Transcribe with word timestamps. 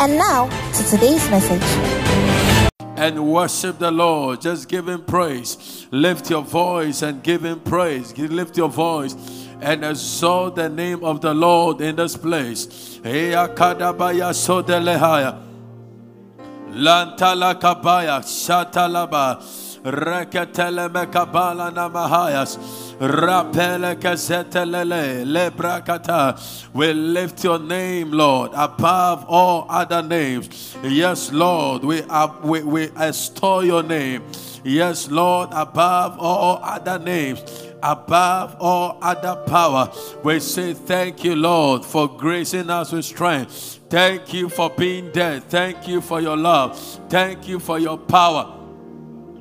And 0.00 0.16
now 0.16 0.48
to 0.72 0.84
today's 0.84 1.28
message. 1.30 1.62
and 2.96 3.32
worship 3.32 3.78
the 3.78 3.90
Lord. 3.90 4.40
Just 4.40 4.66
give 4.68 4.88
Him 4.88 5.04
praise. 5.04 5.86
Lift 5.90 6.30
your 6.30 6.42
voice 6.42 7.02
and 7.02 7.22
give 7.22 7.44
Him 7.44 7.60
praise. 7.60 8.16
Lift 8.16 8.56
your 8.56 8.70
voice 8.70 9.14
and 9.60 9.84
exalt 9.84 10.56
the 10.56 10.70
name 10.70 11.04
of 11.04 11.20
the 11.20 11.34
Lord 11.34 11.82
in 11.82 11.96
this 11.96 12.16
place. 12.16 12.98
Lantala 16.72 17.54
kabaya 17.60 18.22
shatalaba. 18.22 19.69
Reketele 19.84 20.88
mekabala 20.88 21.72
namahayas. 21.72 22.58
Rapele 23.00 23.96
kazetelele 23.96 25.24
lebrakata. 25.24 26.38
We 26.74 26.92
lift 26.92 27.42
your 27.44 27.58
name, 27.58 28.12
Lord, 28.12 28.52
above 28.54 29.24
all 29.28 29.66
other 29.68 30.02
names. 30.02 30.76
Yes, 30.82 31.32
Lord, 31.32 31.82
we, 31.84 32.02
are, 32.02 32.36
we, 32.42 32.62
we 32.62 32.82
extol 32.98 33.64
your 33.64 33.82
name. 33.82 34.22
Yes, 34.62 35.10
Lord, 35.10 35.48
above 35.52 36.18
all 36.18 36.60
other 36.62 36.98
names 36.98 37.42
above 37.82 38.56
all 38.60 38.98
other 39.00 39.36
power. 39.46 39.90
We 40.22 40.40
say 40.40 40.74
thank 40.74 41.24
you, 41.24 41.34
Lord, 41.34 41.84
for 41.84 42.08
gracing 42.08 42.68
us 42.68 42.92
with 42.92 43.06
strength. 43.06 43.80
Thank 43.88 44.34
you 44.34 44.48
for 44.48 44.70
being 44.70 45.10
there. 45.12 45.40
Thank 45.40 45.88
you 45.88 46.00
for 46.00 46.20
your 46.20 46.36
love. 46.36 46.78
Thank 47.08 47.48
you 47.48 47.58
for 47.58 47.78
your 47.78 47.98
power. 47.98 48.59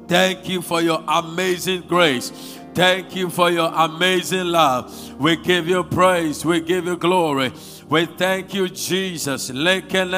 Thank 0.09 0.49
you 0.49 0.63
for 0.63 0.81
your 0.81 1.03
amazing 1.07 1.81
grace. 1.81 2.31
Thank 2.73 3.15
you 3.15 3.29
for 3.29 3.51
your 3.51 3.71
amazing 3.73 4.47
love. 4.47 5.19
We 5.19 5.35
give 5.35 5.67
you 5.67 5.83
praise. 5.83 6.43
We 6.43 6.61
give 6.61 6.85
you 6.85 6.97
glory. 6.97 7.51
We 7.87 8.05
thank 8.05 8.53
you, 8.55 8.69
Jesus. 8.69 9.47
Speak 9.47 9.93
in 9.93 10.09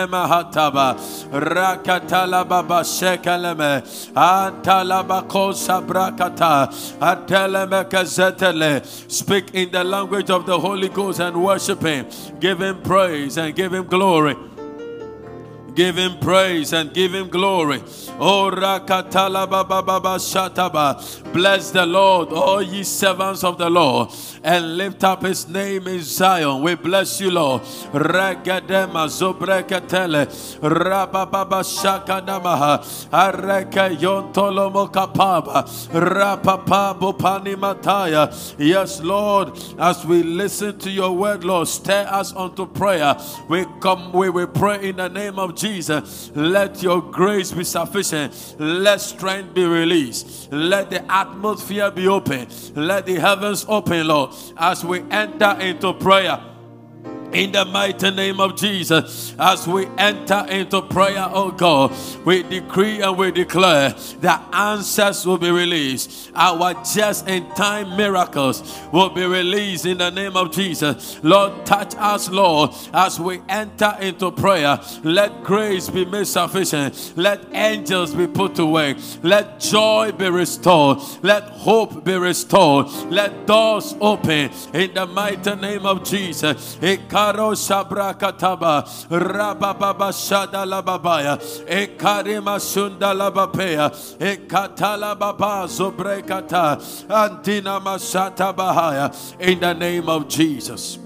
the 9.72 9.84
language 9.86 10.30
of 10.30 10.46
the 10.46 10.60
Holy 10.60 10.90
Ghost 10.90 11.20
and 11.20 11.44
worship 11.44 11.82
Him. 11.82 12.08
Give 12.40 12.62
Him 12.62 12.82
praise 12.82 13.38
and 13.38 13.56
give 13.56 13.74
Him 13.74 13.88
glory. 13.88 14.36
Give 15.76 15.96
him 15.96 16.20
praise 16.20 16.74
and 16.74 16.94
give 16.94 17.14
him 17.14 17.30
glory. 17.30 17.82
Oh, 18.20 18.52
shataba. 20.20 21.34
Bless 21.34 21.72
the 21.72 21.86
Lord, 21.86 22.30
all 22.34 22.62
ye 22.62 22.84
servants 22.84 23.44
of 23.44 23.58
the 23.58 23.70
Lord, 23.70 24.10
and 24.44 24.78
lift 24.78 25.04
up 25.04 25.24
his 25.24 25.48
name 25.48 25.88
in 25.88 26.02
Zion. 26.02 26.62
We 26.62 26.76
bless 26.76 27.22
you, 27.22 27.32
Lord. 27.32 27.62
Regadema 27.94 29.08
zobrekatele. 29.08 30.28
Rabababa 30.60 31.64
shakadamaha. 31.64 32.80
Areke 33.10 33.98
yontolomo 33.98 34.92
kapaba. 34.92 35.64
Rapapa 35.92 37.00
bupani 37.00 37.56
mataya. 37.56 38.30
Yes, 38.60 39.02
Lord, 39.02 39.58
as 39.80 40.06
we 40.06 40.22
listen 40.24 40.78
to 40.80 40.90
your 40.90 41.14
word, 41.14 41.44
Lord, 41.46 41.68
stir 41.68 42.06
us 42.10 42.34
unto 42.36 42.66
prayer. 42.66 43.16
We 43.48 43.66
come, 43.80 44.12
we 44.12 44.30
will 44.30 44.48
pray 44.48 44.90
in 44.90 44.98
the 44.98 45.08
name 45.08 45.40
of 45.40 45.56
Jesus. 45.62 46.32
Let 46.36 46.84
your 46.84 47.02
grace 47.02 47.52
be 47.52 47.64
sufficient. 47.64 48.56
Let 48.60 49.00
strength 49.02 49.54
be 49.54 49.66
released. 49.66 50.52
Let 50.52 50.90
the 50.90 51.10
atmosphere 51.12 51.92
be 51.92 52.08
open. 52.08 52.48
Let 52.76 53.06
the 53.06 53.16
heavens 53.16 53.66
open, 53.70 54.08
Lord, 54.08 54.32
as 54.58 54.84
we 54.84 55.02
enter 55.12 55.58
into 55.60 55.94
prayer. 55.94 56.51
In 57.34 57.54
the 57.54 57.64
mighty 57.64 58.12
name 58.12 58.42
of 58.42 58.58
Jesus, 58.58 59.34
as 59.40 59.66
we 59.68 59.88
enter 59.98 60.46
into 60.50 60.82
prayer, 60.82 61.28
oh 61.32 61.52
God, 61.52 61.94
we 62.26 62.44
decree 62.44 63.02
and 63.02 63.18
we 63.18 63.32
declare 63.32 63.96
that 64.20 64.44
answers 64.54 65.26
will 65.26 65.38
be 65.38 65.50
released. 65.50 66.32
Our 66.36 66.74
just 66.84 67.30
in 67.30 67.50
time 67.52 67.96
miracles 67.96 68.80
will 68.92 69.10
be 69.10 69.26
released 69.26 69.86
in 69.86 69.98
the 70.00 70.10
name 70.10 70.36
of 70.36 70.52
Jesus. 70.52 71.20
Lord, 71.24 71.66
touch 71.66 71.96
us, 71.96 72.30
Lord, 72.30 72.72
as 72.94 73.20
we 73.20 73.42
enter 73.48 73.96
into 74.02 74.32
prayer. 74.32 74.80
Let 75.04 75.44
grace 75.44 75.90
be 75.90 76.04
made 76.04 76.28
sufficient. 76.28 77.14
Let 77.16 77.46
angels 77.54 78.14
be 78.14 78.28
put 78.28 78.58
work. 78.60 78.98
Let 79.24 79.60
joy 79.60 80.12
be 80.12 80.30
restored. 80.30 81.00
Let 81.22 81.44
hope 81.44 82.04
be 82.04 82.18
restored. 82.18 82.88
Let 83.10 83.48
doors 83.48 83.96
open 84.02 84.52
in 84.74 84.94
the 84.94 85.06
mighty 85.06 85.56
name 85.56 85.86
of 85.86 86.04
Jesus. 86.04 86.78
Ekaro 87.22 87.54
sabrakataba 87.54 88.84
rabababa 89.10 90.10
shadalababaya 90.12 91.38
ekarima 91.68 92.58
sundalabapea 92.60 93.92
ekatalababa 94.20 95.68
zobrekata 95.68 96.82
antina 97.08 97.80
masata 97.80 98.54
bahaya 98.56 99.14
in 99.40 99.60
the 99.60 99.74
name 99.74 100.10
of 100.10 100.28
Jesus. 100.28 100.98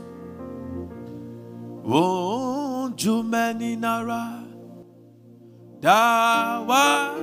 You 2.97 3.23
many 3.23 3.75
nara 3.75 4.41
dawa 5.81 7.13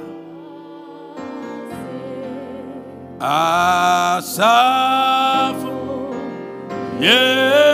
asafu 3.18 4.52
Yehovah 7.00 7.71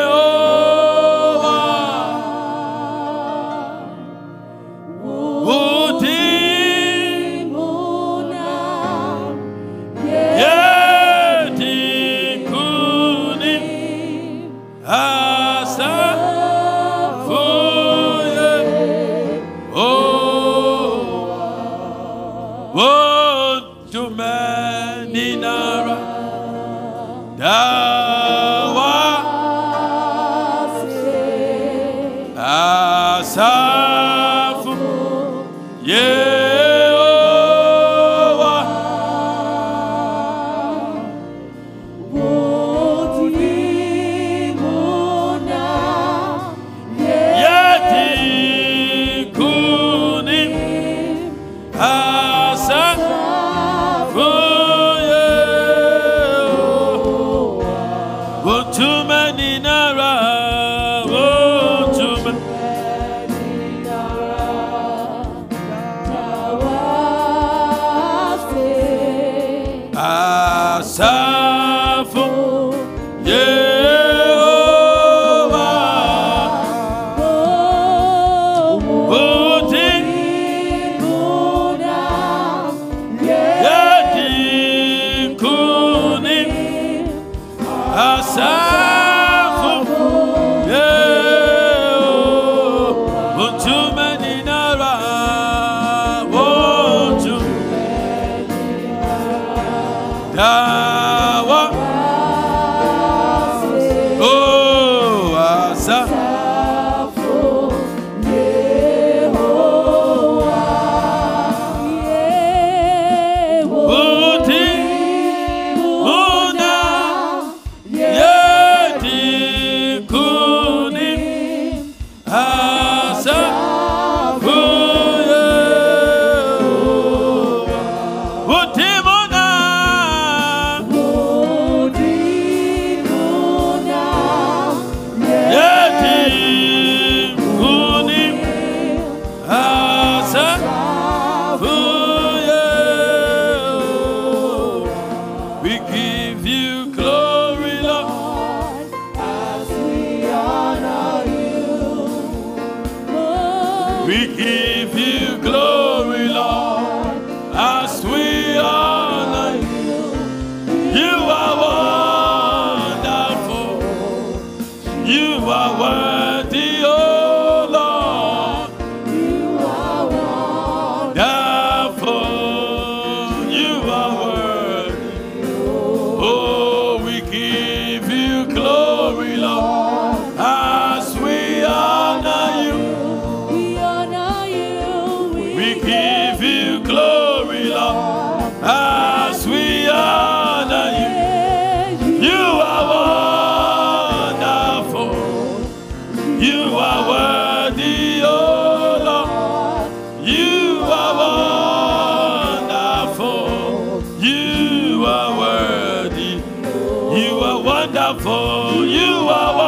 wonderful. 207.79 208.87
You 208.87 209.29
are 209.29 209.55
wonderful. 209.55 209.68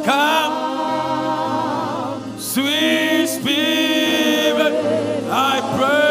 Come, 0.04 0.52
sweet 2.38 3.26
Spirit, 3.26 4.74
I 5.30 5.60
pray. 5.76 6.07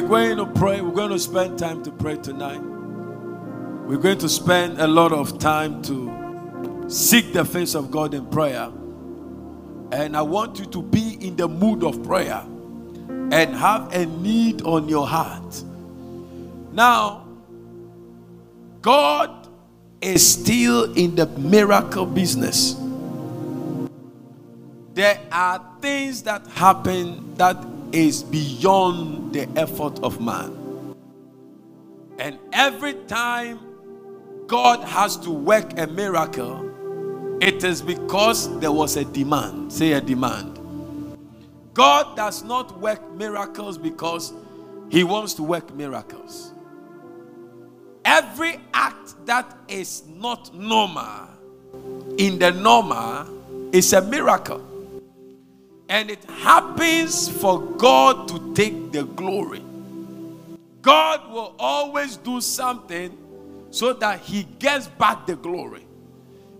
We're 0.00 0.08
going 0.08 0.36
to 0.36 0.46
pray. 0.46 0.80
We're 0.80 0.92
going 0.92 1.10
to 1.10 1.18
spend 1.18 1.58
time 1.58 1.82
to 1.82 1.90
pray 1.90 2.16
tonight. 2.16 2.60
We're 2.60 3.98
going 3.98 4.18
to 4.18 4.28
spend 4.28 4.80
a 4.80 4.86
lot 4.86 5.12
of 5.12 5.38
time 5.40 5.82
to 5.82 6.84
seek 6.88 7.32
the 7.32 7.44
face 7.44 7.74
of 7.74 7.90
God 7.90 8.14
in 8.14 8.26
prayer. 8.26 8.70
And 9.90 10.16
I 10.16 10.22
want 10.22 10.60
you 10.60 10.66
to 10.66 10.82
be 10.82 11.18
in 11.20 11.34
the 11.34 11.48
mood 11.48 11.82
of 11.82 12.04
prayer 12.04 12.44
and 13.08 13.56
have 13.56 13.92
a 13.92 14.06
need 14.06 14.62
on 14.62 14.88
your 14.88 15.06
heart. 15.06 15.64
Now, 16.72 17.26
God 18.82 19.48
is 20.00 20.34
still 20.34 20.92
in 20.94 21.16
the 21.16 21.26
miracle 21.26 22.06
business. 22.06 22.76
There 24.94 25.18
are 25.32 25.64
things 25.80 26.22
that 26.22 26.46
happen 26.48 27.34
that 27.34 27.56
is 27.92 28.22
beyond 28.22 29.32
the 29.32 29.48
effort 29.56 29.98
of 30.00 30.20
man. 30.20 30.94
And 32.18 32.38
every 32.52 32.94
time 33.06 33.60
God 34.46 34.82
has 34.84 35.16
to 35.18 35.30
work 35.30 35.78
a 35.78 35.86
miracle, 35.86 36.68
it 37.40 37.62
is 37.62 37.80
because 37.80 38.58
there 38.58 38.72
was 38.72 38.96
a 38.96 39.04
demand. 39.04 39.72
Say 39.72 39.92
a 39.92 40.00
demand. 40.00 40.58
God 41.74 42.16
does 42.16 42.42
not 42.42 42.80
work 42.80 43.00
miracles 43.14 43.78
because 43.78 44.32
he 44.90 45.04
wants 45.04 45.34
to 45.34 45.42
work 45.42 45.72
miracles. 45.74 46.52
Every 48.04 48.58
act 48.74 49.14
that 49.26 49.56
is 49.68 50.02
not 50.08 50.52
normal 50.52 51.28
in 52.16 52.38
the 52.38 52.50
normal 52.50 53.28
is 53.72 53.92
a 53.92 54.00
miracle. 54.00 54.67
And 55.88 56.10
it 56.10 56.22
happens 56.24 57.28
for 57.28 57.60
God 57.60 58.28
to 58.28 58.54
take 58.54 58.92
the 58.92 59.04
glory. 59.04 59.62
God 60.82 61.30
will 61.32 61.54
always 61.58 62.16
do 62.16 62.40
something 62.40 63.16
so 63.70 63.92
that 63.94 64.20
he 64.20 64.44
gets 64.58 64.86
back 64.86 65.26
the 65.26 65.36
glory. 65.36 65.86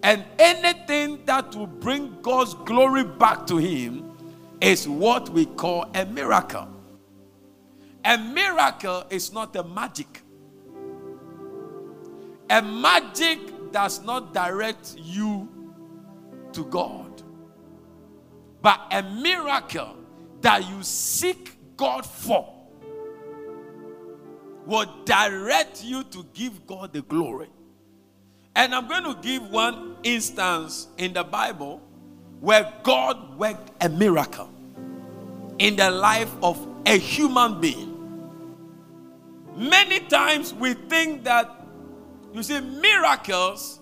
And 0.03 0.25
anything 0.39 1.25
that 1.25 1.55
will 1.55 1.67
bring 1.67 2.21
God's 2.23 2.55
glory 2.55 3.05
back 3.05 3.47
to 3.49 3.57
him 3.57 4.13
is 4.61 4.89
what 4.89 5.29
we 5.31 5.47
call 5.47 5.91
a 5.95 6.05
miracle. 6.07 6.69
A 8.05 8.17
miracle 8.17 9.05
is 9.11 9.33
not 9.33 9.55
a 9.57 9.65
magic. 9.65 10.23
A 12.51 12.63
magic 12.63 13.73
does 13.73 14.03
not 14.03 14.33
direct 14.33 14.97
you 14.97 15.49
to 16.53 16.65
God. 16.65 17.08
But 18.61 18.81
a 18.91 19.03
miracle 19.03 19.97
that 20.41 20.69
you 20.69 20.83
seek 20.83 21.77
God 21.77 22.05
for 22.05 22.55
will 24.67 24.87
direct 25.05 25.83
you 25.85 26.05
to 26.05 26.27
give 26.35 26.67
God 26.67 26.93
the 26.93 27.03
glory. 27.03 27.49
And 28.55 28.75
I'm 28.75 28.89
going 28.89 29.05
to 29.05 29.17
give 29.23 29.49
one 29.51 29.97
instance 30.03 30.89
in 30.99 31.13
the 31.13 31.25
Bible 31.25 31.81
where 32.41 32.73
God 32.83 33.39
worked 33.39 33.71
a 33.83 33.89
miracle 33.89 34.51
in 35.59 35.77
the 35.77 35.91
life 35.91 36.33
of 36.43 36.67
a 36.85 36.99
human 36.99 37.61
being. 37.61 37.95
Many 39.57 40.01
times 40.01 40.53
we 40.55 40.75
think 40.75 41.25
that, 41.25 41.51
you 42.33 42.43
see, 42.43 42.61
miracles 42.61 43.81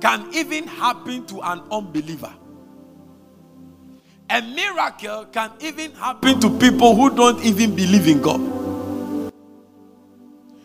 can 0.00 0.32
even 0.34 0.66
happen 0.66 1.26
to 1.26 1.40
an 1.42 1.62
unbeliever. 1.70 2.34
A 4.30 4.40
miracle 4.42 5.24
can 5.26 5.50
even 5.60 5.92
happen 5.92 6.38
to 6.40 6.56
people 6.58 6.94
who 6.94 7.14
don't 7.14 7.44
even 7.44 7.74
believe 7.74 8.06
in 8.06 8.22
God. 8.22 8.40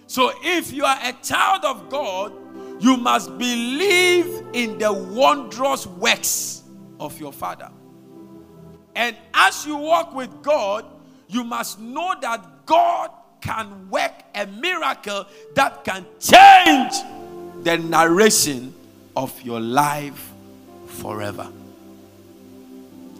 So 0.05 0.31
if 0.43 0.72
you 0.72 0.86
are 0.86 1.00
a 1.01 1.13
child 1.24 1.65
of 1.65 1.89
God, 1.89 2.31
you 2.79 2.95
must 2.95 3.36
believe 3.39 4.43
in 4.53 4.77
the 4.77 4.93
wondrous 4.93 5.88
works 5.88 6.62
of 7.00 7.19
your 7.19 7.34
Father. 7.34 7.72
And 8.95 9.15
as 9.34 9.65
you 9.65 9.75
walk 9.77 10.13
with 10.13 10.43
God, 10.43 10.86
you 11.27 11.43
must 11.43 11.79
know 11.79 12.13
that 12.22 12.67
God 12.67 13.10
can 13.41 13.89
work 13.89 14.13
a 14.36 14.45
miracle 14.45 15.25
that 15.55 15.84
can 15.84 16.05
change 16.19 16.93
the 17.63 17.77
narration 17.77 18.74
of 19.15 19.41
your 19.41 19.60
life 19.60 20.31
forever. 20.86 21.50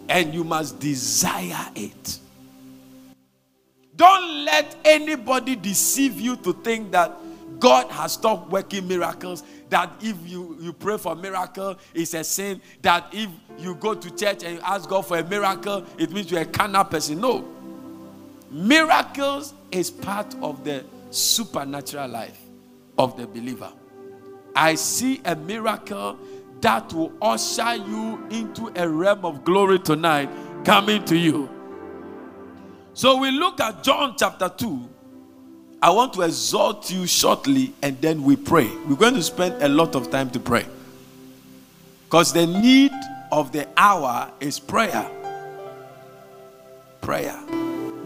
And 0.08 0.32
you 0.32 0.44
must 0.44 0.78
desire 0.78 1.70
it. 1.74 2.18
Don't 3.96 4.44
let 4.44 4.76
anybody 4.84 5.56
deceive 5.56 6.20
you 6.20 6.36
to 6.36 6.52
think 6.52 6.92
that 6.92 7.12
God 7.58 7.90
has 7.90 8.12
stopped 8.12 8.50
working 8.50 8.86
miracles. 8.86 9.42
That 9.70 9.90
if 10.00 10.16
you, 10.24 10.56
you 10.60 10.72
pray 10.72 10.98
for 10.98 11.12
a 11.12 11.16
miracle, 11.16 11.76
it's 11.94 12.14
a 12.14 12.22
sin. 12.22 12.60
That 12.82 13.06
if 13.12 13.28
you 13.58 13.74
go 13.74 13.94
to 13.94 14.10
church 14.14 14.44
and 14.44 14.56
you 14.56 14.60
ask 14.62 14.88
God 14.88 15.06
for 15.06 15.18
a 15.18 15.24
miracle, 15.24 15.84
it 15.98 16.12
means 16.12 16.30
you're 16.30 16.42
a 16.42 16.46
carnal 16.46 16.84
person. 16.84 17.20
No. 17.20 17.44
Miracles 18.50 19.54
is 19.72 19.90
part 19.90 20.34
of 20.42 20.62
the 20.62 20.84
supernatural 21.10 22.08
life 22.08 22.38
of 22.98 23.16
the 23.16 23.26
believer. 23.26 23.72
I 24.54 24.74
see 24.74 25.20
a 25.24 25.34
miracle 25.34 26.18
that 26.60 26.92
will 26.92 27.12
usher 27.20 27.76
you 27.76 28.26
into 28.30 28.72
a 28.76 28.88
realm 28.88 29.24
of 29.24 29.44
glory 29.44 29.78
tonight 29.78 30.28
coming 30.64 31.04
to 31.04 31.16
you. 31.16 31.48
So 32.94 33.18
we 33.18 33.30
look 33.30 33.60
at 33.60 33.82
John 33.82 34.14
chapter 34.18 34.48
2. 34.48 34.88
I 35.82 35.90
want 35.90 36.14
to 36.14 36.22
exhort 36.22 36.90
you 36.90 37.06
shortly 37.06 37.74
and 37.82 38.00
then 38.00 38.22
we 38.22 38.36
pray. 38.36 38.68
We're 38.88 38.96
going 38.96 39.14
to 39.14 39.22
spend 39.22 39.62
a 39.62 39.68
lot 39.68 39.94
of 39.94 40.10
time 40.10 40.30
to 40.30 40.40
pray. 40.40 40.66
Because 42.06 42.32
the 42.32 42.46
need 42.46 42.92
of 43.30 43.52
the 43.52 43.68
hour 43.76 44.32
is 44.40 44.58
prayer. 44.58 45.10
Prayer. 47.02 47.38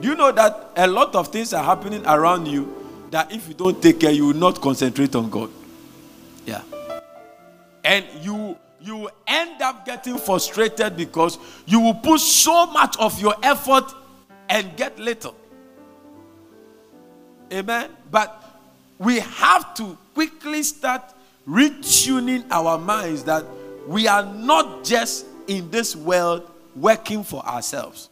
Do 0.00 0.08
you 0.08 0.16
know 0.16 0.32
that 0.32 0.70
a 0.76 0.86
lot 0.86 1.14
of 1.14 1.28
things 1.28 1.52
are 1.52 1.62
happening 1.62 2.04
around 2.06 2.46
you 2.46 2.74
that 3.10 3.30
if 3.32 3.48
you 3.48 3.54
don't 3.54 3.80
take 3.82 4.00
care, 4.00 4.10
you 4.10 4.26
will 4.26 4.34
not 4.34 4.60
concentrate 4.60 5.14
on 5.14 5.30
God? 5.30 5.50
Yeah. 6.46 6.62
And 7.84 8.04
you 8.22 8.56
you 8.80 9.10
end 9.26 9.60
up 9.60 9.84
getting 9.84 10.16
frustrated 10.16 10.96
because 10.96 11.38
you 11.66 11.80
will 11.80 11.94
put 11.94 12.20
so 12.20 12.66
much 12.66 12.96
of 12.98 13.20
your 13.20 13.34
effort 13.42 13.84
and 14.48 14.74
get 14.76 14.98
little. 14.98 15.34
Amen. 17.52 17.90
But 18.10 18.42
we 18.98 19.20
have 19.20 19.74
to 19.74 19.96
quickly 20.14 20.62
start 20.62 21.02
retuning 21.46 22.44
our 22.50 22.78
minds 22.78 23.24
that 23.24 23.44
we 23.86 24.06
are 24.06 24.24
not 24.24 24.84
just 24.84 25.26
in 25.46 25.70
this 25.70 25.94
world 25.94 26.48
working 26.76 27.22
for 27.22 27.44
ourselves. 27.44 28.08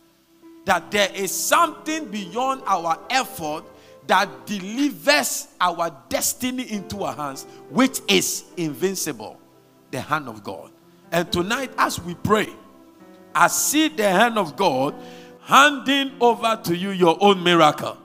That 0.65 0.91
there 0.91 1.11
is 1.15 1.33
something 1.33 2.07
beyond 2.07 2.63
our 2.67 2.99
effort 3.09 3.65
that 4.07 4.47
delivers 4.47 5.49
our 5.61 5.95
destiny 6.09 6.71
into 6.73 7.05
our 7.05 7.15
hands, 7.15 7.45
which 7.71 8.01
is 8.09 8.45
invincible 8.57 9.39
the 9.91 10.01
hand 10.01 10.29
of 10.29 10.43
God. 10.43 10.71
And 11.11 11.31
tonight, 11.33 11.71
as 11.79 12.01
we 12.01 12.15
pray, 12.15 12.49
I 13.35 13.49
see 13.49 13.89
the 13.89 14.09
hand 14.09 14.39
of 14.39 14.57
God 14.57 14.95
handing 15.43 16.13
over 16.21 16.61
to 16.65 16.77
you 16.77 16.91
your 16.91 17.17
own 17.21 17.43
miracle. 17.43 17.97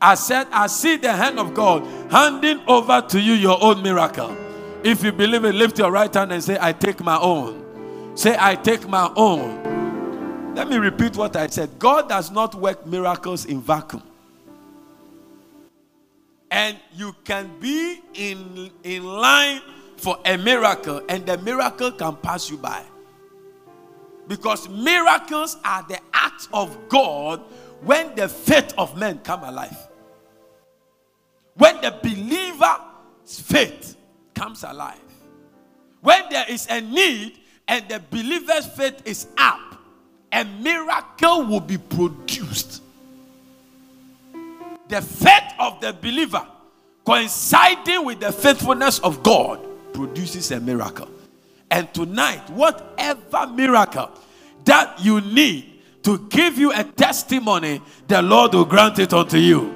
I 0.00 0.14
said, 0.14 0.46
I 0.50 0.66
see 0.66 0.96
the 0.96 1.12
hand 1.12 1.38
of 1.38 1.54
God 1.54 1.86
handing 2.10 2.60
over 2.66 3.00
to 3.00 3.20
you 3.20 3.34
your 3.34 3.62
own 3.62 3.82
miracle. 3.82 4.36
If 4.82 5.02
you 5.02 5.12
believe 5.12 5.44
it, 5.44 5.54
lift 5.54 5.78
your 5.78 5.90
right 5.90 6.12
hand 6.12 6.32
and 6.32 6.42
say, 6.42 6.58
I 6.60 6.72
take 6.72 7.00
my 7.00 7.18
own. 7.18 8.16
Say, 8.16 8.36
I 8.38 8.56
take 8.56 8.88
my 8.88 9.12
own. 9.16 10.54
Let 10.54 10.68
me 10.68 10.76
repeat 10.76 11.16
what 11.16 11.36
I 11.36 11.48
said. 11.48 11.78
God 11.78 12.08
does 12.08 12.30
not 12.30 12.54
work 12.54 12.86
miracles 12.86 13.44
in 13.44 13.60
vacuum. 13.60 14.02
And 16.50 16.78
you 16.94 17.14
can 17.24 17.50
be 17.60 18.00
in, 18.14 18.70
in 18.82 19.04
line 19.04 19.60
for 19.96 20.18
a 20.24 20.36
miracle, 20.36 21.02
and 21.08 21.26
the 21.26 21.38
miracle 21.38 21.90
can 21.92 22.16
pass 22.16 22.50
you 22.50 22.56
by. 22.56 22.84
Because 24.28 24.68
miracles 24.68 25.56
are 25.64 25.84
the 25.88 25.98
act 26.12 26.48
of 26.52 26.88
God 26.88 27.40
when 27.82 28.14
the 28.14 28.28
faith 28.28 28.74
of 28.76 28.96
men 28.98 29.18
come 29.20 29.44
alive. 29.44 29.76
When 31.54 31.80
the 31.80 31.92
believer's 32.02 33.40
faith 33.40 33.96
comes 34.34 34.64
alive. 34.64 35.00
When 36.00 36.22
there 36.30 36.44
is 36.48 36.66
a 36.68 36.80
need 36.80 37.38
and 37.66 37.88
the 37.88 38.00
believer's 38.10 38.66
faith 38.66 39.02
is 39.04 39.26
up, 39.38 39.60
a 40.32 40.44
miracle 40.44 41.44
will 41.44 41.60
be 41.60 41.78
produced. 41.78 42.82
The 44.88 45.00
faith 45.00 45.52
of 45.58 45.80
the 45.80 45.92
believer 45.94 46.46
coinciding 47.04 48.04
with 48.04 48.20
the 48.20 48.32
faithfulness 48.32 48.98
of 49.00 49.22
God 49.22 49.60
produces 49.96 50.50
a 50.50 50.60
miracle. 50.60 51.08
And 51.70 51.92
tonight, 51.94 52.50
whatever 52.50 53.46
miracle 53.48 54.10
that 54.66 55.00
you 55.00 55.22
need 55.22 55.72
to 56.02 56.18
give 56.28 56.58
you 56.58 56.70
a 56.72 56.84
testimony, 56.84 57.80
the 58.06 58.20
Lord 58.20 58.52
will 58.52 58.66
grant 58.66 58.98
it 58.98 59.14
unto 59.14 59.38
you. 59.38 59.74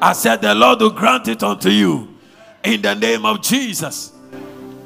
I 0.00 0.12
said, 0.12 0.42
The 0.42 0.54
Lord 0.54 0.80
will 0.80 0.90
grant 0.90 1.26
it 1.28 1.42
unto 1.42 1.70
you 1.70 2.14
in 2.62 2.82
the 2.82 2.94
name 2.94 3.24
of 3.24 3.42
Jesus. 3.42 4.12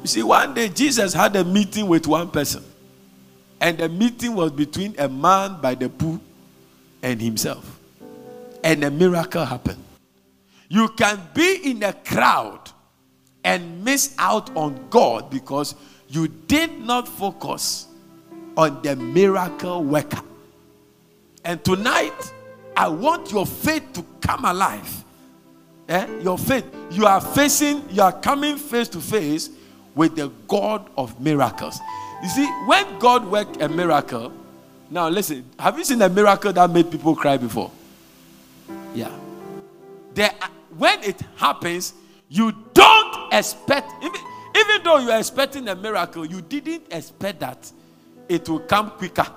You 0.01 0.07
see, 0.07 0.23
one 0.23 0.53
day 0.53 0.69
Jesus 0.69 1.13
had 1.13 1.35
a 1.35 1.43
meeting 1.43 1.87
with 1.87 2.07
one 2.07 2.31
person, 2.31 2.63
and 3.59 3.77
the 3.77 3.89
meeting 3.89 4.33
was 4.33 4.51
between 4.51 4.95
a 4.97 5.09
man 5.09 5.59
by 5.61 5.75
the 5.75 5.89
pool 5.89 6.19
and 7.03 7.21
himself, 7.21 7.79
and 8.63 8.83
a 8.85 8.89
miracle 8.89 9.43
happened. 9.43 9.83
You 10.69 10.87
can 10.87 11.19
be 11.33 11.71
in 11.71 11.83
a 11.83 11.91
crowd 11.91 12.70
and 13.43 13.83
miss 13.83 14.15
out 14.17 14.55
on 14.55 14.87
God 14.89 15.29
because 15.29 15.75
you 16.09 16.27
did 16.27 16.79
not 16.79 17.07
focus 17.07 17.87
on 18.57 18.81
the 18.81 18.95
miracle 18.95 19.83
worker. 19.83 20.21
And 21.43 21.63
tonight, 21.63 22.33
I 22.75 22.87
want 22.87 23.31
your 23.31 23.45
faith 23.45 23.93
to 23.93 24.05
come 24.21 24.45
alive. 24.45 25.03
Eh? 25.89 26.07
Your 26.21 26.37
faith. 26.37 26.65
You 26.91 27.05
are 27.05 27.21
facing, 27.21 27.83
you 27.89 28.01
are 28.01 28.11
coming 28.11 28.57
face 28.57 28.87
to 28.89 28.99
face 28.99 29.49
with 29.95 30.15
the 30.15 30.31
God 30.47 30.89
of 30.97 31.19
miracles. 31.19 31.79
You 32.21 32.29
see, 32.29 32.45
when 32.65 32.99
God 32.99 33.25
worked 33.25 33.61
a 33.61 33.67
miracle, 33.67 34.31
now 34.89 35.09
listen, 35.09 35.45
have 35.57 35.77
you 35.77 35.83
seen 35.83 36.01
a 36.01 36.09
miracle 36.09 36.53
that 36.53 36.69
made 36.69 36.91
people 36.91 37.15
cry 37.15 37.37
before? 37.37 37.71
Yeah. 38.93 39.11
There, 40.13 40.31
when 40.77 41.03
it 41.03 41.19
happens, 41.37 41.93
you 42.29 42.53
don't 42.73 43.10
expect, 43.31 43.89
even, 44.03 44.21
even 44.55 44.83
though 44.83 44.97
you 44.97 45.11
are 45.11 45.19
expecting 45.19 45.67
a 45.69 45.75
miracle, 45.75 46.25
you 46.25 46.41
didn't 46.41 46.83
expect 46.91 47.39
that 47.39 47.71
it 48.27 48.47
will 48.47 48.59
come 48.59 48.91
quicker, 48.91 49.27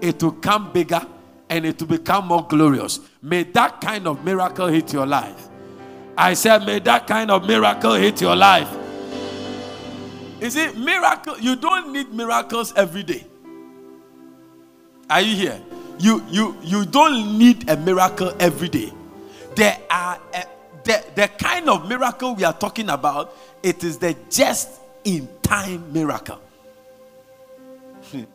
it 0.00 0.22
will 0.22 0.32
come 0.32 0.72
bigger, 0.72 1.00
and 1.48 1.66
it 1.66 1.80
will 1.80 1.88
become 1.88 2.26
more 2.26 2.46
glorious. 2.46 3.00
May 3.22 3.44
that 3.44 3.80
kind 3.80 4.06
of 4.06 4.24
miracle 4.24 4.68
hit 4.68 4.92
your 4.92 5.06
life. 5.06 5.48
I 6.16 6.34
said, 6.34 6.64
may 6.66 6.78
that 6.80 7.06
kind 7.06 7.30
of 7.30 7.46
miracle 7.46 7.94
hit 7.94 8.20
your 8.20 8.36
life. 8.36 8.68
You 10.40 10.50
see, 10.50 10.72
miracle, 10.72 11.38
you 11.38 11.56
don't 11.56 11.92
need 11.92 12.12
miracles 12.12 12.72
every 12.74 13.02
day. 13.02 13.24
Are 15.08 15.20
you 15.20 15.36
here? 15.36 15.60
You 15.98 16.24
you 16.30 16.56
you 16.62 16.84
don't 16.84 17.38
need 17.38 17.68
a 17.70 17.76
miracle 17.76 18.34
every 18.40 18.68
day. 18.68 18.92
There 19.54 19.78
are 19.90 20.18
the, 20.84 21.04
the 21.14 21.28
kind 21.28 21.68
of 21.68 21.88
miracle 21.88 22.34
we 22.34 22.44
are 22.44 22.52
talking 22.52 22.88
about, 22.88 23.34
it 23.62 23.84
is 23.84 23.98
the 23.98 24.16
just 24.30 24.80
in 25.04 25.28
time 25.42 25.92
miracle. 25.92 26.40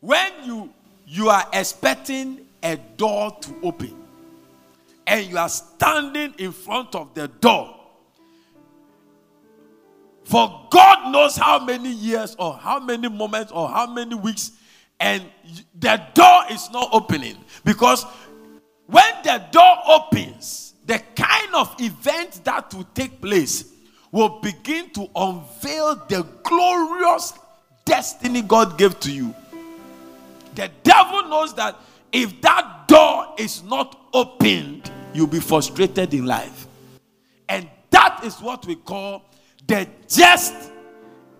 when 0.00 0.32
you 0.44 0.72
you 1.06 1.28
are 1.30 1.46
expecting 1.52 2.46
a 2.62 2.76
door 2.96 3.36
to 3.40 3.54
open 3.62 3.94
and 5.06 5.26
you 5.26 5.38
are 5.38 5.48
standing 5.48 6.34
in 6.38 6.52
front 6.52 6.94
of 6.94 7.14
the 7.14 7.28
door 7.28 7.74
for 10.24 10.66
God 10.70 11.10
knows 11.10 11.36
how 11.36 11.64
many 11.64 11.90
years 11.90 12.36
or 12.38 12.52
how 12.52 12.78
many 12.78 13.08
moments 13.08 13.50
or 13.50 13.68
how 13.68 13.86
many 13.86 14.14
weeks 14.14 14.52
and 15.00 15.24
the 15.78 16.02
door 16.12 16.42
is 16.50 16.68
not 16.70 16.90
opening 16.92 17.36
because 17.64 18.04
when 18.86 19.14
the 19.24 19.42
door 19.50 19.78
opens 19.86 20.67
the 20.88 20.98
kind 21.14 21.54
of 21.54 21.76
event 21.80 22.40
that 22.44 22.72
will 22.72 22.88
take 22.94 23.20
place 23.20 23.72
will 24.10 24.40
begin 24.40 24.88
to 24.88 25.06
unveil 25.14 25.94
the 26.08 26.26
glorious 26.42 27.34
destiny 27.84 28.40
God 28.40 28.78
gave 28.78 28.98
to 29.00 29.12
you. 29.12 29.34
The 30.54 30.70
devil 30.82 31.28
knows 31.28 31.54
that 31.56 31.76
if 32.10 32.40
that 32.40 32.88
door 32.88 33.34
is 33.36 33.62
not 33.64 34.08
opened, 34.14 34.90
you'll 35.12 35.26
be 35.26 35.40
frustrated 35.40 36.14
in 36.14 36.24
life. 36.24 36.66
And 37.50 37.68
that 37.90 38.22
is 38.24 38.40
what 38.40 38.64
we 38.64 38.74
call 38.74 39.26
the 39.66 39.86
just 40.08 40.54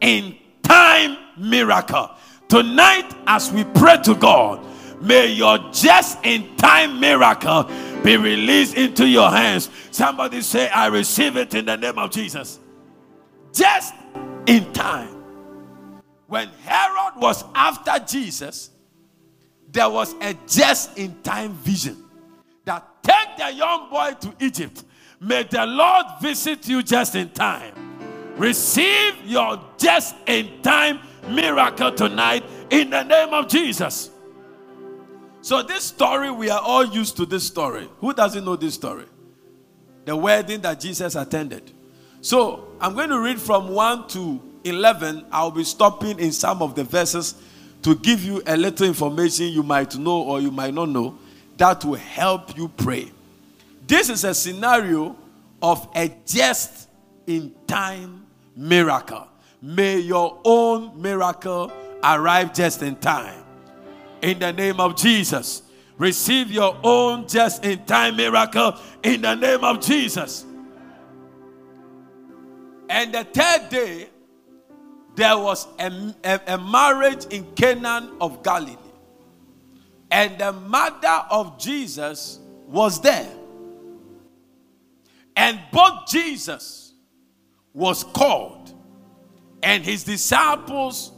in 0.03 0.37
time 0.63 1.17
miracle. 1.39 2.11
Tonight, 2.49 3.15
as 3.27 3.51
we 3.51 3.65
pray 3.65 3.97
to 4.03 4.15
God, 4.15 4.63
may 5.01 5.33
your 5.33 5.59
just 5.73 6.19
in 6.25 6.57
time 6.57 7.01
miracle 7.01 7.65
be 8.03 8.17
released 8.17 8.77
into 8.77 9.07
your 9.07 9.31
hands. 9.31 9.71
Somebody 9.91 10.41
say, 10.43 10.69
I 10.69 10.87
receive 10.87 11.37
it 11.37 11.55
in 11.55 11.65
the 11.65 11.77
name 11.77 11.99
of 11.99 12.11
Jesus. 12.11 12.59
Just 13.53 13.95
in 14.47 14.73
time. 14.73 15.15
When 16.27 16.49
Herod 16.65 17.15
was 17.17 17.45
after 17.55 17.99
Jesus, 18.05 18.71
there 19.71 19.89
was 19.89 20.15
a 20.21 20.35
just 20.47 20.97
in 20.99 21.21
time 21.23 21.53
vision 21.55 22.05
that 22.65 23.03
take 23.03 23.37
the 23.39 23.53
young 23.53 23.91
boy 23.91 24.13
to 24.21 24.35
Egypt. 24.45 24.85
May 25.21 25.43
the 25.45 25.67
Lord 25.67 26.07
visit 26.21 26.69
you 26.69 26.83
just 26.83 27.15
in 27.15 27.31
time. 27.31 27.75
Receive 28.37 29.15
your 29.25 29.61
just 29.77 30.15
in 30.27 30.63
time 30.63 31.01
miracle 31.29 31.93
tonight 31.93 32.45
in 32.71 32.91
the 32.91 33.03
name 33.03 33.35
of 33.35 33.49
Jesus. 33.49 34.11
So, 35.41 35.63
this 35.63 35.85
story, 35.85 36.31
we 36.31 36.51
are 36.51 36.61
all 36.61 36.85
used 36.85 37.17
to 37.19 37.27
this 37.27 37.47
story. 37.47 37.89
Who 38.01 38.13
doesn't 38.13 38.45
know 38.45 38.57
this 38.57 38.75
story? 38.75 39.07
The 40.05 40.17
wedding 40.17 40.61
that 40.63 40.81
Jesus 40.81 41.15
attended. 41.15 41.73
So, 42.21 42.69
I'm 42.81 42.95
going 42.95 43.11
to 43.11 43.21
read 43.21 43.41
from 43.41 43.69
1 43.69 44.09
to 44.09 44.43
11. 44.65 45.27
I'll 45.31 45.51
be 45.51 45.65
stopping 45.65 46.19
in 46.19 46.33
some 46.33 46.61
of 46.61 46.75
the 46.75 46.85
verses 46.85 47.37
to 47.83 47.95
give 47.95 48.25
you 48.25 48.43
a 48.47 48.57
little 48.57 48.87
information 48.87 49.47
you 49.47 49.63
might 49.63 49.97
know 49.97 50.23
or 50.23 50.41
you 50.41 50.51
might 50.51 50.75
not 50.75 50.89
know 50.89 51.19
that 51.57 51.85
will 51.85 51.95
help 51.95 52.57
you 52.57 52.69
pray. 52.69 53.11
This 53.87 54.11
is 54.11 54.25
a 54.25 54.35
scenario 54.35 55.17
of 55.63 55.89
a 55.95 56.13
just 56.27 56.89
in 57.27 57.55
time 57.67 58.27
miracle. 58.57 59.27
May 59.63 59.99
your 59.99 60.41
own 60.45 61.01
miracle 61.01 61.73
arrive 62.03 62.55
just 62.55 62.83
in 62.83 62.97
time 62.97 63.45
in 64.23 64.39
the 64.39 64.53
name 64.53 64.81
of 64.81 64.97
Jesus. 64.97 65.63
Receive 65.97 66.51
your 66.51 66.79
own 66.83 67.27
just 67.27 67.65
in 67.65 67.85
time 67.85 68.17
miracle 68.17 68.77
in 69.03 69.23
the 69.23 69.35
name 69.35 69.65
of 69.65 69.81
Jesus. 69.81 70.45
And 72.89 73.13
the 73.13 73.25
third 73.25 73.69
day, 73.69 74.09
there 75.15 75.37
was 75.37 75.67
a, 75.79 76.15
a, 76.25 76.41
a, 76.47 76.59
marriage 76.59 77.27
in 77.27 77.45
Canaan 77.55 78.11
of 78.21 78.43
Galilee. 78.43 78.77
And 80.11 80.39
the 80.39 80.53
mother 80.53 81.25
of 81.31 81.59
Jesus 81.59 82.39
was 82.67 83.01
there. 83.01 83.29
And 85.37 85.61
both 85.73 86.07
Jesus 86.07 86.95
was 87.75 88.05
called 88.05 88.73
and 89.63 89.85
his 89.85 90.05
disciples 90.05 91.13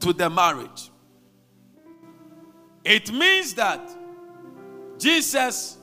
to 0.00 0.12
the 0.12 0.28
marriage. 0.28 0.90
It 2.86 3.10
means 3.10 3.52
that 3.54 3.80
Jesus 4.96 5.76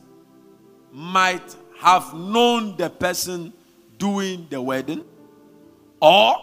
might 0.90 1.54
have 1.78 2.14
known 2.14 2.78
the 2.78 2.90
person 2.90 3.52
doing 3.98 4.48
the 4.50 4.62
wedding, 4.62 5.04
or 6.02 6.38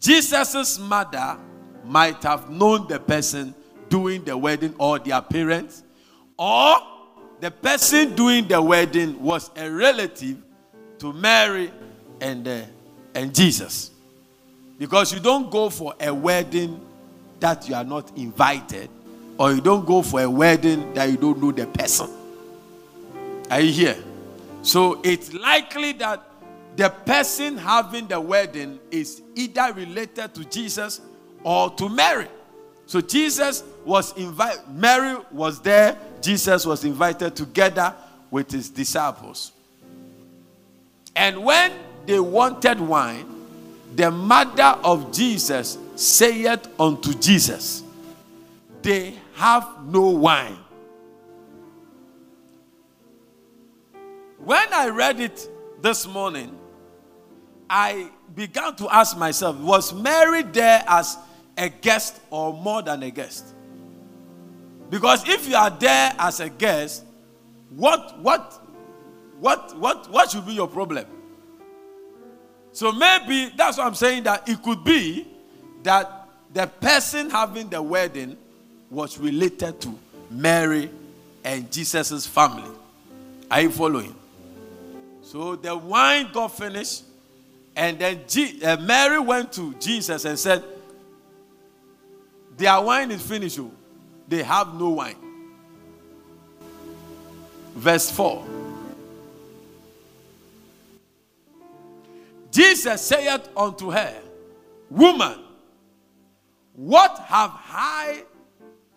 Jesus' 0.00 0.76
mother 0.80 1.38
might 1.84 2.20
have 2.24 2.50
known 2.50 2.88
the 2.88 2.98
person 2.98 3.54
doing 3.88 4.24
the 4.24 4.36
wedding 4.36 4.74
or 4.76 4.98
their 4.98 5.22
parents, 5.22 5.84
or 6.36 6.74
the 7.38 7.52
person 7.52 8.16
doing 8.16 8.48
the 8.48 8.60
wedding 8.60 9.22
was 9.22 9.52
a 9.54 9.70
relative 9.70 10.38
to 10.98 11.12
Mary 11.12 11.70
and, 12.20 12.48
uh, 12.48 12.62
and 13.14 13.32
Jesus. 13.32 13.92
Because 14.80 15.12
you 15.12 15.20
don't 15.20 15.48
go 15.48 15.70
for 15.70 15.94
a 16.00 16.12
wedding 16.12 16.84
that 17.38 17.68
you 17.68 17.76
are 17.76 17.84
not 17.84 18.16
invited, 18.18 18.90
or 19.40 19.54
you 19.54 19.62
don't 19.62 19.86
go 19.86 20.02
for 20.02 20.20
a 20.20 20.28
wedding 20.28 20.92
that 20.92 21.10
you 21.10 21.16
don't 21.16 21.40
know 21.42 21.50
the 21.50 21.66
person. 21.66 22.10
Are 23.50 23.58
you 23.58 23.72
here? 23.72 23.96
So 24.60 25.00
it's 25.02 25.32
likely 25.32 25.92
that 25.92 26.22
the 26.76 26.90
person 26.90 27.56
having 27.56 28.06
the 28.06 28.20
wedding 28.20 28.78
is 28.90 29.22
either 29.34 29.72
related 29.72 30.34
to 30.34 30.44
Jesus 30.44 31.00
or 31.42 31.70
to 31.70 31.88
Mary. 31.88 32.28
So 32.84 33.00
Jesus 33.00 33.64
was 33.86 34.14
invited, 34.18 34.60
Mary 34.68 35.16
was 35.30 35.58
there, 35.62 35.96
Jesus 36.20 36.66
was 36.66 36.84
invited 36.84 37.34
together 37.34 37.94
with 38.30 38.50
his 38.50 38.68
disciples. 38.68 39.52
And 41.16 41.42
when 41.42 41.72
they 42.04 42.20
wanted 42.20 42.78
wine, 42.78 43.24
the 43.96 44.10
mother 44.10 44.78
of 44.84 45.10
Jesus 45.14 45.78
saith 45.96 46.68
unto 46.78 47.14
Jesus, 47.14 47.82
They 48.82 49.14
have 49.40 49.86
no 49.86 50.10
wine. 50.10 50.58
When 54.36 54.72
I 54.72 54.88
read 54.90 55.18
it 55.18 55.48
this 55.80 56.06
morning, 56.06 56.58
I 57.68 58.10
began 58.34 58.76
to 58.76 58.88
ask 58.90 59.16
myself, 59.16 59.56
was 59.56 59.94
Mary 59.94 60.42
there 60.42 60.84
as 60.86 61.16
a 61.56 61.70
guest 61.70 62.20
or 62.28 62.52
more 62.52 62.82
than 62.82 63.02
a 63.02 63.10
guest? 63.10 63.54
Because 64.90 65.26
if 65.26 65.48
you 65.48 65.56
are 65.56 65.70
there 65.70 66.14
as 66.18 66.40
a 66.40 66.50
guest, 66.50 67.04
what 67.70 68.20
what 68.20 68.60
what 69.38 69.74
what 69.78 70.10
what 70.10 70.30
should 70.30 70.44
be 70.44 70.52
your 70.52 70.68
problem? 70.68 71.06
So 72.72 72.92
maybe 72.92 73.52
that's 73.56 73.78
what 73.78 73.86
I'm 73.86 73.94
saying 73.94 74.24
that 74.24 74.46
it 74.46 74.62
could 74.62 74.84
be 74.84 75.28
that 75.82 76.28
the 76.52 76.66
person 76.66 77.30
having 77.30 77.70
the 77.70 77.80
wedding 77.80 78.36
was 78.90 79.18
related 79.18 79.80
to 79.82 79.98
Mary 80.30 80.90
and 81.44 81.70
Jesus' 81.70 82.26
family. 82.26 82.70
Are 83.50 83.62
you 83.62 83.70
following? 83.70 84.14
So 85.22 85.56
the 85.56 85.76
wine 85.76 86.28
got 86.32 86.48
finished, 86.48 87.04
and 87.76 87.98
then 87.98 88.20
G- 88.26 88.62
uh, 88.64 88.76
Mary 88.78 89.20
went 89.20 89.52
to 89.52 89.74
Jesus 89.74 90.24
and 90.24 90.38
said, 90.38 90.64
Their 92.56 92.80
wine 92.80 93.10
is 93.12 93.22
finished. 93.22 93.58
Oh. 93.60 93.70
They 94.28 94.42
have 94.42 94.74
no 94.74 94.90
wine. 94.90 95.16
Verse 97.74 98.10
4. 98.10 98.46
Jesus 102.50 103.00
saith 103.02 103.48
unto 103.56 103.90
her, 103.90 104.20
Woman, 104.90 105.38
what 106.74 107.18
have 107.18 107.52
I 107.54 108.24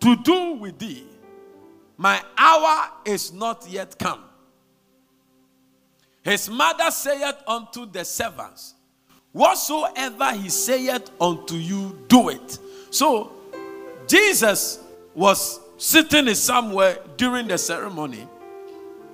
to 0.04 0.16
do 0.18 0.54
with 0.54 0.78
thee? 0.80 1.04
My 1.98 2.22
hour 2.38 2.90
is 3.06 3.32
not 3.32 3.66
yet 3.70 3.98
come. 3.98 4.24
His 6.24 6.50
mother 6.50 6.90
saith 6.92 7.36
unto 7.48 7.86
the 7.86 8.04
servants, 8.04 8.76
Whatsoever 9.32 10.34
he 10.34 10.50
saith 10.50 11.10
unto 11.20 11.56
you, 11.56 11.98
do 12.08 12.30
it. 12.30 12.60
So, 12.92 13.32
Jesus 14.08 14.80
was 15.16 15.60
sitting 15.78 16.34
somewhere 16.36 17.00
during 17.18 17.48
the 17.48 17.58
ceremony, 17.58 18.28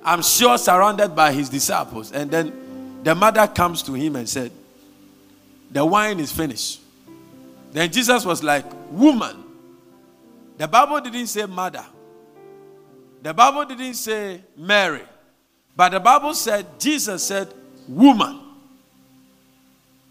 I'm 0.04 0.22
sure 0.22 0.56
surrounded 0.58 1.14
by 1.14 1.32
his 1.32 1.48
disciples. 1.48 2.12
And 2.12 2.30
then 2.30 3.00
the 3.02 3.14
mother 3.14 3.46
comes 3.46 3.82
to 3.84 3.94
him 3.94 4.16
and 4.16 4.28
said, 4.28 4.50
The 5.70 5.84
wine 5.84 6.20
is 6.20 6.32
finished. 6.32 6.80
Then 7.72 7.90
Jesus 7.90 8.24
was 8.24 8.42
like, 8.42 8.64
Woman. 8.90 9.39
The 10.60 10.68
Bible 10.68 11.00
didn't 11.00 11.28
say 11.28 11.46
mother, 11.46 11.86
the 13.22 13.32
Bible 13.32 13.64
didn't 13.64 13.94
say 13.94 14.42
Mary. 14.54 15.00
But 15.74 15.92
the 15.92 16.00
Bible 16.00 16.34
said, 16.34 16.78
Jesus 16.78 17.22
said, 17.22 17.48
Woman. 17.88 18.38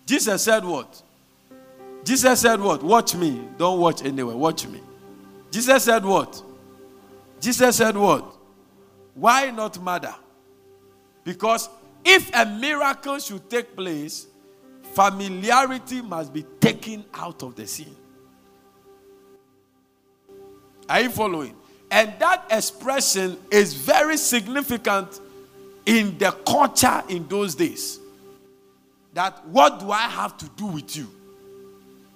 Jesus 0.08 0.42
said 0.42 0.66
what? 0.66 1.04
Jesus 2.04 2.40
said 2.40 2.60
what? 2.60 2.82
Watch 2.82 3.14
me. 3.14 3.48
Don't 3.60 3.80
watch 3.80 4.04
anywhere. 4.04 4.36
Watch 4.36 4.66
me. 4.66 4.82
Jesus 5.52 5.84
said 5.84 6.04
what? 6.04 6.42
Jesus 7.40 7.76
said 7.76 7.96
what? 7.96 8.36
Why 9.14 9.52
not 9.52 9.80
mother? 9.80 10.16
Because 11.24 11.70
if 12.04 12.34
a 12.34 12.44
miracle 12.48 13.20
should 13.20 13.48
take 13.52 13.76
place, 13.76 14.26
familiarity 14.94 16.02
must 16.02 16.34
be 16.34 16.44
taken 16.60 17.06
out 17.14 17.44
of 17.44 17.56
the 17.56 17.68
scene. 17.68 17.96
Are 20.90 21.02
you 21.02 21.10
following? 21.10 21.56
And 21.92 22.14
that 22.20 22.46
expression 22.50 23.38
is 23.52 23.74
very 23.74 24.18
significant 24.18 25.22
in 25.86 26.18
the 26.18 26.32
culture 26.32 27.04
in 27.10 27.28
those 27.28 27.56
days 27.56 28.00
that 29.14 29.46
what 29.48 29.80
do 29.80 29.92
I 29.92 30.02
have 30.02 30.38
to 30.38 30.50
do 30.56 30.66
with 30.68 30.96
you? 30.96 31.08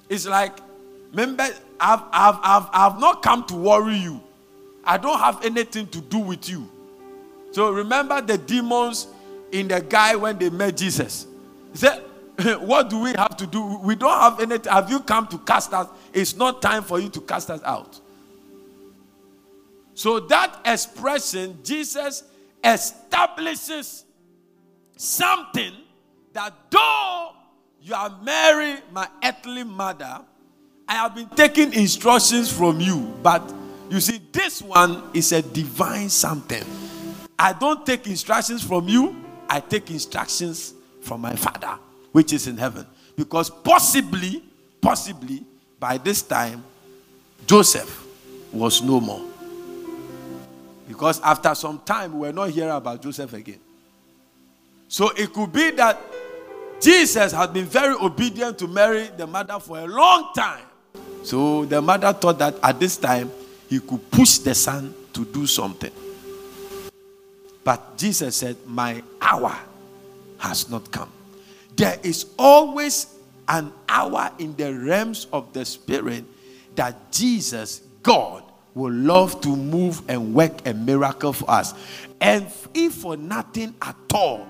It's 0.10 0.28
like, 0.28 0.58
remember, 1.12 1.48
I've, 1.80 2.02
I've, 2.12 2.40
I've, 2.44 2.70
I've 2.72 3.00
not 3.00 3.24
come 3.24 3.46
to 3.46 3.56
worry 3.56 3.96
you. 3.96 4.22
I 4.84 4.98
don't 4.98 5.20
have 5.20 5.44
anything 5.44 5.88
to 5.88 6.02
do 6.02 6.20
with 6.20 6.50
you. 6.50 6.70
So 7.52 7.72
remember 7.72 8.22
the 8.22 8.38
demons 8.38 9.08
in 9.52 9.68
the 9.68 9.82
guy 9.82 10.16
when 10.16 10.38
they 10.38 10.50
met 10.50 10.78
Jesus. 10.78 11.28
He 11.72 11.78
said, 11.78 12.04
What 12.60 12.90
do 12.90 13.00
we 13.00 13.14
have 13.14 13.38
to 13.38 13.48
do? 13.48 13.78
We 13.78 13.96
don't 13.96 14.20
have 14.20 14.40
anything. 14.40 14.72
Have 14.72 14.90
you 14.90 15.00
come 15.00 15.28
to 15.28 15.38
cast 15.40 15.74
us? 15.74 15.88
It's 16.14 16.36
not 16.36 16.62
time 16.62 16.84
for 16.84 17.00
you 17.00 17.10
to 17.10 17.22
cast 17.22 17.50
us 17.50 17.62
out. 17.64 18.00
So 19.96 20.20
that 20.20 20.60
expression, 20.66 21.60
Jesus 21.64 22.24
establishes 22.64 24.06
something 24.98 25.74
that 26.34 26.54
though 26.70 27.32
you 27.82 27.94
are 27.94 28.18
Mary, 28.24 28.78
my 28.92 29.08
earthly 29.24 29.64
mother, 29.64 30.22
I 30.88 30.94
have 30.94 31.16
been 31.16 31.30
taking 31.30 31.74
instructions 31.74 32.52
from 32.52 32.80
you. 32.80 33.14
But 33.22 33.54
you 33.90 34.00
see, 34.00 34.22
this 34.32 34.62
one 34.62 35.04
is 35.14 35.32
a 35.32 35.42
divine 35.42 36.10
something. 36.10 36.64
I 37.38 37.54
don't 37.54 37.86
take 37.86 38.08
instructions 38.08 38.64
from 38.64 38.88
you, 38.88 39.16
I 39.50 39.60
take 39.60 39.92
instructions 39.92 40.74
from 41.02 41.22
my 41.22 41.36
Father, 41.36 41.78
which 42.12 42.34
is 42.34 42.48
in 42.48 42.58
heaven. 42.58 42.86
Because 43.16 43.50
possibly, 43.50 44.44
possibly, 44.82 45.44
by 45.80 45.98
this 45.98 46.22
time, 46.22 46.64
Joseph 47.46 48.06
was 48.52 48.82
no 48.82 49.00
more. 49.00 49.33
Because 50.94 51.20
after 51.22 51.56
some 51.56 51.82
time, 51.84 52.20
we're 52.20 52.32
not 52.32 52.52
hearing 52.52 52.70
about 52.70 53.02
Joseph 53.02 53.34
again. 53.34 53.60
So 54.88 55.10
it 55.18 55.34
could 55.34 55.52
be 55.52 55.72
that 55.72 56.00
Jesus 56.80 57.32
had 57.32 57.52
been 57.52 57.66
very 57.66 57.96
obedient 57.96 58.60
to 58.60 58.68
Mary, 58.68 59.10
the 59.18 59.26
mother, 59.26 59.60
for 59.60 59.80
a 59.80 59.88
long 59.88 60.32
time. 60.36 60.64
So 61.24 61.66
the 61.66 61.82
mother 61.82 62.14
thought 62.14 62.38
that 62.38 62.60
at 62.62 62.80
this 62.80 62.98
time 62.98 63.32
he 63.68 63.80
could 63.80 64.12
push 64.12 64.38
the 64.38 64.54
son 64.54 64.94
to 65.14 65.26
do 65.26 65.48
something. 65.48 65.92
But 67.64 67.98
Jesus 67.98 68.36
said, 68.36 68.58
My 68.68 69.02
hour 69.20 69.58
has 70.38 70.70
not 70.70 70.92
come. 70.92 71.10
There 71.76 71.98
is 72.04 72.28
always 72.38 73.08
an 73.48 73.74
hour 73.90 74.32
in 74.38 74.56
the 74.56 74.76
realms 74.76 75.26
of 75.34 75.52
the 75.54 75.66
spirit 75.66 76.24
that 76.76 77.12
Jesus, 77.12 77.82
God, 78.04 78.44
will 78.76 78.94
love 78.94 79.40
to 79.42 79.56
move 79.56 80.02
and 80.08 80.34
work 80.34 80.68
a 80.68 80.74
miracle 80.74 81.34
for 81.34 81.50
us. 81.50 81.74
And 82.20 82.48
if 82.74 82.94
for 82.94 83.18
nothing 83.18 83.76
at 83.82 83.96
all, 84.14 84.48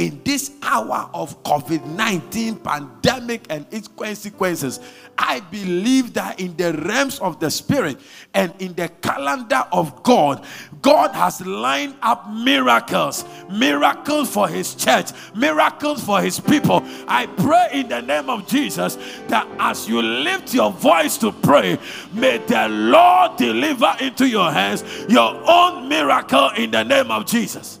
in 0.00 0.18
this 0.24 0.52
hour 0.62 1.10
of 1.12 1.42
COVID 1.44 1.84
19 1.84 2.56
pandemic 2.56 3.44
and 3.50 3.66
its 3.70 3.86
consequences, 3.86 4.80
I 5.18 5.40
believe 5.40 6.14
that 6.14 6.40
in 6.40 6.56
the 6.56 6.72
realms 6.72 7.18
of 7.18 7.38
the 7.38 7.50
Spirit 7.50 7.98
and 8.32 8.54
in 8.60 8.72
the 8.72 8.88
calendar 9.02 9.62
of 9.70 10.02
God, 10.02 10.42
God 10.80 11.10
has 11.12 11.44
lined 11.44 11.96
up 12.00 12.30
miracles, 12.30 13.26
miracles 13.50 14.32
for 14.32 14.48
His 14.48 14.74
church, 14.74 15.10
miracles 15.34 16.02
for 16.02 16.22
His 16.22 16.40
people. 16.40 16.82
I 17.06 17.26
pray 17.26 17.68
in 17.80 17.90
the 17.90 18.00
name 18.00 18.30
of 18.30 18.48
Jesus 18.48 18.96
that 19.28 19.46
as 19.58 19.86
you 19.86 20.00
lift 20.00 20.54
your 20.54 20.72
voice 20.72 21.18
to 21.18 21.30
pray, 21.30 21.78
may 22.14 22.38
the 22.38 22.68
Lord 22.68 23.36
deliver 23.36 23.94
into 24.00 24.26
your 24.26 24.50
hands 24.50 24.82
your 25.10 25.38
own 25.46 25.90
miracle 25.90 26.48
in 26.56 26.70
the 26.70 26.84
name 26.84 27.10
of 27.10 27.26
Jesus. 27.26 27.78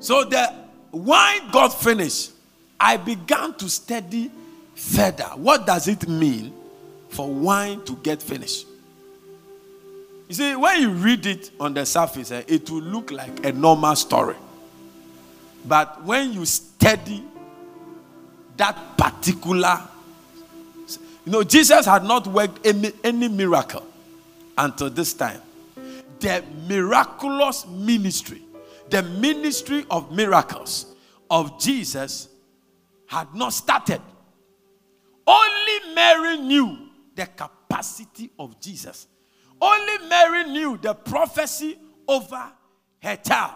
So 0.00 0.24
the 0.24 0.54
wine 0.92 1.50
got 1.50 1.68
finished. 1.68 2.32
I 2.78 2.96
began 2.96 3.54
to 3.54 3.68
study 3.68 4.30
further. 4.74 5.24
What 5.34 5.66
does 5.66 5.88
it 5.88 6.08
mean 6.08 6.52
for 7.08 7.28
wine 7.28 7.84
to 7.84 7.96
get 7.96 8.22
finished? 8.22 8.66
You 10.28 10.34
see, 10.34 10.54
when 10.54 10.80
you 10.80 10.90
read 10.90 11.26
it 11.26 11.50
on 11.58 11.74
the 11.74 11.86
surface, 11.86 12.30
eh, 12.30 12.42
it 12.46 12.70
will 12.70 12.82
look 12.82 13.10
like 13.10 13.44
a 13.44 13.52
normal 13.52 13.96
story. 13.96 14.36
But 15.64 16.04
when 16.04 16.32
you 16.32 16.44
study 16.44 17.24
that 18.56 18.96
particular, 18.96 19.80
you 21.24 21.32
know, 21.32 21.42
Jesus 21.42 21.86
had 21.86 22.04
not 22.04 22.26
worked 22.26 22.64
any, 22.66 22.92
any 23.02 23.28
miracle 23.28 23.84
until 24.56 24.90
this 24.90 25.14
time. 25.14 25.40
The 26.20 26.44
miraculous 26.66 27.66
ministry, 27.66 28.42
the 28.90 29.02
ministry 29.02 29.84
of 29.90 30.12
miracles 30.12 30.94
of 31.30 31.60
Jesus 31.60 32.28
had 33.06 33.34
not 33.34 33.52
started. 33.52 34.00
Only 35.26 35.94
Mary 35.94 36.38
knew 36.38 36.78
the 37.14 37.26
capacity 37.26 38.30
of 38.38 38.60
Jesus. 38.60 39.06
Only 39.60 40.08
Mary 40.08 40.44
knew 40.44 40.78
the 40.78 40.94
prophecy 40.94 41.78
over 42.06 42.52
her 43.02 43.16
child. 43.16 43.54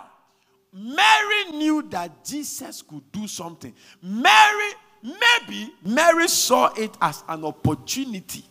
Mary 0.72 1.52
knew 1.52 1.82
that 1.90 2.24
Jesus 2.24 2.82
could 2.82 3.10
do 3.12 3.26
something. 3.26 3.74
Mary, 4.02 4.72
maybe 5.02 5.72
Mary 5.84 6.28
saw 6.28 6.72
it 6.74 6.96
as 7.00 7.22
an 7.28 7.44
opportunity 7.44 8.44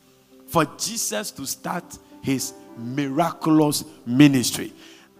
for 0.48 0.65
Jesus 0.78 1.32
to 1.32 1.46
start 1.46 1.98
his 2.22 2.54
miraculous 2.78 3.84
ministry. 4.06 4.72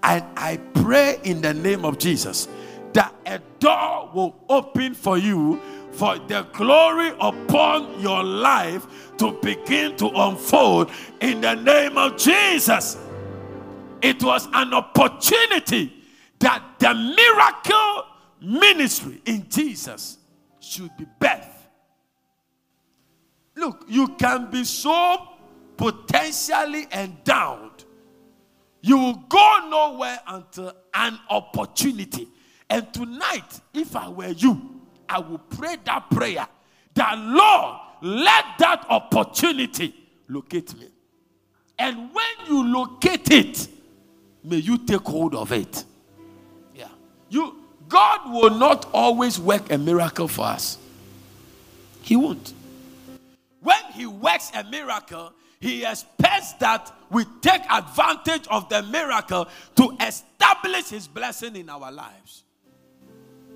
And 0.04 0.24
I 0.36 0.58
pray 0.74 1.20
in 1.24 1.42
the 1.42 1.54
name 1.54 1.86
of 1.86 1.98
Jesus 1.98 2.48
that 2.94 3.14
a 3.26 3.40
door 3.60 4.10
will 4.14 4.44
open 4.50 4.94
for 4.94 5.18
you 5.18 5.62
for 5.92 6.18
the 6.20 6.48
glory 6.54 7.12
upon 7.20 8.00
your 8.00 8.24
life 8.24 8.88
to 9.18 9.34
begin 9.42 9.96
to 9.98 10.08
unfold 10.08 10.90
in 11.20 11.42
the 11.42 11.56
name 11.56 11.98
of 11.98 12.18
Jesus. 12.18 12.98
It 14.02 14.24
was 14.24 14.48
an 14.54 14.74
opportunity 14.74 15.94
that 16.40 16.64
the 16.80 16.94
miracle 16.94 18.06
ministry 18.42 19.22
in 19.26 19.48
Jesus 19.48 20.18
should 20.60 20.90
be 20.98 21.06
birthed. 21.20 21.46
Look, 23.56 23.86
you 23.88 24.08
can 24.08 24.50
be 24.50 24.64
so 24.64 25.28
potentially 25.78 26.88
endowed, 26.92 27.71
you 28.82 28.98
will 28.98 29.24
go 29.30 29.68
nowhere 29.70 30.20
until 30.28 30.74
an 30.94 31.20
opportunity. 31.30 32.28
And 32.70 32.92
tonight, 32.94 33.60
if 33.74 33.96
I 33.96 34.10
were 34.10 34.30
you, 34.30 34.82
I 35.08 35.20
will 35.20 35.40
pray 35.40 35.78
that 35.86 36.10
prayer 36.10 36.48
that 36.94 37.18
Lord, 37.18 37.80
let 38.02 38.46
that 38.60 38.86
opportunity 38.90 39.94
locate 40.28 40.78
me. 40.78 40.88
And 41.78 42.14
when 42.14 42.48
you 42.48 42.68
locate 42.74 43.30
it, 43.32 43.68
may 44.44 44.58
you 44.58 44.78
take 44.78 45.02
hold 45.02 45.36
of 45.36 45.52
it. 45.52 45.84
Yeah. 46.76 46.88
You 47.30 47.58
God 47.88 48.32
will 48.32 48.52
not 48.52 48.90
always 48.94 49.38
work 49.38 49.72
a 49.72 49.78
miracle 49.78 50.30
for 50.30 50.46
us. 50.46 50.78
He 52.02 52.16
won't. 52.16 52.54
When 53.62 53.84
he 53.94 54.06
works 54.06 54.50
a 54.56 54.64
miracle, 54.64 55.34
he 55.62 55.86
expects 55.86 56.54
that 56.54 56.92
we 57.12 57.24
take 57.40 57.62
advantage 57.72 58.48
of 58.48 58.68
the 58.68 58.82
miracle 58.82 59.48
to 59.76 59.96
establish 60.02 60.90
his 60.90 61.08
blessing 61.08 61.56
in 61.56 61.70
our 61.70 61.92
lives. 61.92 62.44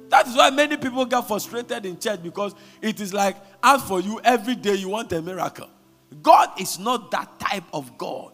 That 0.10 0.28
is 0.28 0.36
why 0.36 0.52
many 0.52 0.78
people 0.78 1.04
get 1.06 1.28
frustrated 1.28 1.84
in 1.84 1.98
church 1.98 2.22
because 2.22 2.54
it 2.80 3.02
is 3.02 3.12
like, 3.12 3.36
as 3.64 3.82
for 3.82 4.02
you, 4.02 4.22
every 4.24 4.54
day 4.54 4.76
you 4.76 4.90
want 4.90 5.12
a 5.14 5.22
miracle. 5.22 5.68
God 6.22 6.62
is 6.62 6.78
not 6.78 7.10
that 7.10 7.40
type 7.40 7.64
of 7.74 7.98
God. 7.98 8.34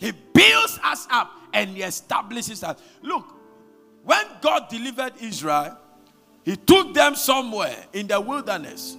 He 0.00 0.10
builds 0.10 0.80
us 0.82 1.06
up 1.08 1.30
and 1.52 1.70
He 1.70 1.82
establishes 1.82 2.64
us. 2.64 2.82
Look, 3.00 3.32
when 4.02 4.26
God 4.40 4.68
delivered 4.68 5.12
Israel, 5.20 5.78
He 6.44 6.56
took 6.56 6.94
them 6.94 7.14
somewhere 7.14 7.76
in 7.92 8.08
the 8.08 8.20
wilderness 8.20 8.96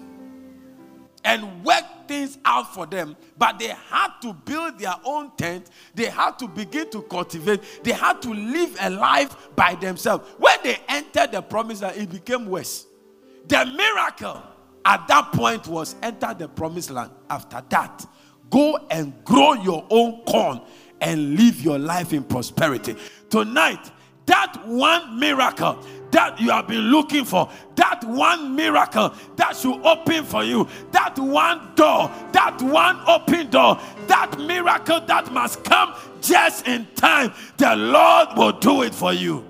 and 1.23 1.63
work 1.63 1.83
things 2.07 2.37
out 2.45 2.73
for 2.73 2.85
them, 2.85 3.15
but 3.37 3.59
they 3.59 3.67
had 3.89 4.09
to 4.21 4.33
build 4.33 4.79
their 4.79 4.95
own 5.05 5.31
tent. 5.37 5.69
They 5.93 6.05
had 6.05 6.39
to 6.39 6.47
begin 6.47 6.89
to 6.91 7.01
cultivate. 7.03 7.61
They 7.83 7.91
had 7.91 8.21
to 8.23 8.33
live 8.33 8.75
a 8.81 8.89
life 8.89 9.35
by 9.55 9.75
themselves. 9.75 10.27
When 10.37 10.57
they 10.63 10.79
entered 10.87 11.31
the 11.31 11.41
promised 11.41 11.83
land, 11.83 11.97
it 11.97 12.09
became 12.09 12.47
worse. 12.47 12.87
The 13.47 13.65
miracle 13.65 14.41
at 14.85 15.07
that 15.07 15.31
point 15.31 15.67
was 15.67 15.95
enter 16.01 16.33
the 16.33 16.47
promised 16.47 16.89
land. 16.89 17.11
After 17.29 17.63
that, 17.69 18.05
go 18.49 18.77
and 18.89 19.13
grow 19.23 19.53
your 19.53 19.85
own 19.89 20.23
corn 20.23 20.61
and 20.99 21.35
live 21.35 21.61
your 21.61 21.79
life 21.79 22.13
in 22.13 22.23
prosperity. 22.23 22.95
Tonight, 23.29 23.91
that 24.31 24.65
one 24.65 25.19
miracle 25.19 25.77
that 26.11 26.39
you 26.39 26.51
have 26.51 26.65
been 26.65 26.89
looking 26.89 27.25
for, 27.25 27.49
that 27.75 28.01
one 28.05 28.55
miracle 28.55 29.13
that 29.35 29.57
should 29.57 29.85
open 29.85 30.23
for 30.23 30.41
you, 30.41 30.65
that 30.91 31.19
one 31.19 31.75
door, 31.75 32.09
that 32.31 32.61
one 32.61 32.97
open 33.07 33.49
door, 33.49 33.77
that 34.07 34.39
miracle 34.39 35.01
that 35.01 35.33
must 35.33 35.61
come 35.65 35.93
just 36.21 36.65
in 36.65 36.87
time, 36.95 37.33
the 37.57 37.75
Lord 37.75 38.29
will 38.37 38.53
do 38.53 38.83
it 38.83 38.95
for 38.95 39.11
you. 39.11 39.45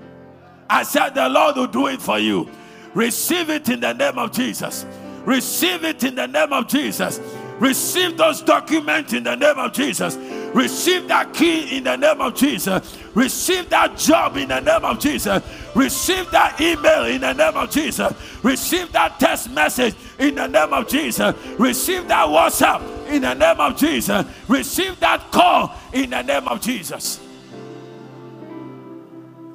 I 0.68 0.82
said, 0.82 1.12
The 1.12 1.30
Lord 1.30 1.58
will 1.58 1.68
do 1.68 1.86
it 1.86 2.02
for 2.02 2.18
you. 2.18 2.50
Receive 2.96 3.52
it 3.52 3.70
in 3.70 3.82
the 3.82 3.94
name 3.94 4.18
of 4.18 4.32
Jesus. 4.32 4.88
Receive 5.26 5.84
it 5.84 6.04
in 6.04 6.16
the 6.16 6.26
name 6.28 6.54
of 6.54 6.68
Jesus. 6.68 7.20
Receive 7.60 8.18
those 8.18 8.42
documents 8.42 9.14
in 9.14 9.24
the 9.24 9.36
name 9.36 9.60
of 9.60 9.74
Jesus. 9.74 10.16
Receive 10.54 11.08
that 11.08 11.34
key 11.34 11.78
in 11.78 11.86
the 11.86 11.96
name 11.96 12.20
of 12.20 12.36
Jesus. 12.36 12.98
Receive 13.16 13.70
that 13.70 13.98
job 13.98 14.36
in 14.38 14.50
the 14.50 14.60
name 14.60 14.84
of 14.84 15.00
Jesus. 15.00 15.42
Receive 15.76 16.30
that 16.32 16.60
email 16.60 17.06
in 17.06 17.22
the 17.22 17.34
name 17.34 17.56
of 17.56 17.70
Jesus. 17.72 18.14
Receive 18.44 18.92
that 18.92 19.20
text 19.20 19.50
message 19.52 19.96
in 20.20 20.36
the 20.36 20.48
name 20.48 20.74
of 20.74 20.88
Jesus. 20.88 21.36
Receive 21.58 22.08
that 22.10 22.28
WhatsApp 22.28 23.08
in 23.08 23.22
the 23.22 23.34
name 23.34 23.60
of 23.60 23.78
Jesus. 23.78 24.26
Receive 24.48 25.00
that 25.00 25.32
call 25.32 25.74
in 25.94 26.10
the 26.10 26.22
name 26.22 26.48
of 26.48 26.62
Jesus. 26.62 27.22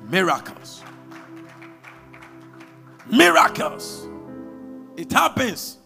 Miracles. 0.08 0.82
Miracles. 3.10 4.08
It 4.96 5.12
happens. 5.12 5.76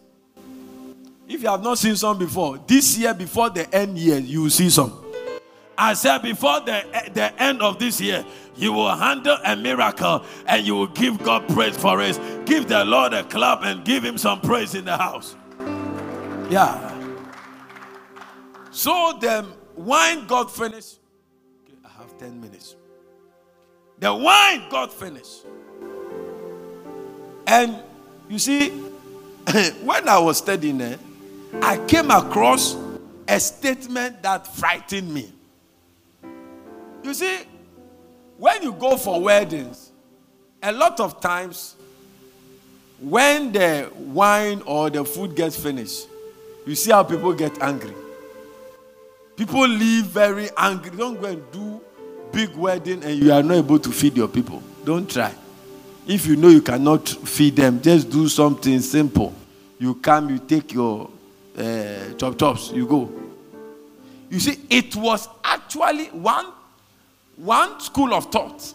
If 1.29 1.43
you 1.43 1.49
have 1.49 1.63
not 1.63 1.79
seen 1.79 1.97
some 1.97 2.19
before, 2.19 2.59
this 2.67 2.99
year 2.99 3.15
before 3.15 3.51
the 3.51 3.73
end 3.75 3.99
year, 3.99 4.19
you 4.19 4.43
will 4.43 4.51
see 4.51 4.69
some. 4.69 5.00
I 5.83 5.95
said 5.95 6.19
before 6.21 6.61
the, 6.61 6.85
eh, 6.95 7.09
the 7.09 7.43
end 7.43 7.63
of 7.63 7.79
this 7.79 8.03
year, 8.03 8.23
you 8.55 8.71
will 8.71 8.95
handle 8.95 9.39
a 9.43 9.57
miracle 9.57 10.23
and 10.45 10.67
you 10.67 10.75
will 10.75 10.89
give 10.89 11.23
God 11.25 11.49
praise 11.49 11.75
for 11.75 12.03
it. 12.03 12.21
Give 12.45 12.69
the 12.69 12.85
Lord 12.85 13.15
a 13.15 13.25
clap 13.25 13.65
and 13.65 13.83
give 13.83 14.05
him 14.05 14.19
some 14.19 14.43
praise 14.43 14.75
in 14.75 14.85
the 14.85 14.99
house. 14.99 15.37
Yeah. 16.51 16.87
So 18.71 19.17
the 19.19 19.47
wine 19.75 20.27
got 20.27 20.55
finished. 20.55 20.99
Okay, 21.65 21.79
I 21.83 21.89
have 22.03 22.19
10 22.19 22.39
minutes. 22.39 22.77
The 24.01 24.15
wine 24.15 24.69
got 24.69 24.93
finished. 24.93 25.47
And 27.47 27.79
you 28.29 28.39
see, 28.39 28.69
when 29.83 30.07
I 30.11 30.19
was 30.19 30.37
studying 30.37 30.77
there, 30.77 30.99
I 31.63 31.79
came 31.87 32.11
across 32.11 32.77
a 33.27 33.41
statement 33.41 34.23
that 34.23 34.47
frightened 34.47 35.15
me. 35.15 35.33
You 37.03 37.15
see, 37.15 37.41
when 38.37 38.63
you 38.63 38.73
go 38.73 38.97
for 38.97 39.21
weddings, 39.21 39.91
a 40.63 40.73
lot 40.73 41.01
of 41.01 41.21
times 41.21 41.77
when 43.01 43.53
the 43.53 43.91
wine 43.97 44.63
or 44.67 44.91
the 44.91 45.05
food 45.05 45.35
gets 45.35 45.57
finished, 45.57 46.07
you 46.67 46.75
see 46.75 46.91
how 46.91 47.03
people 47.03 47.33
get 47.33 47.61
angry. 47.63 47.95
People 49.37 49.67
leave 49.67 50.05
very 50.05 50.51
angry. 50.57 50.91
Don't 50.97 51.19
go 51.21 51.27
and 51.27 51.51
do 51.51 51.81
big 52.31 52.55
wedding 52.55 53.03
and 53.03 53.19
you 53.23 53.33
are 53.33 53.43
not 53.43 53.55
able 53.55 53.79
to 53.79 53.91
feed 53.91 54.17
your 54.17 54.29
people. 54.29 54.63
Don't 54.85 55.11
try. 55.11 55.35
If 56.07 56.27
you 56.27 56.37
know 56.37 56.49
you 56.49 56.61
cannot 56.63 57.09
feed 57.09 57.57
them, 57.57 57.81
just 57.81 58.11
do 58.11 58.29
something 58.29 58.81
simple. 58.81 59.35
You 59.79 59.95
come, 59.95 60.31
you 60.31 60.39
take 60.39 60.73
your 60.75 61.09
uh, 61.57 62.13
chop 62.19 62.39
chops, 62.39 62.71
you 62.73 62.87
go. 62.87 63.11
You 64.29 64.39
see, 64.41 64.61
it 64.69 64.95
was 64.95 65.29
actually 65.43 66.07
one, 66.07 66.47
one 67.45 67.81
school 67.81 68.15
of 68.15 68.31
thought 68.31 68.75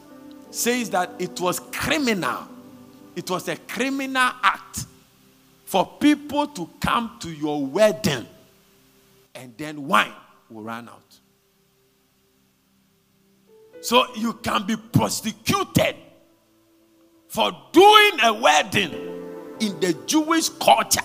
says 0.51 0.89
that 0.91 1.11
it 1.19 1.39
was 1.39 1.59
criminal. 1.59 2.47
It 3.15 3.29
was 3.29 3.47
a 3.47 3.57
criminal 3.57 4.31
act 4.43 4.85
for 5.65 5.85
people 5.99 6.47
to 6.47 6.69
come 6.79 7.17
to 7.21 7.29
your 7.31 7.65
wedding 7.65 8.25
and 9.33 9.53
then 9.57 9.87
wine 9.87 10.13
will 10.49 10.63
run 10.63 10.89
out. 10.89 11.01
So 13.81 14.05
you 14.15 14.33
can 14.33 14.65
be 14.65 14.75
prosecuted 14.77 15.95
for 17.27 17.51
doing 17.71 18.19
a 18.23 18.33
wedding 18.33 18.91
in 19.59 19.79
the 19.79 19.93
Jewish 20.05 20.49
culture 20.49 21.01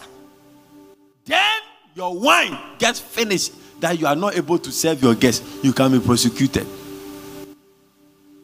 Then 1.31 1.61
your 1.94 2.18
wine 2.18 2.59
gets 2.79 2.99
finished 2.99 3.53
that 3.81 3.99
you 3.99 4.07
are 4.07 4.16
not 4.16 4.37
able 4.37 4.59
to 4.59 4.73
serve 4.73 5.01
your 5.01 5.14
guests, 5.14 5.62
you 5.62 5.73
can 5.73 5.92
be 5.92 6.01
prosecuted. 6.01 6.66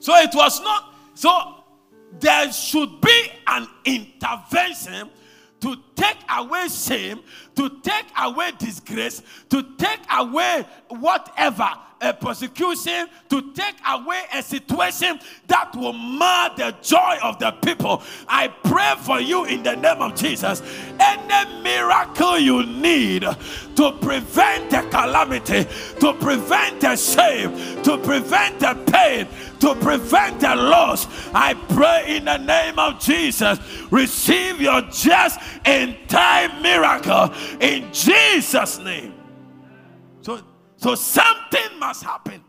So 0.06 0.14
it 0.18 0.32
was 0.36 0.60
not, 0.60 0.94
so 1.14 1.64
there 2.20 2.52
should 2.52 3.00
be 3.00 3.28
an 3.48 3.66
intervention 3.84 5.10
to 5.58 5.76
take 5.96 6.18
away 6.30 6.68
shame, 6.68 7.24
to 7.56 7.80
take 7.82 8.04
away 8.16 8.52
disgrace, 8.56 9.20
to 9.50 9.64
take 9.76 9.98
away 10.16 10.64
whatever 10.90 11.70
a 12.00 12.12
persecution, 12.12 13.08
to 13.28 13.52
take 13.52 13.76
away 13.88 14.22
a 14.34 14.42
situation 14.42 15.18
that 15.46 15.74
will 15.74 15.92
mar 15.92 16.54
the 16.56 16.74
joy 16.82 17.16
of 17.22 17.38
the 17.38 17.50
people. 17.52 18.02
I 18.28 18.48
pray 18.48 18.94
for 18.98 19.20
you 19.20 19.44
in 19.44 19.62
the 19.62 19.76
name 19.76 20.00
of 20.00 20.14
Jesus. 20.14 20.62
Any 21.00 21.62
miracle 21.62 22.38
you 22.38 22.64
need 22.64 23.22
to 23.22 23.92
prevent 24.00 24.70
the 24.70 24.82
calamity, 24.90 25.66
to 26.00 26.12
prevent 26.14 26.80
the 26.80 26.96
shame, 26.96 27.82
to 27.82 27.98
prevent 27.98 28.60
the 28.60 28.74
pain, 28.92 29.26
to 29.60 29.74
prevent 29.76 30.40
the 30.40 30.54
loss, 30.54 31.06
I 31.32 31.54
pray 31.54 32.16
in 32.16 32.26
the 32.26 32.38
name 32.38 32.78
of 32.78 33.00
Jesus. 33.00 33.58
Receive 33.90 34.60
your 34.60 34.82
just 34.82 35.40
in 35.64 35.96
time 36.08 36.62
miracle 36.62 37.32
in 37.60 37.92
Jesus' 37.92 38.78
name. 38.78 39.15
So 40.86 40.94
so 40.94 40.94
something 40.94 41.80
must 41.80 42.04
happen. 42.04 42.44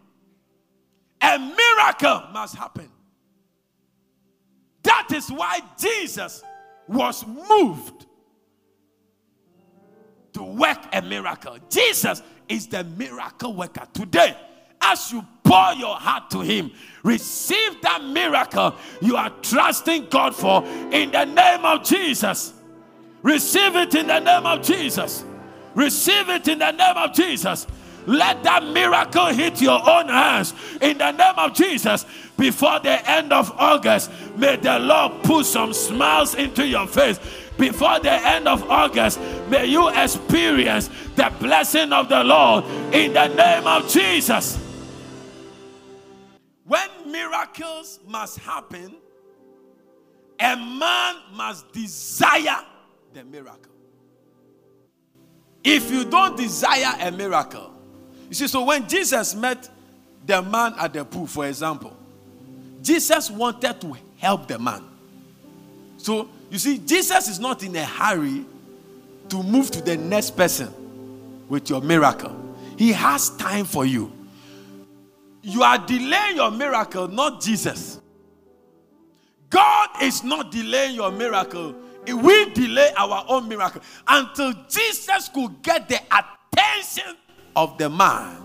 A 1.19 1.39
miracle 1.39 2.21
must 2.31 2.55
happen. 2.55 2.87
That 4.83 5.07
is 5.11 5.31
why 5.31 5.61
Jesus 5.75 6.43
was 6.87 7.25
moved 7.25 8.05
to 10.33 10.43
work 10.43 10.77
a 10.93 11.01
miracle. 11.01 11.57
Jesus 11.67 12.21
is 12.47 12.67
the 12.67 12.83
miracle 12.83 13.55
worker. 13.55 13.87
Today, 13.91 14.37
as 14.81 15.11
you 15.11 15.25
pour 15.43 15.73
your 15.73 15.95
heart 15.95 16.29
to 16.29 16.41
Him, 16.41 16.71
receive 17.01 17.81
that 17.81 18.03
miracle 18.03 18.75
you 19.01 19.15
are 19.15 19.31
trusting 19.41 20.09
God 20.11 20.35
for 20.35 20.63
in 20.93 21.09
the 21.09 21.25
name 21.25 21.65
of 21.65 21.83
Jesus. 21.83 22.53
Receive 23.23 23.75
it 23.75 23.95
in 23.95 24.05
the 24.05 24.19
name 24.19 24.45
of 24.45 24.61
Jesus. 24.61 25.25
Receive 25.73 26.29
it 26.29 26.47
in 26.47 26.59
the 26.59 26.71
name 26.71 26.97
of 26.97 27.13
Jesus. 27.13 27.65
Let 28.07 28.41
that 28.43 28.63
miracle 28.63 29.25
hit 29.27 29.61
your 29.61 29.81
own 29.87 30.07
hands 30.07 30.53
in 30.81 30.97
the 30.97 31.11
name 31.11 31.33
of 31.37 31.53
Jesus 31.53 32.05
before 32.37 32.79
the 32.79 33.05
end 33.09 33.33
of 33.33 33.51
August. 33.59 34.09
May 34.37 34.55
the 34.55 34.79
Lord 34.79 35.23
put 35.23 35.45
some 35.45 35.73
smiles 35.73 36.33
into 36.33 36.65
your 36.65 36.87
face. 36.87 37.19
Before 37.57 37.99
the 37.99 38.11
end 38.11 38.47
of 38.47 38.69
August, 38.69 39.19
may 39.49 39.65
you 39.65 39.89
experience 39.89 40.89
the 41.15 41.33
blessing 41.37 41.91
of 41.91 42.07
the 42.07 42.23
Lord 42.23 42.63
in 42.93 43.11
the 43.11 43.27
name 43.27 43.67
of 43.67 43.89
Jesus. 43.89 44.57
When 46.63 46.87
miracles 47.07 47.99
must 48.07 48.39
happen, 48.39 48.95
a 50.39 50.55
man 50.55 51.15
must 51.33 51.73
desire 51.73 52.63
the 53.11 53.25
miracle. 53.25 53.73
If 55.61 55.91
you 55.91 56.05
don't 56.05 56.37
desire 56.37 56.95
a 57.01 57.11
miracle, 57.11 57.76
you 58.29 58.35
see, 58.35 58.47
so 58.47 58.63
when 58.63 58.87
Jesus 58.87 59.35
met 59.35 59.69
the 60.25 60.41
man 60.41 60.73
at 60.77 60.93
the 60.93 61.05
pool, 61.05 61.27
for 61.27 61.47
example, 61.47 61.95
Jesus 62.81 63.31
wanted 63.31 63.79
to 63.81 63.95
help 64.17 64.47
the 64.47 64.59
man. 64.59 64.83
So, 65.97 66.29
you 66.49 66.57
see, 66.57 66.77
Jesus 66.77 67.27
is 67.27 67.39
not 67.39 67.63
in 67.63 67.75
a 67.75 67.85
hurry 67.85 68.45
to 69.29 69.43
move 69.43 69.71
to 69.71 69.81
the 69.81 69.97
next 69.97 70.37
person 70.37 70.73
with 71.49 71.69
your 71.69 71.81
miracle. 71.81 72.35
He 72.77 72.91
has 72.91 73.29
time 73.37 73.65
for 73.65 73.85
you. 73.85 74.11
You 75.41 75.63
are 75.63 75.77
delaying 75.77 76.35
your 76.35 76.51
miracle, 76.51 77.07
not 77.07 77.41
Jesus. 77.41 77.99
God 79.49 79.89
is 80.01 80.23
not 80.23 80.51
delaying 80.51 80.95
your 80.95 81.11
miracle. 81.11 81.73
We 82.05 82.49
delay 82.51 82.91
our 82.97 83.25
own 83.27 83.47
miracle 83.47 83.81
until 84.07 84.53
Jesus 84.69 85.29
could 85.29 85.61
get 85.61 85.89
the 85.89 85.99
attention 86.11 87.15
of 87.57 87.75
the 87.79 87.89
man, 87.89 88.37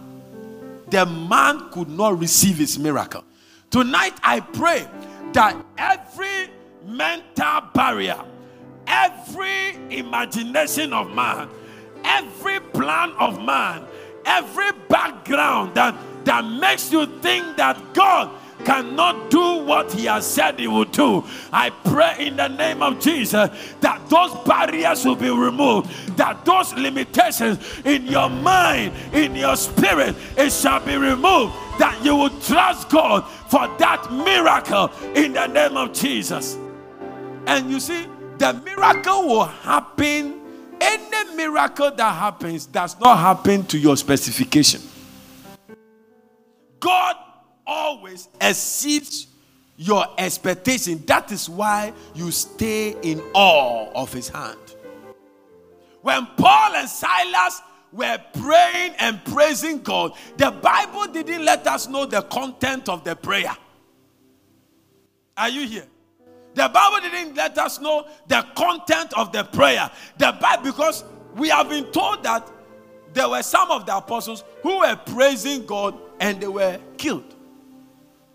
the 0.89 1.05
man 1.05 1.71
could 1.71 1.91
not 1.91 2.19
receive 2.19 2.57
his 2.57 2.79
miracle. 2.79 3.23
Tonight, 3.71 4.15
I 4.25 4.41
pray 4.41 4.89
that 5.35 5.55
every 5.77 6.49
mental 6.87 7.61
barrier, 7.75 8.19
every 8.87 9.77
imagination 9.91 10.95
of 10.95 11.15
man, 11.15 11.51
every 12.05 12.59
plan 12.61 13.13
of 13.19 13.39
man, 13.45 13.85
every 14.25 14.73
background 14.89 15.75
that, 15.75 15.95
that 16.25 16.43
makes 16.47 16.91
you 16.91 17.05
think 17.21 17.59
that 17.59 17.93
God 17.93 18.31
cannot 18.65 19.31
do 19.31 19.65
what 19.65 19.93
he 19.93 20.07
has 20.07 20.27
said 20.27 20.59
he 20.59 20.67
will 20.67 20.85
do. 20.85 21.25
I 21.53 21.71
pray 21.71 22.27
in 22.27 22.37
the 22.37 22.49
name 22.49 22.83
of 22.83 23.01
Jesus 23.01 23.51
that 23.81 24.09
those 24.09 24.35
barriers 24.47 25.05
will 25.05 25.17
be 25.17 25.31
removed, 25.31 25.91
that 26.17 26.45
those 26.45 26.73
limitations 26.75 27.59
in 27.85 28.07
your 28.07 28.29
mind, 28.29 28.93
in 29.13 29.35
your 29.35 29.57
spirit, 29.57 30.17
it 30.37 30.53
shall 30.53 30.85
be 30.85 30.97
removed, 30.97 31.55
that 31.79 31.99
you 32.05 32.17
will 32.17 32.41
trust 32.41 32.89
God 32.91 33.25
for 33.49 33.69
that 33.79 34.13
miracle 34.13 34.91
in 35.15 35.33
the 35.33 35.47
name 35.47 35.77
of 35.77 35.93
Jesus. 35.93 36.57
And 37.47 37.71
you 37.71 37.81
see, 37.81 38.07
the 38.39 38.55
miracle 38.65 39.27
will 39.27 39.45
happen. 39.45 40.41
Any 40.81 41.37
miracle 41.37 41.91
that 41.91 42.15
happens 42.15 42.67
does 42.67 42.99
not 42.99 43.19
happen 43.19 43.65
to 43.67 43.79
your 43.79 43.97
specification. 43.97 44.81
God 46.81 47.17
always 47.67 48.29
exceeds 48.41 49.29
your 49.77 50.07
expectation. 50.19 51.03
That 51.07 51.33
is 51.33 51.49
why 51.49 51.93
you 52.15 52.31
stay 52.31 52.97
in 53.03 53.21
awe 53.35 53.91
of 53.95 54.13
his 54.13 54.29
hand. 54.29 54.59
When 56.03 56.27
Paul 56.37 56.75
and 56.75 56.89
Silas 56.89 57.63
were 57.93 58.19
praying 58.41 58.95
and 58.99 59.25
praising 59.25 59.83
God, 59.83 60.13
the 60.37 60.51
Bible 60.51 61.07
didn't 61.07 61.45
let 61.45 61.67
us 61.67 61.89
know 61.89 62.07
the 62.07 62.23
content 62.23 62.89
of 62.89 63.05
the 63.05 63.15
prayer. 63.15 63.57
Are 65.37 65.49
you 65.49 65.67
here? 65.67 65.87
The 66.55 66.69
Bible 66.69 67.09
didn't 67.09 67.35
let 67.35 67.57
us 67.57 67.81
know 67.81 68.07
the 68.27 68.47
content 68.55 69.13
of 69.15 69.33
the 69.33 69.45
prayer. 69.45 69.91
The 70.19 70.37
Bible, 70.41 70.65
because 70.65 71.05
we 71.35 71.49
have 71.49 71.69
been 71.69 71.87
told 71.93 72.23
that 72.25 72.51
there 73.15 73.29
were 73.29 73.43
some 73.43 73.71
of 73.71 73.87
the 73.87 73.97
apostles 73.97 74.45
who 74.63 74.81
were 74.81 74.97
praising 74.97 75.65
God 75.65 75.99
and 76.21 76.41
they 76.41 76.49
were 76.49 76.79
killed. 76.99 77.35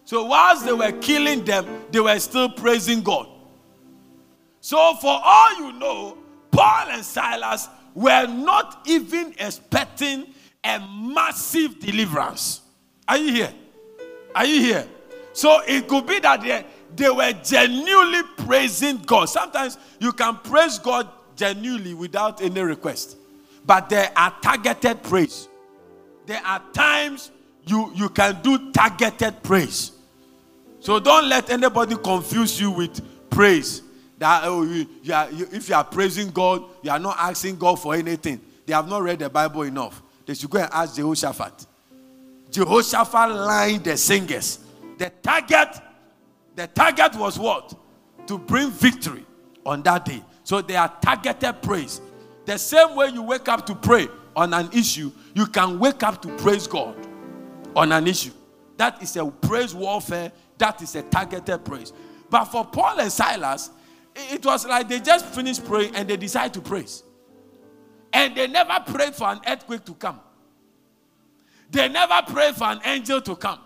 So 0.08 0.24
whilst 0.24 0.64
they 0.64 0.72
were 0.72 0.94
killing 0.94 1.44
them, 1.44 1.66
they 1.92 2.00
were 2.00 2.18
still 2.20 2.48
praising 2.48 3.02
God. 3.02 3.28
So 4.62 4.96
for 5.02 5.20
all 5.22 5.60
you 5.60 5.74
know, 5.74 6.18
Paul 6.50 6.88
and 6.92 7.04
Silas 7.04 7.68
were 7.94 8.26
not 8.26 8.88
even 8.88 9.36
expecting 9.38 10.28
a 10.64 10.80
massive 10.80 11.82
deliverance. 11.82 12.62
Are 13.06 13.18
you 13.18 13.34
here? 13.34 13.54
Are 14.34 14.46
you 14.46 14.62
here? 14.62 14.88
So 15.34 15.60
it 15.68 15.90
could 15.90 16.08
be 16.08 16.20
that 16.20 16.40
they, 16.42 16.66
they 16.96 17.10
were 17.10 17.34
genuinely 17.44 18.22
praising 18.38 19.00
God. 19.00 19.26
Sometimes 19.26 19.78
you 20.00 20.14
can 20.14 20.38
praise 20.38 20.80
God 20.80 21.10
genuinely 21.36 21.94
without 21.94 22.42
any 22.42 22.62
request. 22.62 23.18
But 23.66 23.90
there 23.90 24.10
are 24.16 24.34
targeted 24.42 25.04
praise. 25.04 25.50
There 26.26 26.42
are 26.46 26.64
times 26.72 27.30
you, 27.66 27.92
you 27.94 28.08
can 28.08 28.42
do 28.42 28.72
targeted 28.72 29.44
praise. 29.44 29.92
So 30.88 31.02
don't 31.02 31.28
let 31.28 31.50
anybody 31.50 31.98
confuse 31.98 32.62
you 32.62 32.72
with 32.72 33.02
praise. 33.30 33.82
That 34.20 34.44
oh, 34.46 34.64
you, 34.64 34.88
you 35.04 35.14
are, 35.14 35.30
you, 35.30 35.46
if 35.52 35.68
you 35.68 35.76
are 35.76 35.84
praising 35.84 36.30
God, 36.30 36.64
you 36.82 36.90
are 36.90 36.98
not 36.98 37.18
asking 37.20 37.58
God 37.58 37.76
for 37.76 37.94
anything. 37.94 38.40
They 38.66 38.72
have 38.72 38.88
not 38.88 39.04
read 39.04 39.20
the 39.20 39.30
Bible 39.30 39.64
enough. 39.64 40.02
They 40.26 40.34
should 40.34 40.50
go 40.50 40.60
and 40.60 40.70
ask 40.72 40.96
Jehoshaphat. 40.96 41.66
Jehoshaphat 42.52 43.32
lined 43.36 43.84
the 43.84 43.98
singers. 43.98 44.60
The 44.98 45.12
target, 45.22 45.78
the 46.56 46.68
target 46.68 47.16
was 47.16 47.38
what? 47.38 47.74
To 48.28 48.38
bring 48.38 48.70
victory 48.70 49.26
on 49.66 49.84
that 49.84 50.06
day. 50.06 50.24
So 50.46 50.62
they 50.62 50.78
are 50.78 50.96
targeted 51.02 51.62
praise. 51.62 52.00
The 52.46 52.58
same 52.58 52.96
way 52.96 53.10
you 53.10 53.24
wake 53.24 53.50
up 53.50 53.66
to 53.66 53.76
pray 53.76 54.08
on 54.38 54.54
an 54.54 54.70
issue, 54.72 55.12
you 55.34 55.48
can 55.48 55.80
wake 55.80 56.02
up 56.04 56.22
to 56.22 56.30
praise 56.38 56.66
God 56.66 56.96
on 57.76 57.92
an 57.92 58.08
issue. 58.08 58.32
That 58.78 59.04
is 59.04 59.18
a 59.18 59.26
praise 59.26 59.76
warfare 59.76 60.32
that 60.58 60.82
is 60.82 60.96
a 60.96 61.04
targeted 61.04 61.64
praise. 61.64 61.94
But 62.30 62.46
for 62.46 62.66
Paul 62.66 63.00
and 63.00 63.12
Silas, 63.12 63.72
it 64.16 64.46
was 64.46 64.66
like 64.66 64.90
they 64.90 65.00
just 65.00 65.26
finished 65.28 65.66
praying 65.66 65.96
and 65.96 66.08
they 66.08 66.18
decided 66.18 66.54
to 66.56 66.62
praise. 66.62 67.04
And 68.12 68.36
they 68.36 68.48
never 68.48 68.80
prayed 68.86 69.16
for 69.16 69.28
an 69.28 69.42
earthquake 69.48 69.86
to 69.86 69.94
come. 69.94 70.20
They 71.70 71.90
never 71.90 72.22
prayed 72.32 72.56
for 72.56 72.66
an 72.66 72.80
angel 72.86 73.22
to 73.22 73.36
come. 73.36 73.60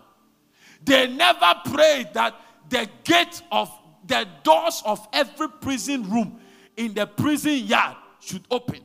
They 0.83 1.07
never 1.07 1.53
prayed 1.65 2.13
that 2.13 2.35
the 2.69 2.89
gate 3.03 3.41
of 3.51 3.71
the 4.05 4.27
doors 4.43 4.81
of 4.85 5.07
every 5.13 5.47
prison 5.47 6.09
room 6.09 6.39
in 6.75 6.93
the 6.93 7.05
prison 7.05 7.59
yard 7.59 7.95
should 8.19 8.43
open. 8.49 8.79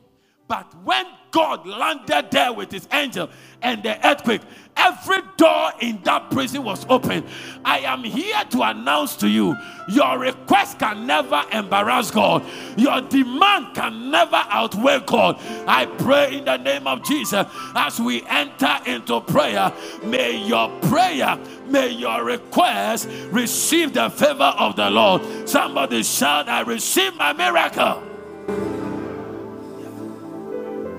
But 0.47 0.73
when 0.83 1.05
God 1.31 1.65
landed 1.67 2.31
there 2.31 2.53
with 2.53 2.71
his 2.71 2.87
angel 2.91 3.29
and 3.61 3.83
the 3.83 4.07
earthquake, 4.07 4.41
every 4.75 5.19
door 5.37 5.71
in 5.81 5.99
that 6.03 6.29
prison 6.31 6.63
was 6.63 6.85
open. 6.89 7.25
I 7.65 7.79
am 7.79 8.03
here 8.03 8.43
to 8.51 8.61
announce 8.61 9.15
to 9.17 9.27
you 9.27 9.55
your 9.89 10.19
request 10.19 10.79
can 10.79 11.07
never 11.07 11.43
embarrass 11.51 12.11
God, 12.11 12.45
your 12.77 13.01
demand 13.01 13.75
can 13.75 14.11
never 14.11 14.43
outweigh 14.49 15.01
God. 15.05 15.37
I 15.67 15.85
pray 15.85 16.37
in 16.37 16.45
the 16.45 16.57
name 16.57 16.87
of 16.87 17.03
Jesus 17.03 17.45
as 17.75 17.99
we 17.99 18.23
enter 18.27 18.77
into 18.85 19.21
prayer, 19.21 19.73
may 20.03 20.37
your 20.45 20.69
prayer, 20.81 21.37
may 21.67 21.89
your 21.89 22.23
request 22.23 23.09
receive 23.31 23.93
the 23.93 24.09
favor 24.09 24.53
of 24.57 24.75
the 24.75 24.89
Lord. 24.89 25.49
Somebody 25.49 26.03
shout, 26.03 26.47
I 26.47 26.61
receive 26.61 27.15
my 27.15 27.33
miracle. 27.33 28.03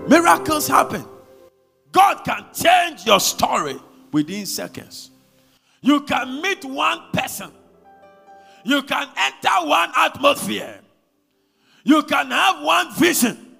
Miracles 0.08 0.66
happen. 0.66 1.04
God 1.92 2.24
can 2.24 2.46
change 2.54 3.04
your 3.06 3.20
story 3.20 3.76
within 4.12 4.46
seconds. 4.46 5.10
You 5.80 6.00
can 6.00 6.42
meet 6.42 6.64
one 6.64 7.00
person, 7.12 7.52
you 8.64 8.82
can 8.82 9.08
enter 9.16 9.68
one 9.68 9.92
atmosphere, 9.96 10.80
you 11.84 12.02
can 12.02 12.30
have 12.30 12.62
one 12.62 12.92
vision, 12.94 13.56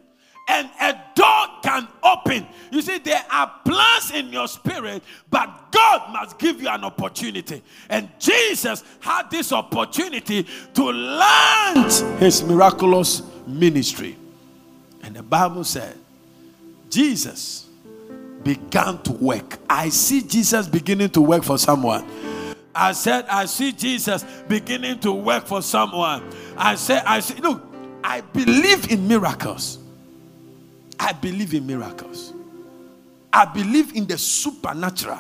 and 0.49 0.69
a 0.81 0.99
door 1.15 1.47
can 1.63 1.87
open. 2.03 2.47
You 2.73 2.83
see, 2.83 2.99
there 2.99 3.25
are 3.31 3.53
plans 3.65 4.11
in 4.11 4.33
your 4.33 4.49
spirit, 4.49 5.03
but 5.31 5.71
God 5.71 6.13
must 6.13 6.39
give 6.39 6.61
you 6.61 6.69
an 6.69 6.85
opportunity. 6.85 7.63
And 7.89 8.09
Jesus 8.19 8.83
had 9.01 9.31
this 9.31 9.53
opportunity 9.53 10.47
to 10.75 10.93
launch 10.93 12.01
his 12.19 12.43
miraculous 12.43 13.23
ministry. 13.47 14.17
And 15.03 15.15
the 15.15 15.23
Bible 15.23 15.65
said, 15.65 15.97
Jesus 16.91 17.69
began 18.43 19.03
to 19.03 19.13
work. 19.13 19.59
I 19.69 19.89
see 19.89 20.23
Jesus 20.23 20.67
beginning 20.67 21.11
to 21.11 21.21
work 21.21 21.45
for 21.45 21.59
someone. 21.59 22.07
I 22.75 22.93
said, 22.93 23.27
I 23.29 23.47
see 23.47 23.73
Jesus 23.73 24.25
beginning 24.47 25.01
to 25.01 25.13
work 25.13 25.47
for 25.47 25.63
someone. 25.63 26.23
I 26.57 26.77
said, 26.77 27.03
I 27.05 27.21
see, 27.21 27.41
look, 27.41 27.63
I 28.05 28.21
believe 28.21 28.91
in 28.91 29.09
miracles. 29.09 29.79
I 31.01 31.13
believe 31.13 31.55
in 31.55 31.67
miracles. 31.67 32.33
I 33.33 33.45
believe 33.45 33.95
in 33.97 34.07
the 34.07 34.17
supernatural. 34.17 35.19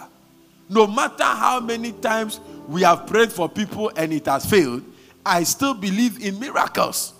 No 0.68 0.86
matter 0.86 1.24
how 1.24 1.60
many 1.60 1.92
times 1.92 2.40
we 2.68 2.82
have 2.82 3.06
prayed 3.06 3.32
for 3.32 3.48
people 3.48 3.90
and 3.96 4.12
it 4.12 4.26
has 4.26 4.46
failed, 4.46 4.82
I 5.24 5.42
still 5.42 5.74
believe 5.74 6.22
in 6.22 6.38
miracles. 6.38 7.14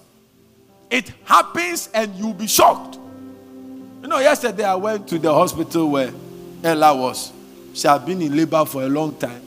It 0.90 1.12
happens 1.24 1.88
and 1.92 2.14
you'll 2.14 2.34
be 2.34 2.46
shocked. 2.46 2.98
You 4.02 4.08
know, 4.08 4.18
yesterday 4.18 4.64
I 4.64 4.74
went 4.76 5.08
to 5.08 5.18
the 5.18 5.32
hospital 5.32 5.90
where 5.90 6.12
Ella 6.62 6.94
was. 6.96 7.32
She 7.74 7.86
had 7.86 8.04
been 8.06 8.22
in 8.22 8.36
labor 8.36 8.64
for 8.64 8.82
a 8.82 8.88
long 8.88 9.16
time 9.16 9.42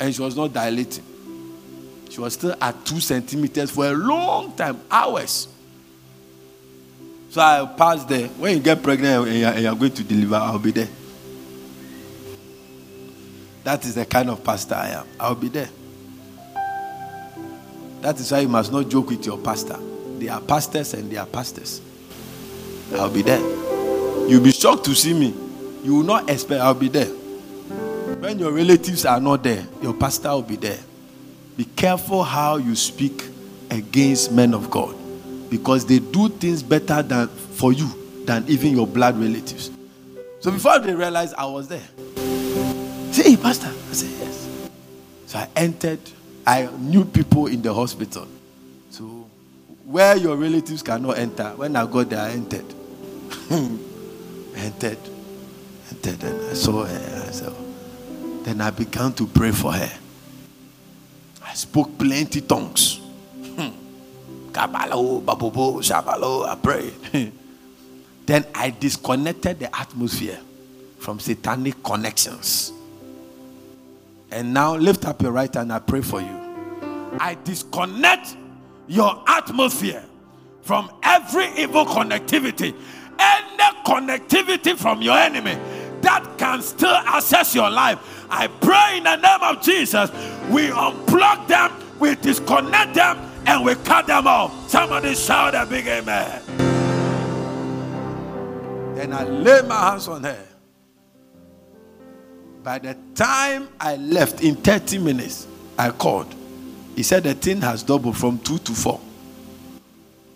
and 0.00 0.14
she 0.14 0.20
was 0.20 0.36
not 0.36 0.52
dilating. 0.52 1.04
She 2.10 2.20
was 2.20 2.34
still 2.34 2.54
at 2.60 2.84
two 2.84 3.00
centimeters 3.00 3.70
for 3.70 3.86
a 3.86 3.92
long 3.92 4.52
time, 4.52 4.80
hours. 4.90 5.48
So 7.30 7.40
I 7.40 7.66
passed 7.76 8.08
there. 8.08 8.28
When 8.28 8.56
you 8.56 8.62
get 8.62 8.82
pregnant 8.82 9.26
and 9.26 9.36
you're, 9.36 9.50
and 9.50 9.62
you're 9.62 9.74
going 9.74 9.92
to 9.92 10.04
deliver, 10.04 10.36
I'll 10.36 10.58
be 10.58 10.70
there. 10.70 10.88
That 13.64 13.84
is 13.84 13.94
the 13.94 14.04
kind 14.04 14.30
of 14.30 14.44
pastor 14.44 14.74
I 14.74 14.90
am. 14.90 15.06
I'll 15.18 15.34
be 15.34 15.48
there. 15.48 15.68
That 18.02 18.20
is 18.20 18.30
why 18.30 18.40
you 18.40 18.48
must 18.48 18.70
not 18.70 18.88
joke 18.88 19.08
with 19.08 19.24
your 19.24 19.38
pastor. 19.38 19.78
They 20.18 20.28
are 20.28 20.40
pastors 20.40 20.94
and 20.94 21.10
they 21.10 21.16
are 21.16 21.26
pastors. 21.26 21.80
I'll 22.92 23.10
be 23.10 23.22
there. 23.22 23.73
You'll 24.26 24.42
be 24.42 24.52
shocked 24.52 24.84
to 24.86 24.94
see 24.94 25.12
me. 25.12 25.34
You 25.82 25.96
will 25.96 26.02
not 26.02 26.30
expect 26.30 26.62
I'll 26.62 26.72
be 26.72 26.88
there. 26.88 27.06
When 28.24 28.38
your 28.38 28.52
relatives 28.52 29.04
are 29.04 29.20
not 29.20 29.42
there, 29.42 29.66
your 29.82 29.92
pastor 29.92 30.30
will 30.30 30.42
be 30.42 30.56
there. 30.56 30.78
Be 31.58 31.64
careful 31.64 32.24
how 32.24 32.56
you 32.56 32.74
speak 32.74 33.22
against 33.70 34.32
men 34.32 34.54
of 34.54 34.70
God 34.70 34.96
because 35.50 35.84
they 35.84 35.98
do 35.98 36.30
things 36.30 36.62
better 36.62 37.02
than 37.02 37.28
for 37.28 37.72
you 37.74 38.24
than 38.24 38.46
even 38.48 38.72
your 38.72 38.86
blood 38.86 39.18
relatives. 39.18 39.70
So 40.40 40.50
before 40.50 40.78
they 40.78 40.94
realized 40.94 41.34
I 41.34 41.44
was 41.44 41.68
there, 41.68 41.86
say, 43.12 43.30
hey, 43.30 43.36
Pastor. 43.36 43.68
I 43.68 43.92
said, 43.92 44.10
yes. 44.18 44.48
So 45.26 45.38
I 45.38 45.48
entered. 45.54 46.00
I 46.46 46.70
knew 46.78 47.04
people 47.04 47.46
in 47.46 47.60
the 47.60 47.74
hospital. 47.74 48.26
So 48.88 49.28
where 49.84 50.16
your 50.16 50.36
relatives 50.36 50.82
cannot 50.82 51.18
enter, 51.18 51.50
when 51.56 51.76
I 51.76 51.84
got 51.84 52.08
there, 52.08 52.20
I 52.20 52.30
entered. 52.30 52.64
entered, 54.64 54.98
entered, 55.90 56.22
and 56.24 56.50
I 56.50 56.54
saw 56.54 56.84
her. 56.84 57.24
I 57.28 57.30
said, 57.30 57.52
then 58.44 58.60
I 58.60 58.70
began 58.70 59.12
to 59.14 59.26
pray 59.26 59.52
for 59.52 59.72
her. 59.72 59.92
I 61.44 61.54
spoke 61.54 61.98
plenty 61.98 62.40
tongues. 62.40 63.00
Hmm. 63.56 63.70
Shabalo, 64.52 66.46
I 66.46 66.54
prayed. 66.56 66.92
then 68.26 68.44
I 68.54 68.70
disconnected 68.70 69.58
the 69.60 69.76
atmosphere 69.78 70.38
from 70.98 71.20
satanic 71.20 71.82
connections. 71.82 72.72
And 74.30 74.54
now 74.54 74.76
lift 74.76 75.04
up 75.04 75.22
your 75.22 75.32
right 75.32 75.52
hand, 75.54 75.72
I 75.72 75.78
pray 75.78 76.00
for 76.00 76.20
you. 76.20 76.40
I 77.20 77.36
disconnect 77.44 78.36
your 78.88 79.22
atmosphere 79.26 80.04
from 80.62 80.90
every 81.02 81.46
evil 81.56 81.84
connectivity 81.84 82.74
any 83.18 83.53
connectivity 83.84 84.76
from 84.76 85.02
your 85.02 85.16
enemy 85.16 85.58
that 86.00 86.26
can 86.38 86.60
still 86.62 86.94
access 86.94 87.54
your 87.54 87.70
life. 87.70 88.26
I 88.30 88.46
pray 88.46 88.98
in 88.98 89.04
the 89.04 89.16
name 89.16 89.42
of 89.42 89.62
Jesus, 89.62 90.10
we 90.50 90.68
unplug 90.68 91.46
them, 91.46 91.72
we 91.98 92.14
disconnect 92.16 92.94
them, 92.94 93.18
and 93.46 93.64
we 93.64 93.74
cut 93.76 94.06
them 94.06 94.26
off. 94.26 94.68
Somebody 94.68 95.14
shout 95.14 95.54
a 95.54 95.66
big 95.66 95.86
amen. 95.86 96.42
Then 98.94 99.12
I 99.12 99.24
lay 99.24 99.62
my 99.62 99.90
hands 99.90 100.08
on 100.08 100.24
her. 100.24 100.44
By 102.62 102.78
the 102.78 102.96
time 103.14 103.68
I 103.78 103.96
left 103.96 104.42
in 104.42 104.56
30 104.56 104.98
minutes, 104.98 105.46
I 105.78 105.90
called. 105.90 106.34
He 106.96 107.02
said 107.02 107.24
the 107.24 107.34
thing 107.34 107.60
has 107.60 107.82
doubled 107.82 108.16
from 108.16 108.38
two 108.38 108.58
to 108.58 108.72
four. 108.72 109.00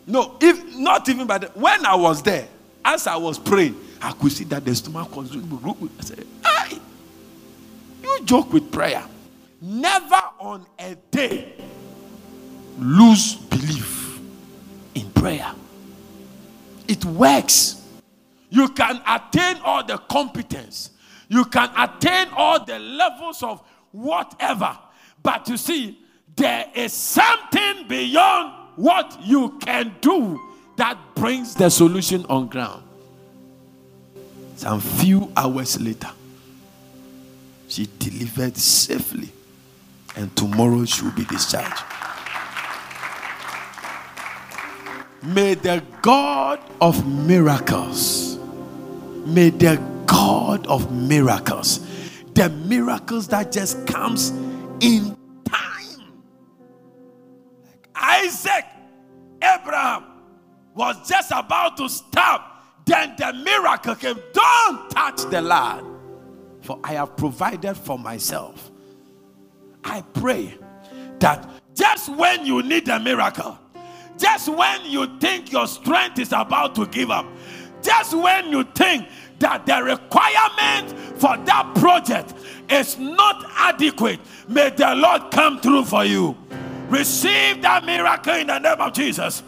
No, 0.06 0.36
if 0.40 0.76
not 0.76 1.08
even 1.08 1.26
by 1.26 1.38
the 1.38 1.46
when 1.48 1.86
I 1.86 1.94
was 1.94 2.22
there, 2.22 2.48
as 2.84 3.06
I 3.06 3.16
was 3.16 3.38
praying, 3.38 3.76
I 4.00 4.12
could 4.12 4.32
see 4.32 4.44
that 4.44 4.64
the 4.64 4.74
stomach 4.74 5.14
was. 5.14 5.34
I 5.34 6.02
said, 6.02 6.26
Hey, 6.44 6.78
you 8.02 8.20
joke 8.24 8.52
with 8.52 8.70
prayer. 8.70 9.04
Never 9.60 10.22
on 10.38 10.66
a 10.78 10.94
day 11.10 11.54
lose 12.78 13.34
belief 13.34 14.20
in 14.94 15.10
prayer. 15.10 15.52
It 16.86 17.04
works. 17.04 17.84
You 18.50 18.68
can 18.70 19.02
attain 19.06 19.56
all 19.62 19.84
the 19.84 19.98
competence, 19.98 20.90
you 21.28 21.44
can 21.44 21.70
attain 21.76 22.28
all 22.34 22.64
the 22.64 22.78
levels 22.78 23.42
of 23.42 23.62
whatever. 23.92 24.78
But 25.22 25.48
you 25.48 25.56
see, 25.56 25.98
there 26.36 26.66
is 26.74 26.92
something 26.92 27.88
beyond 27.88 28.54
what 28.76 29.18
you 29.22 29.58
can 29.58 29.94
do 30.00 30.40
that 30.78 30.96
brings 31.14 31.54
the 31.54 31.68
solution 31.68 32.24
on 32.28 32.46
ground. 32.46 32.82
Some 34.56 34.80
few 34.80 35.30
hours 35.36 35.80
later, 35.80 36.10
she 37.68 37.88
delivered 37.98 38.56
safely, 38.56 39.28
and 40.16 40.34
tomorrow 40.34 40.84
she 40.84 41.04
will 41.04 41.12
be 41.12 41.24
discharged. 41.24 41.82
May 45.22 45.54
the 45.54 45.82
God 46.00 46.60
of 46.80 47.06
miracles, 47.06 48.38
may 49.26 49.50
the 49.50 49.80
God 50.06 50.66
of 50.66 50.90
miracles, 50.92 51.80
the 52.34 52.48
miracles 52.48 53.28
that 53.28 53.52
just 53.52 53.86
comes 53.86 54.30
in 54.80 55.16
time, 55.44 56.12
like 57.64 57.88
Isaac, 57.96 58.64
Abraham, 59.42 60.07
was 60.78 61.08
just 61.08 61.32
about 61.32 61.76
to 61.76 61.88
stop, 61.88 62.64
then 62.86 63.12
the 63.18 63.32
miracle 63.32 63.96
came. 63.96 64.16
Don't 64.32 64.88
touch 64.90 65.22
the 65.28 65.42
land, 65.42 65.84
for 66.62 66.78
I 66.84 66.92
have 66.92 67.16
provided 67.16 67.74
for 67.76 67.98
myself. 67.98 68.70
I 69.82 70.02
pray 70.14 70.56
that 71.18 71.50
just 71.74 72.08
when 72.14 72.46
you 72.46 72.62
need 72.62 72.88
a 72.88 73.00
miracle, 73.00 73.58
just 74.16 74.48
when 74.48 74.84
you 74.84 75.18
think 75.18 75.50
your 75.50 75.66
strength 75.66 76.20
is 76.20 76.28
about 76.28 76.76
to 76.76 76.86
give 76.86 77.10
up, 77.10 77.26
just 77.82 78.14
when 78.14 78.46
you 78.52 78.62
think 78.62 79.08
that 79.40 79.66
the 79.66 79.82
requirement 79.82 80.96
for 81.20 81.36
that 81.38 81.72
project 81.74 82.34
is 82.70 82.96
not 82.98 83.44
adequate, 83.56 84.20
may 84.46 84.70
the 84.70 84.94
Lord 84.94 85.32
come 85.32 85.60
through 85.60 85.86
for 85.86 86.04
you. 86.04 86.36
Receive 86.88 87.60
that 87.62 87.84
miracle 87.84 88.34
in 88.34 88.46
the 88.46 88.58
name 88.58 88.80
of 88.80 88.92
Jesus. 88.94 89.42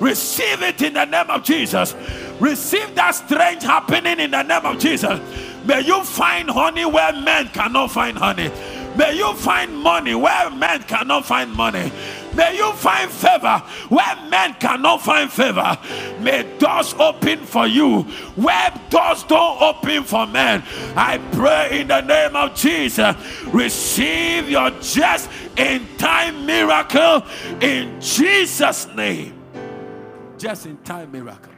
Receive 0.00 0.62
it 0.62 0.80
in 0.80 0.94
the 0.94 1.04
name 1.04 1.30
of 1.30 1.42
Jesus. 1.42 1.94
Receive 2.40 2.94
that 2.94 3.12
strange 3.12 3.62
happening 3.62 4.18
in 4.18 4.30
the 4.30 4.42
name 4.42 4.64
of 4.64 4.78
Jesus. 4.78 5.20
May 5.66 5.80
you 5.82 6.02
find 6.04 6.48
honey 6.48 6.86
where 6.86 7.12
men 7.12 7.48
cannot 7.48 7.90
find 7.90 8.16
honey. 8.16 8.50
May 8.96 9.16
you 9.16 9.34
find 9.34 9.76
money 9.76 10.14
where 10.14 10.50
men 10.50 10.82
cannot 10.84 11.26
find 11.26 11.52
money. 11.52 11.92
May 12.36 12.56
you 12.56 12.72
find 12.74 13.10
favor 13.10 13.62
where 13.88 14.16
men 14.28 14.54
cannot 14.54 15.00
find 15.02 15.32
favor. 15.32 15.78
May 16.20 16.58
doors 16.58 16.94
open 16.94 17.38
for 17.38 17.66
you 17.66 18.02
where 18.36 18.70
doors 18.90 19.22
don't 19.24 19.60
open 19.62 20.04
for 20.04 20.26
men. 20.26 20.62
I 20.94 21.18
pray 21.32 21.80
in 21.80 21.88
the 21.88 22.02
name 22.02 22.36
of 22.36 22.54
Jesus. 22.54 23.16
Receive 23.46 24.50
your 24.50 24.70
just 24.82 25.30
in 25.56 25.86
time 25.96 26.44
miracle 26.44 27.22
in 27.62 28.00
Jesus' 28.00 28.86
name. 28.94 29.32
Just 30.36 30.66
in 30.66 30.76
time 30.78 31.10
miracle. 31.10 31.52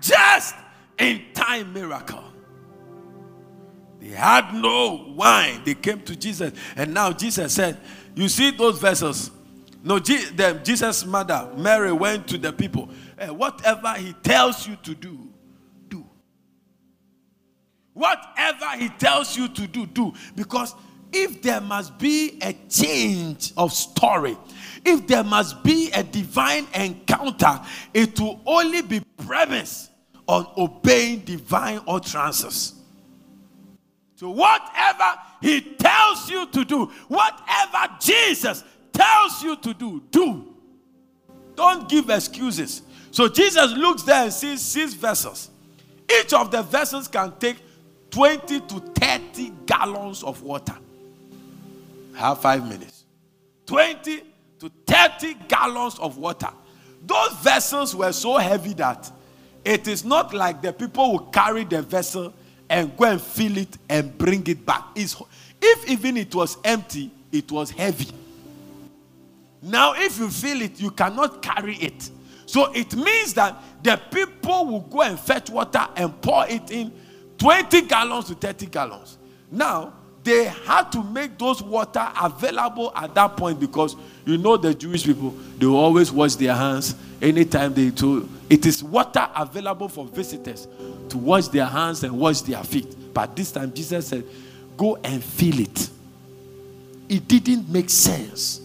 Just 0.00 0.56
in 0.98 1.22
time 1.32 1.72
miracle. 1.72 2.24
They 4.00 4.08
had 4.08 4.52
no 4.52 5.12
wine. 5.14 5.62
They 5.64 5.74
came 5.74 6.00
to 6.00 6.16
Jesus, 6.16 6.52
and 6.74 6.92
now 6.92 7.12
Jesus 7.12 7.54
said, 7.54 7.78
You 8.14 8.28
see 8.28 8.50
those 8.50 8.78
verses. 8.78 9.30
No, 9.84 9.98
Jesus' 9.98 11.04
mother, 11.04 11.50
Mary, 11.56 11.92
went 11.92 12.28
to 12.28 12.38
the 12.38 12.52
people. 12.52 12.88
Hey, 13.18 13.30
whatever 13.30 13.94
he 13.94 14.12
tells 14.22 14.66
you 14.66 14.76
to 14.76 14.94
do, 14.94 15.28
do. 15.88 16.04
Whatever 17.92 18.76
he 18.78 18.88
tells 18.90 19.36
you 19.36 19.48
to 19.48 19.66
do, 19.66 19.86
do. 19.86 20.12
Because 20.36 20.74
if 21.12 21.42
there 21.42 21.60
must 21.60 21.98
be 21.98 22.38
a 22.42 22.52
change 22.68 23.52
of 23.56 23.72
story, 23.72 24.38
if 24.84 25.06
there 25.06 25.24
must 25.24 25.62
be 25.62 25.90
a 25.92 26.02
divine 26.02 26.66
encounter, 26.74 27.60
it 27.92 28.18
will 28.20 28.40
only 28.46 28.82
be 28.82 29.00
premised 29.26 29.90
on 30.28 30.46
obeying 30.56 31.20
divine 31.20 31.80
utterances. 31.88 32.74
So, 34.22 34.30
whatever 34.30 35.18
he 35.40 35.60
tells 35.60 36.30
you 36.30 36.46
to 36.46 36.64
do, 36.64 36.84
whatever 37.08 37.92
Jesus 38.00 38.62
tells 38.92 39.42
you 39.42 39.56
to 39.56 39.74
do, 39.74 40.00
do. 40.12 40.54
Don't 41.56 41.88
give 41.88 42.08
excuses. 42.08 42.82
So, 43.10 43.28
Jesus 43.28 43.72
looks 43.72 44.04
there 44.04 44.22
and 44.22 44.32
sees 44.32 44.60
six 44.60 44.94
vessels. 44.94 45.50
Each 46.08 46.32
of 46.34 46.52
the 46.52 46.62
vessels 46.62 47.08
can 47.08 47.32
take 47.40 47.56
20 48.12 48.60
to 48.60 48.78
30 48.94 49.52
gallons 49.66 50.22
of 50.22 50.40
water. 50.40 50.76
Have 52.14 52.40
five 52.40 52.62
minutes. 52.62 53.04
20 53.66 54.22
to 54.60 54.70
30 54.86 55.34
gallons 55.48 55.98
of 55.98 56.16
water. 56.16 56.50
Those 57.04 57.32
vessels 57.38 57.92
were 57.96 58.12
so 58.12 58.36
heavy 58.36 58.74
that 58.74 59.10
it 59.64 59.88
is 59.88 60.04
not 60.04 60.32
like 60.32 60.62
the 60.62 60.72
people 60.72 61.18
who 61.18 61.30
carry 61.32 61.64
the 61.64 61.82
vessel 61.82 62.32
and 62.72 62.96
go 62.96 63.04
and 63.04 63.20
fill 63.20 63.58
it 63.58 63.76
and 63.86 64.16
bring 64.16 64.44
it 64.46 64.64
back. 64.64 64.82
It's, 64.96 65.14
if 65.60 65.88
even 65.90 66.16
it 66.16 66.34
was 66.34 66.56
empty, 66.64 67.10
it 67.30 67.52
was 67.52 67.70
heavy. 67.70 68.10
Now, 69.60 69.92
if 69.94 70.18
you 70.18 70.30
fill 70.30 70.62
it, 70.62 70.80
you 70.80 70.90
cannot 70.90 71.42
carry 71.42 71.76
it. 71.76 72.10
So 72.46 72.72
it 72.72 72.96
means 72.96 73.34
that 73.34 73.62
the 73.82 74.00
people 74.10 74.66
will 74.66 74.80
go 74.80 75.02
and 75.02 75.20
fetch 75.20 75.50
water 75.50 75.86
and 75.96 76.18
pour 76.22 76.46
it 76.48 76.70
in 76.70 76.90
20 77.36 77.82
gallons 77.82 78.24
to 78.26 78.34
30 78.34 78.66
gallons. 78.66 79.18
Now, 79.50 79.92
they 80.24 80.44
had 80.44 80.90
to 80.92 81.02
make 81.02 81.36
those 81.38 81.62
water 81.62 82.08
available 82.22 82.90
at 82.96 83.14
that 83.14 83.36
point 83.36 83.60
because 83.60 83.96
you 84.24 84.38
know 84.38 84.56
the 84.56 84.72
Jewish 84.72 85.04
people, 85.04 85.34
they 85.58 85.66
always 85.66 86.10
wash 86.10 86.36
their 86.36 86.54
hands 86.54 86.94
anytime 87.20 87.74
they 87.74 87.90
do. 87.90 88.28
It 88.52 88.66
is 88.66 88.84
water 88.84 89.26
available 89.34 89.88
for 89.88 90.04
visitors 90.04 90.68
to 91.08 91.16
wash 91.16 91.48
their 91.48 91.64
hands 91.64 92.04
and 92.04 92.18
wash 92.18 92.42
their 92.42 92.62
feet. 92.62 93.14
But 93.14 93.34
this 93.34 93.50
time 93.50 93.72
Jesus 93.72 94.08
said, 94.08 94.26
Go 94.76 94.96
and 94.96 95.24
fill 95.24 95.58
it. 95.60 95.88
It 97.08 97.26
didn't 97.26 97.70
make 97.70 97.88
sense. 97.88 98.60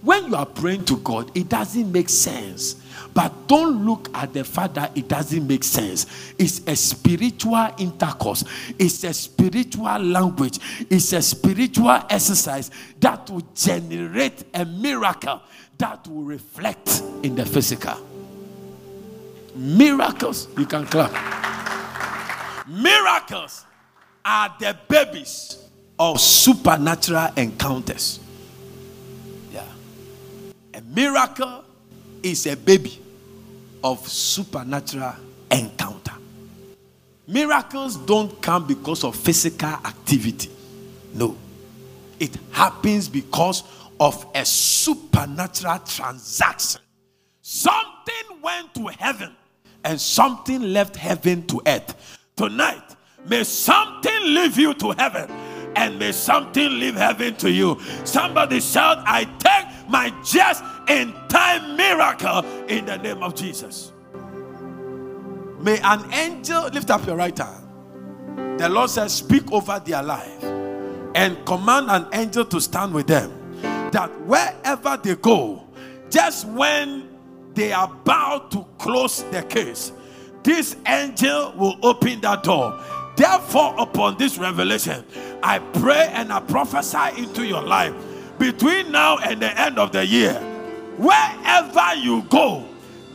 When 0.00 0.26
you 0.26 0.36
are 0.36 0.46
praying 0.46 0.84
to 0.84 0.96
God, 0.98 1.36
it 1.36 1.48
doesn't 1.48 1.90
make 1.90 2.08
sense. 2.08 2.74
But 3.14 3.48
don't 3.48 3.84
look 3.84 4.16
at 4.16 4.32
the 4.32 4.44
fact 4.44 4.74
that 4.74 4.96
it 4.96 5.08
doesn't 5.08 5.44
make 5.44 5.64
sense. 5.64 6.06
It's 6.38 6.60
a 6.68 6.76
spiritual 6.76 7.68
intercourse, 7.78 8.44
it's 8.78 9.02
a 9.02 9.12
spiritual 9.12 9.98
language, 9.98 10.60
it's 10.88 11.12
a 11.14 11.20
spiritual 11.20 12.00
exercise 12.08 12.70
that 13.00 13.28
will 13.28 13.42
generate 13.56 14.44
a 14.54 14.64
miracle 14.64 15.42
that 15.78 16.06
will 16.06 16.22
reflect 16.22 17.02
in 17.24 17.34
the 17.34 17.44
physical. 17.44 18.11
Miracles, 19.54 20.48
you 20.56 20.66
can 20.66 20.86
clap. 20.86 21.12
Miracles 22.66 23.66
are 24.24 24.54
the 24.58 24.76
babies 24.88 25.58
of 25.98 26.20
supernatural 26.20 27.28
encounters. 27.36 28.20
Yeah. 29.52 29.64
A 30.74 30.80
miracle 30.80 31.64
is 32.22 32.46
a 32.46 32.56
baby 32.56 33.00
of 33.84 34.06
supernatural 34.08 35.14
encounter. 35.50 36.14
Miracles 37.26 37.96
don't 37.96 38.40
come 38.40 38.66
because 38.66 39.04
of 39.04 39.16
physical 39.16 39.68
activity. 39.68 40.50
No. 41.14 41.36
It 42.18 42.36
happens 42.52 43.08
because 43.08 43.64
of 44.00 44.26
a 44.34 44.44
supernatural 44.44 45.78
transaction. 45.80 46.80
Something 47.42 48.40
went 48.42 48.74
to 48.74 48.86
heaven 48.86 49.36
and 49.84 50.00
something 50.00 50.72
left 50.72 50.96
heaven 50.96 51.46
to 51.48 51.60
earth. 51.66 52.18
Tonight, 52.36 52.96
may 53.26 53.44
something 53.44 54.34
leave 54.34 54.58
you 54.58 54.74
to 54.74 54.92
heaven 54.92 55.30
and 55.76 55.98
may 55.98 56.12
something 56.12 56.68
leave 56.78 56.94
heaven 56.94 57.34
to 57.36 57.50
you. 57.50 57.78
Somebody 58.04 58.60
shout, 58.60 58.98
I 59.06 59.24
take 59.38 59.88
my 59.88 60.12
just 60.24 60.62
in 60.88 61.12
time 61.28 61.76
miracle 61.76 62.44
in 62.66 62.86
the 62.86 62.98
name 62.98 63.22
of 63.22 63.34
Jesus. 63.34 63.92
May 65.60 65.78
an 65.80 66.12
angel 66.12 66.68
lift 66.68 66.90
up 66.90 67.06
your 67.06 67.16
right 67.16 67.36
hand. 67.36 68.58
The 68.58 68.68
Lord 68.68 68.90
says, 68.90 69.14
Speak 69.14 69.50
over 69.52 69.80
their 69.84 70.02
life 70.02 70.42
and 71.14 71.44
command 71.46 71.90
an 71.90 72.06
angel 72.12 72.44
to 72.46 72.60
stand 72.60 72.94
with 72.94 73.06
them. 73.06 73.60
That 73.92 74.08
wherever 74.22 74.96
they 74.96 75.14
go, 75.16 75.64
just 76.10 76.46
when 76.48 77.08
they 77.54 77.72
are 77.72 77.84
about 77.84 78.50
to 78.52 78.66
close 78.78 79.22
the 79.24 79.42
case, 79.42 79.92
this 80.42 80.76
angel 80.86 81.52
will 81.56 81.76
open 81.82 82.20
that 82.22 82.42
door. 82.42 82.78
Therefore, 83.16 83.74
upon 83.78 84.16
this 84.18 84.38
revelation, 84.38 85.04
I 85.42 85.58
pray 85.58 86.08
and 86.12 86.32
I 86.32 86.40
prophesy 86.40 87.22
into 87.22 87.46
your 87.46 87.62
life 87.62 87.94
between 88.38 88.90
now 88.90 89.18
and 89.18 89.40
the 89.40 89.60
end 89.60 89.78
of 89.78 89.92
the 89.92 90.04
year. 90.04 90.34
Wherever 90.96 91.94
you 91.94 92.22
go, 92.22 92.66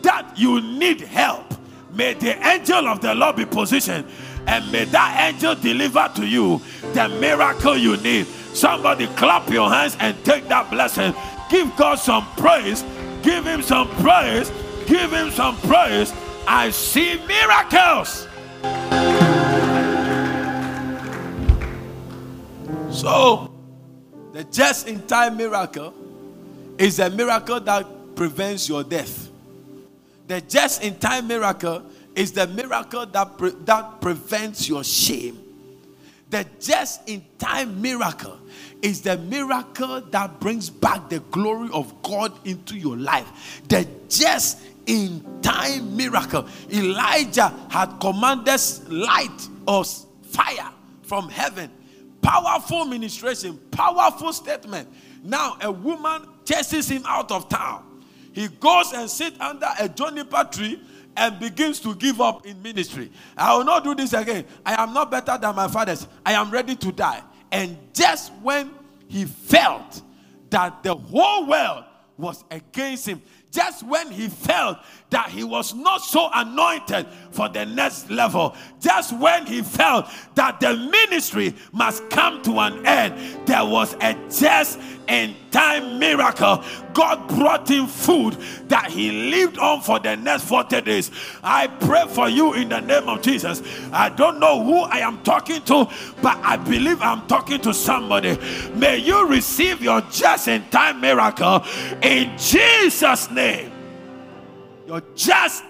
that 0.03 0.33
you 0.37 0.61
need 0.61 1.01
help, 1.01 1.53
may 1.93 2.13
the 2.13 2.37
angel 2.47 2.87
of 2.87 3.01
the 3.01 3.13
Lord 3.13 3.35
be 3.35 3.45
positioned 3.45 4.05
and 4.47 4.71
may 4.71 4.85
that 4.85 5.29
angel 5.33 5.55
deliver 5.55 6.09
to 6.15 6.25
you 6.25 6.61
the 6.93 7.09
miracle 7.19 7.77
you 7.77 7.97
need. 7.97 8.25
Somebody 8.25 9.07
clap 9.07 9.49
your 9.49 9.69
hands 9.69 9.97
and 9.99 10.15
take 10.23 10.47
that 10.47 10.71
blessing. 10.71 11.13
Give 11.49 11.75
God 11.75 11.95
some 11.95 12.25
praise. 12.37 12.83
Give 13.27 13.45
Him 13.45 13.61
some 13.61 13.89
praise. 13.89 14.49
Give 14.85 15.11
Him 15.11 15.31
some 15.31 15.57
praise. 15.57 16.13
I 16.47 16.69
see 16.69 17.19
miracles. 17.27 18.25
So, 22.89 23.51
the 24.31 24.45
just 24.49 24.87
in 24.87 25.05
time 25.07 25.35
miracle 25.35 25.93
is 26.77 26.99
a 26.99 27.09
miracle 27.09 27.59
that 27.59 28.15
prevents 28.15 28.69
your 28.69 28.85
death. 28.85 29.29
The 30.27 30.39
just 30.39 30.81
in 30.81 30.95
time 30.97 31.27
miracle 31.27 31.83
is 32.15 32.31
the 32.31 32.47
miracle 32.47 33.05
that, 33.07 33.37
pre- 33.37 33.55
that 33.65 33.99
prevents 33.99 34.69
your 34.69 34.85
shame. 34.85 35.37
The 36.29 36.45
just 36.61 37.09
in 37.09 37.25
time 37.37 37.81
miracle 37.81 38.39
is 38.81 39.01
the 39.01 39.17
miracle 39.17 40.01
that 40.01 40.39
brings 40.39 40.69
back 40.69 41.09
the 41.09 41.19
glory 41.31 41.69
of 41.73 42.01
God 42.03 42.31
into 42.45 42.75
your 42.75 42.97
life. 42.97 43.61
The 43.67 43.87
just 44.09 44.59
in 44.85 45.41
time 45.41 45.95
miracle. 45.95 46.47
Elijah 46.71 47.53
had 47.69 47.97
commanded 47.99 48.59
light 48.89 49.47
or 49.67 49.83
fire 49.83 50.71
from 51.03 51.29
heaven. 51.29 51.69
Powerful 52.21 52.85
ministration, 52.85 53.57
powerful 53.71 54.33
statement. 54.33 54.89
Now 55.23 55.57
a 55.61 55.71
woman 55.71 56.27
chases 56.45 56.89
him 56.89 57.03
out 57.05 57.31
of 57.31 57.47
town. 57.49 57.83
He 58.33 58.47
goes 58.47 58.93
and 58.93 59.09
sits 59.09 59.39
under 59.39 59.67
a 59.79 59.89
juniper 59.89 60.47
tree 60.51 60.81
and 61.15 61.39
begins 61.39 61.79
to 61.81 61.95
give 61.95 62.21
up 62.21 62.45
in 62.45 62.61
ministry. 62.61 63.11
I 63.35 63.55
will 63.55 63.65
not 63.65 63.83
do 63.83 63.95
this 63.95 64.13
again. 64.13 64.45
I 64.65 64.81
am 64.81 64.93
not 64.93 65.09
better 65.09 65.37
than 65.37 65.55
my 65.55 65.67
fathers. 65.67 66.07
I 66.25 66.33
am 66.33 66.51
ready 66.51 66.75
to 66.75 66.91
die. 66.91 67.21
And 67.51 67.77
just 67.93 68.33
when 68.41 68.71
he 69.07 69.25
felt 69.25 70.01
that 70.49 70.83
the 70.83 70.95
whole 70.95 71.47
world 71.47 71.85
was 72.17 72.43
against 72.49 73.07
him, 73.07 73.21
just 73.51 73.83
when 73.83 74.11
he 74.11 74.27
felt 74.27 74.77
that 75.09 75.29
he 75.29 75.43
was 75.43 75.73
not 75.73 76.01
so 76.01 76.29
anointed 76.33 77.07
for 77.31 77.47
the 77.49 77.65
next 77.65 78.09
level, 78.09 78.55
just 78.79 79.17
when 79.17 79.45
he 79.45 79.61
felt 79.61 80.07
that 80.35 80.59
the 80.59 80.75
ministry 80.75 81.55
must 81.71 82.07
come 82.09 82.41
to 82.43 82.59
an 82.59 82.85
end, 82.85 83.47
there 83.47 83.65
was 83.65 83.95
a 84.01 84.13
just 84.29 84.79
in 85.07 85.35
time 85.51 85.99
miracle. 85.99 86.63
God 86.93 87.27
brought 87.27 87.69
him 87.69 87.87
food 87.87 88.33
that 88.67 88.89
he 88.91 89.29
lived 89.31 89.57
on 89.57 89.81
for 89.81 89.99
the 89.99 90.15
next 90.15 90.45
40 90.45 90.81
days. 90.81 91.11
I 91.43 91.67
pray 91.67 92.05
for 92.07 92.29
you 92.29 92.53
in 92.53 92.69
the 92.69 92.79
name 92.79 93.07
of 93.07 93.21
Jesus. 93.21 93.61
I 93.91 94.09
don't 94.09 94.39
know 94.39 94.63
who 94.63 94.79
I 94.81 94.99
am 94.99 95.21
talking 95.23 95.61
to, 95.63 95.87
but 96.21 96.37
I 96.37 96.57
believe 96.57 97.01
I'm 97.01 97.25
talking 97.27 97.59
to 97.61 97.73
somebody. 97.73 98.37
May 98.73 98.97
you 98.97 99.27
receive 99.27 99.81
your 99.81 100.01
just 100.11 100.47
in 100.47 100.67
time 100.69 101.01
miracle 101.01 101.63
in 102.01 102.37
Jesus' 102.37 103.31
name. 103.31 103.71
Your 104.85 105.01
just 105.15 105.63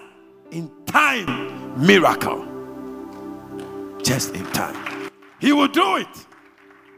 in 0.50 0.70
time 0.86 1.84
miracle. 1.84 2.44
Just 4.02 4.34
in 4.34 4.44
time. 4.52 5.10
He 5.40 5.52
will 5.52 5.68
do 5.68 5.96
it 5.96 6.27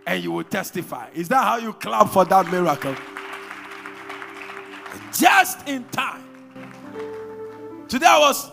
and 0.06 0.22
you 0.22 0.32
will 0.32 0.44
testify. 0.44 1.08
Is 1.14 1.28
that 1.28 1.42
how 1.42 1.56
you 1.56 1.72
clap 1.72 2.08
for 2.08 2.24
that 2.24 2.50
miracle? 2.50 2.94
Just 5.12 5.68
in 5.68 5.84
time. 5.84 6.24
Today 7.88 8.06
I 8.06 8.18
was, 8.18 8.50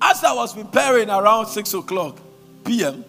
as 0.00 0.24
I 0.24 0.32
was 0.32 0.52
preparing 0.52 1.08
around 1.08 1.46
6 1.46 1.74
o'clock 1.74 2.18
p.m., 2.64 3.04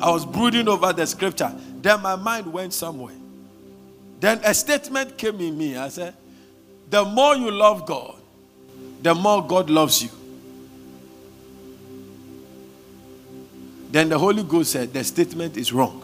I 0.00 0.10
was 0.10 0.26
brooding 0.26 0.68
over 0.68 0.92
the 0.92 1.06
scripture. 1.06 1.52
Then 1.80 2.02
my 2.02 2.16
mind 2.16 2.52
went 2.52 2.72
somewhere. 2.72 3.14
Then 4.20 4.40
a 4.44 4.54
statement 4.54 5.16
came 5.16 5.40
in 5.40 5.56
me. 5.56 5.76
I 5.76 5.88
said, 5.88 6.14
The 6.90 7.04
more 7.04 7.36
you 7.36 7.50
love 7.50 7.86
God, 7.86 8.16
the 9.02 9.14
more 9.14 9.46
God 9.46 9.70
loves 9.70 10.02
you. 10.02 10.10
Then 13.90 14.08
the 14.08 14.18
Holy 14.18 14.42
Ghost 14.42 14.72
said, 14.72 14.92
The 14.92 15.04
statement 15.04 15.56
is 15.56 15.72
wrong. 15.72 16.03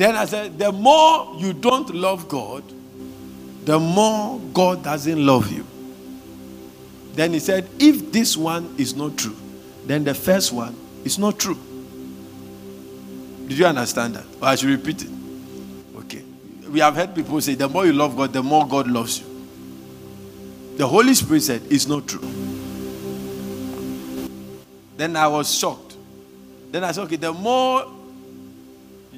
Then 0.00 0.16
I 0.16 0.24
said, 0.24 0.58
The 0.58 0.72
more 0.72 1.36
you 1.36 1.52
don't 1.52 1.94
love 1.94 2.26
God, 2.26 2.64
the 3.66 3.78
more 3.78 4.40
God 4.54 4.82
doesn't 4.82 5.26
love 5.26 5.52
you. 5.52 5.66
Then 7.12 7.34
he 7.34 7.38
said, 7.38 7.68
If 7.78 8.10
this 8.10 8.34
one 8.34 8.74
is 8.78 8.96
not 8.96 9.18
true, 9.18 9.36
then 9.84 10.04
the 10.04 10.14
first 10.14 10.54
one 10.54 10.74
is 11.04 11.18
not 11.18 11.38
true. 11.38 11.58
Did 13.46 13.58
you 13.58 13.66
understand 13.66 14.14
that? 14.14 14.24
Or 14.40 14.48
I 14.48 14.54
should 14.54 14.70
repeat 14.70 15.02
it? 15.02 15.10
Okay. 15.96 16.24
We 16.70 16.80
have 16.80 16.94
heard 16.96 17.14
people 17.14 17.38
say, 17.42 17.54
The 17.54 17.68
more 17.68 17.84
you 17.84 17.92
love 17.92 18.16
God, 18.16 18.32
the 18.32 18.42
more 18.42 18.66
God 18.66 18.88
loves 18.88 19.20
you. 19.20 19.26
The 20.78 20.88
Holy 20.88 21.12
Spirit 21.12 21.42
said, 21.42 21.62
It's 21.68 21.86
not 21.86 22.08
true. 22.08 22.26
Then 24.96 25.14
I 25.14 25.28
was 25.28 25.54
shocked. 25.54 25.98
Then 26.70 26.84
I 26.84 26.92
said, 26.92 27.04
Okay, 27.04 27.16
the 27.16 27.34
more 27.34 27.99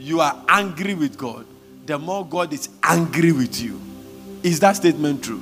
you 0.02 0.20
are 0.20 0.44
angry 0.48 0.94
with 0.94 1.16
God, 1.16 1.46
the 1.86 1.98
more 1.98 2.26
God 2.26 2.52
is 2.52 2.68
angry 2.82 3.32
with 3.32 3.60
you. 3.60 3.80
Is 4.42 4.60
that 4.60 4.76
statement 4.76 5.24
true? 5.24 5.40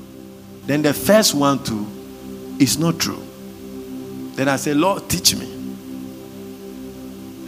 Then 0.67 0.83
the 0.83 0.93
first 0.93 1.35
one, 1.35 1.63
too, 1.65 1.87
is 2.59 2.79
not 2.79 2.99
true. 2.99 3.27
Then 4.35 4.49
I 4.49 4.57
said, 4.57 4.77
Lord, 4.77 5.09
teach 5.09 5.35
me. 5.35 5.47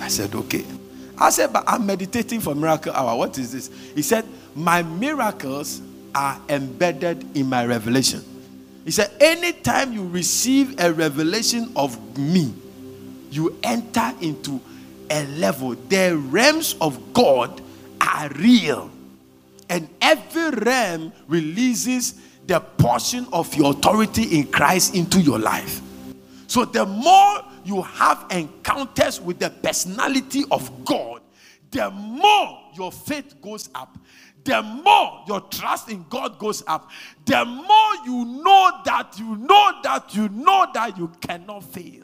I 0.01 0.09
said, 0.09 0.35
Okay. 0.35 0.65
I 1.19 1.31
said, 1.31 1.53
But 1.53 1.65
I'm 1.67 1.87
meditating 1.87 2.41
for 2.41 2.55
miracle 2.55 2.93
hour. 2.93 3.17
What 3.17 3.39
is 3.39 3.53
this? 3.53 3.71
He 3.95 4.03
said, 4.03 4.27
My 4.55 4.83
miracles 4.83 5.83
are 6.15 6.41
embedded 6.49 7.37
in 7.37 7.47
my 7.47 7.65
revelation. 7.65 8.25
He 8.85 8.91
said, 8.91 9.13
anytime 9.21 9.93
you 9.93 10.09
receive 10.09 10.81
a 10.81 10.93
revelation 10.93 11.73
of 11.77 12.19
me, 12.19 12.53
you 13.31 13.57
enter 13.63 14.13
into 14.21 14.61
a 15.13 15.27
level. 15.27 15.75
The 15.89 16.17
realms 16.17 16.75
of 16.81 17.13
God 17.13 17.61
are 18.01 18.29
real. 18.31 18.91
And 19.69 19.89
every 20.01 20.51
realm 20.51 21.13
releases 21.29 22.15
the 22.47 22.61
portion 22.61 23.27
of 23.33 23.55
your 23.55 23.73
authority 23.73 24.39
in 24.39 24.49
Christ 24.49 24.95
into 24.95 25.21
your 25.21 25.39
life. 25.39 25.81
So 26.49 26.65
the 26.65 26.85
more 26.85 27.45
you 27.65 27.83
have 27.83 28.27
encounters 28.31 29.21
with 29.21 29.39
the 29.39 29.51
personality 29.51 30.45
of 30.51 30.85
God, 30.85 31.23
the 31.71 31.91
more 31.91 32.59
your 32.75 32.91
faith 32.91 33.41
goes 33.41 33.71
up 33.75 33.97
the 34.45 34.63
more 34.63 35.23
your 35.27 35.41
trust 35.43 35.89
in 35.89 36.05
God 36.09 36.39
goes 36.39 36.63
up, 36.67 36.91
the 37.25 37.45
more 37.45 37.95
you 38.05 38.25
know 38.43 38.81
that 38.85 39.15
you 39.19 39.37
know 39.37 39.81
that 39.83 40.15
you 40.15 40.29
know 40.31 40.67
that 40.75 40.99
you 40.99 41.11
cannot 41.21 41.65
fail. 41.65 42.02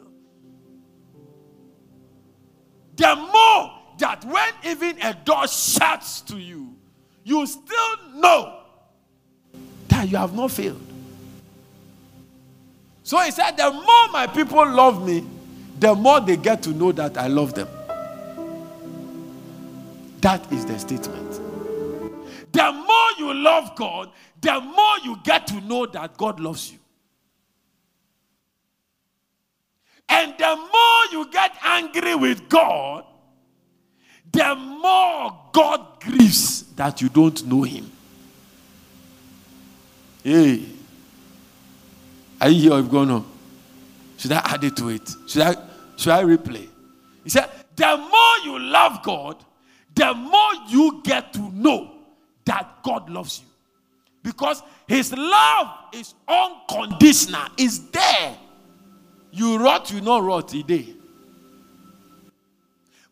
The 2.99 3.15
more 3.15 3.71
that 3.97 4.25
when 4.25 4.51
even 4.65 5.01
a 5.01 5.13
door 5.13 5.47
shuts 5.47 6.19
to 6.23 6.37
you, 6.37 6.75
you 7.23 7.47
still 7.47 7.95
know 8.15 8.59
that 9.87 10.09
you 10.09 10.17
have 10.17 10.35
not 10.35 10.51
failed. 10.51 10.81
So 13.03 13.17
he 13.19 13.31
said, 13.31 13.51
The 13.55 13.71
more 13.71 14.09
my 14.11 14.27
people 14.27 14.69
love 14.69 15.07
me, 15.07 15.25
the 15.79 15.95
more 15.95 16.19
they 16.19 16.35
get 16.35 16.61
to 16.63 16.71
know 16.71 16.91
that 16.91 17.17
I 17.17 17.27
love 17.27 17.53
them. 17.53 17.69
That 20.19 20.51
is 20.51 20.65
the 20.65 20.77
statement. 20.77 21.31
The 22.51 22.69
more 22.69 23.11
you 23.17 23.33
love 23.33 23.77
God, 23.77 24.11
the 24.41 24.59
more 24.59 24.97
you 25.05 25.15
get 25.23 25.47
to 25.47 25.61
know 25.61 25.85
that 25.85 26.17
God 26.17 26.41
loves 26.41 26.73
you. 26.73 26.78
And 30.09 30.33
the 30.37 30.55
more 30.55 31.05
you 31.11 31.31
get 31.31 31.55
angry 31.63 32.15
with 32.15 32.49
God, 32.49 33.05
the 34.31 34.55
more 34.55 35.39
God 35.51 36.01
grieves 36.01 36.63
that 36.73 37.01
you 37.01 37.09
don't 37.09 37.45
know 37.45 37.63
Him. 37.63 37.91
Hey, 40.23 40.65
are 42.41 42.49
you 42.49 42.61
here 42.61 42.73
or 42.73 42.77
have 42.77 42.91
gone 42.91 43.09
home? 43.09 43.31
Should 44.17 44.31
I 44.31 44.41
add 44.43 44.63
it 44.63 44.75
to 44.77 44.89
it? 44.89 45.09
Should 45.27 45.41
I 45.41 45.55
should 45.95 46.13
I 46.13 46.23
replay? 46.23 46.67
He 47.23 47.29
said, 47.29 47.49
the 47.75 47.97
more 47.97 48.37
you 48.45 48.59
love 48.59 49.03
God, 49.03 49.43
the 49.93 50.13
more 50.13 50.53
you 50.67 51.01
get 51.03 51.33
to 51.33 51.41
know 51.51 51.91
that 52.45 52.81
God 52.83 53.09
loves 53.09 53.41
you. 53.41 53.47
Because 54.23 54.63
his 54.87 55.13
love 55.13 55.67
is 55.93 56.13
unconditional, 56.27 57.47
is 57.57 57.89
there. 57.89 58.37
You 59.31 59.57
rot, 59.57 59.91
you 59.91 60.01
not 60.01 60.23
rot, 60.23 60.47
today. 60.49 60.95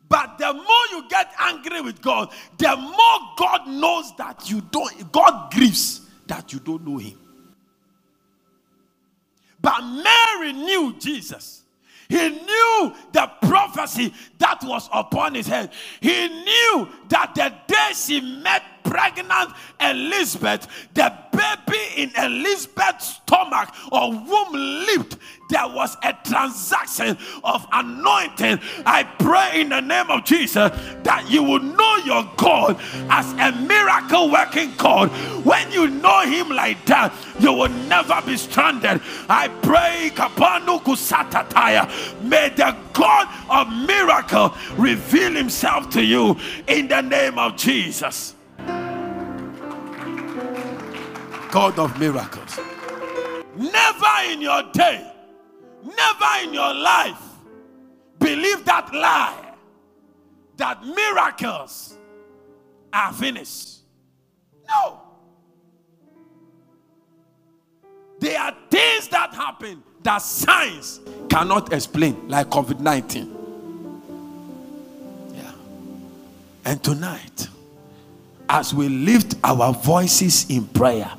But 0.09 0.37
the 0.37 0.53
more 0.53 0.85
you 0.91 1.07
get 1.09 1.33
angry 1.37 1.81
with 1.81 2.01
God, 2.01 2.31
the 2.57 2.75
more 2.75 3.19
God 3.37 3.67
knows 3.67 4.15
that 4.17 4.49
you 4.49 4.61
don't, 4.71 5.11
God 5.11 5.51
grieves 5.51 6.01
that 6.27 6.53
you 6.53 6.59
don't 6.59 6.85
know 6.87 6.97
him. 6.97 7.17
But 9.59 9.81
Mary 9.81 10.53
knew 10.53 10.95
Jesus. 10.97 11.63
He 12.09 12.29
knew 12.29 12.95
the 13.11 13.29
prophecy 13.41 14.13
that 14.37 14.63
was 14.63 14.87
upon 14.93 15.35
his 15.35 15.47
head. 15.47 15.71
He 15.99 16.29
knew 16.29 16.87
that 17.09 17.35
the 17.35 17.53
day 17.67 17.91
she 17.93 18.21
met 18.21 18.63
pregnant 18.87 19.51
Elizabeth, 19.79 20.67
the 20.93 21.13
baby 21.31 22.01
in 22.01 22.11
Elizabeth's 22.17 23.15
stomach 23.15 23.69
or 23.91 24.11
womb 24.11 24.53
leaped. 24.53 25.17
There 25.49 25.67
was 25.67 25.95
a 26.03 26.13
transaction 26.25 27.17
of 27.43 27.65
anointing. 27.71 28.59
I 28.85 29.03
pray 29.03 29.61
in 29.61 29.69
the 29.69 29.79
name 29.81 30.09
of 30.09 30.25
Jesus 30.25 30.71
that 31.03 31.25
you 31.29 31.43
will 31.43 31.61
know 31.61 31.97
your 32.05 32.29
God 32.35 32.77
as 33.09 33.31
a 33.33 33.57
miracle 33.61 34.29
working 34.29 34.73
God. 34.77 35.09
When 35.45 35.71
you 35.71 35.87
know 35.87 36.21
Him 36.21 36.49
like 36.49 36.85
that, 36.87 37.13
you 37.39 37.53
will 37.53 37.69
never 37.69 38.21
be 38.25 38.35
stranded. 38.35 39.01
I 39.29 39.47
pray, 39.61 40.11
may 42.21 42.49
the 42.49 42.75
God 42.93 43.27
of 43.49 43.87
miracle 43.87 44.53
reveal 44.75 45.33
Himself 45.33 45.89
to 45.91 46.03
you 46.03 46.37
in 46.67 46.87
the 46.87 47.01
name 47.01 47.39
of 47.39 47.55
Jesus. 47.55 48.36
God 51.57 51.79
of 51.79 51.99
miracles. 51.99 52.59
Never 53.55 54.31
in 54.31 54.41
your 54.41 54.61
day, 54.73 55.11
never 55.83 56.43
in 56.43 56.53
your 56.53 56.71
life 56.71 57.19
believe 58.19 58.63
that 58.65 58.93
lie 58.93 59.55
that 60.57 60.85
miracles 60.85 61.97
are 62.93 63.11
finished. 63.11 63.79
No. 64.69 65.01
There 68.19 68.39
are 68.39 68.55
things 68.69 69.07
that 69.07 69.33
happen 69.33 69.81
that 70.03 70.19
science 70.19 70.99
cannot 71.27 71.73
explain, 71.73 72.27
like 72.27 72.51
COVID 72.51 72.79
19. 72.81 73.35
Yeah. 75.33 75.51
And 76.65 76.83
tonight, 76.83 77.47
as 78.47 78.75
we 78.75 78.89
lift 78.89 79.37
our 79.43 79.73
voices 79.73 80.47
in 80.51 80.67
prayer, 80.67 81.11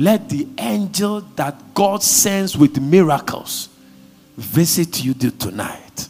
let 0.00 0.30
the 0.30 0.48
angel 0.56 1.20
that 1.36 1.74
God 1.74 2.02
sends 2.02 2.56
with 2.56 2.80
miracles 2.80 3.68
visit 4.34 5.04
you 5.04 5.12
tonight. 5.12 6.08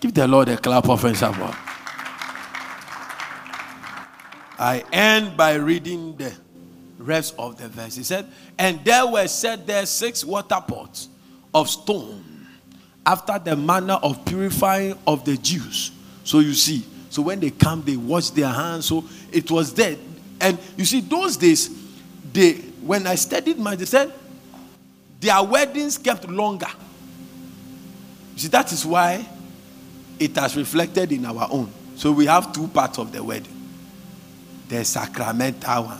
Give 0.00 0.14
the 0.14 0.26
Lord 0.26 0.48
a 0.48 0.56
clap 0.56 0.88
of 0.88 1.02
hands. 1.02 1.22
I 4.58 4.82
end 4.90 5.36
by 5.36 5.56
reading 5.56 6.16
the 6.16 6.32
rest 6.98 7.34
of 7.38 7.58
the 7.58 7.68
verse. 7.68 7.96
He 7.96 8.02
said, 8.02 8.26
And 8.58 8.82
there 8.82 9.06
were 9.06 9.28
set 9.28 9.66
there 9.66 9.84
six 9.84 10.24
water 10.24 10.62
pots 10.66 11.10
of 11.52 11.68
stone 11.68 12.46
after 13.04 13.38
the 13.38 13.56
manner 13.56 13.98
of 14.02 14.24
purifying 14.24 14.96
of 15.06 15.26
the 15.26 15.36
Jews. 15.36 15.92
So 16.24 16.38
you 16.38 16.54
see, 16.54 16.86
so 17.10 17.20
when 17.20 17.40
they 17.40 17.50
come, 17.50 17.82
they 17.82 17.98
wash 17.98 18.30
their 18.30 18.48
hands. 18.48 18.86
So 18.86 19.04
it 19.30 19.50
was 19.50 19.74
there. 19.74 19.96
And 20.40 20.58
you 20.78 20.86
see, 20.86 21.02
those 21.02 21.36
days, 21.36 21.76
they 22.32 22.69
when 22.82 23.06
I 23.06 23.14
studied 23.14 23.58
my 23.58 23.76
they 23.76 23.84
said 23.84 24.12
their 25.20 25.42
weddings 25.42 25.98
kept 25.98 26.28
longer. 26.28 26.70
You 28.34 28.40
see, 28.40 28.48
that 28.48 28.72
is 28.72 28.86
why 28.86 29.26
it 30.18 30.34
has 30.36 30.56
reflected 30.56 31.12
in 31.12 31.26
our 31.26 31.46
own. 31.50 31.70
So 31.96 32.12
we 32.12 32.26
have 32.26 32.52
two 32.52 32.68
parts 32.68 32.98
of 32.98 33.12
the 33.12 33.22
wedding. 33.22 33.56
The 34.68 34.84
sacramental 34.84 35.84
one, 35.84 35.98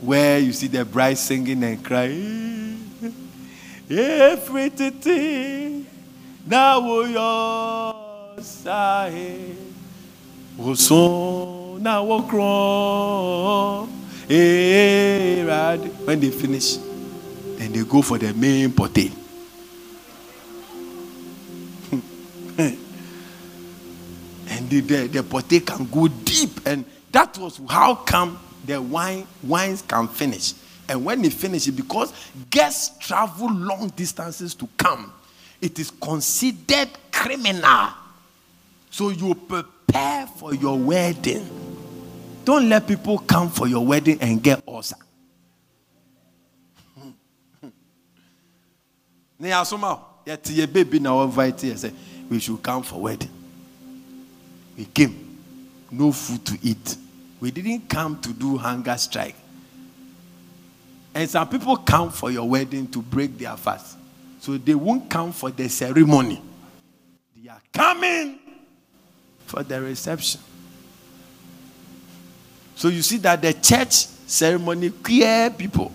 where 0.00 0.38
you 0.38 0.52
see 0.52 0.68
the 0.68 0.84
bride 0.84 1.18
singing 1.18 1.64
and 1.64 1.84
crying. 1.84 2.90
Everything 3.90 5.86
now 6.46 7.00
yours 7.00 8.66
I 8.66 9.56
so 10.74 11.78
now 11.80 12.04
when 14.26 16.20
they 16.20 16.30
finish, 16.30 16.76
then 16.76 17.72
they 17.72 17.84
go 17.84 18.02
for 18.02 18.18
the 18.18 18.32
main 18.34 18.72
potty. 18.72 19.12
and 22.58 22.78
the, 24.70 24.80
the, 24.80 25.06
the 25.08 25.22
potty 25.22 25.60
can 25.60 25.86
go 25.86 26.08
deep. 26.08 26.66
And 26.66 26.84
that 27.12 27.36
was 27.38 27.60
how 27.68 27.96
come 27.96 28.38
the 28.64 28.80
wine 28.80 29.26
wines 29.42 29.82
can 29.82 30.08
finish. 30.08 30.54
And 30.88 31.04
when 31.04 31.22
they 31.22 31.30
finish 31.30 31.68
it, 31.68 31.72
because 31.72 32.12
guests 32.50 33.06
travel 33.06 33.50
long 33.50 33.88
distances 33.88 34.54
to 34.56 34.68
come, 34.76 35.12
it 35.60 35.78
is 35.78 35.90
considered 35.90 36.90
criminal. 37.10 37.90
So 38.90 39.10
you 39.10 39.34
prepare 39.34 40.26
for 40.26 40.54
your 40.54 40.78
wedding. 40.78 41.63
Don't 42.44 42.68
let 42.68 42.86
people 42.86 43.18
come 43.18 43.48
for 43.50 43.66
your 43.66 43.84
wedding 43.86 44.18
and 44.20 44.42
get 44.42 44.62
ulcer. 44.68 44.96
yet 50.26 50.48
your 50.50 50.66
baby 50.66 50.98
now 50.98 51.22
invite 51.22 51.62
you 51.64 51.76
say 51.76 51.92
we 52.30 52.38
should 52.38 52.62
come 52.62 52.82
for 52.82 53.00
wedding. 53.00 53.30
We 54.76 54.86
came, 54.86 55.38
no 55.90 56.12
food 56.12 56.44
to 56.46 56.58
eat. 56.62 56.96
We 57.40 57.50
didn't 57.50 57.88
come 57.88 58.20
to 58.20 58.32
do 58.32 58.56
hunger 58.56 58.96
strike. 58.96 59.36
And 61.14 61.28
some 61.30 61.48
people 61.48 61.76
come 61.76 62.10
for 62.10 62.30
your 62.30 62.48
wedding 62.48 62.88
to 62.88 63.02
break 63.02 63.38
their 63.38 63.56
fast. 63.56 63.96
So 64.40 64.56
they 64.56 64.74
won't 64.74 65.08
come 65.08 65.32
for 65.32 65.50
the 65.50 65.68
ceremony. 65.68 66.42
They 67.36 67.48
are 67.48 67.60
coming 67.72 68.38
for 69.46 69.62
the 69.62 69.80
reception. 69.80 70.40
So 72.74 72.88
you 72.88 73.02
see 73.02 73.18
that 73.18 73.40
the 73.40 73.52
church 73.52 74.06
ceremony 74.26 74.90
clear 74.90 75.50
people. 75.50 75.92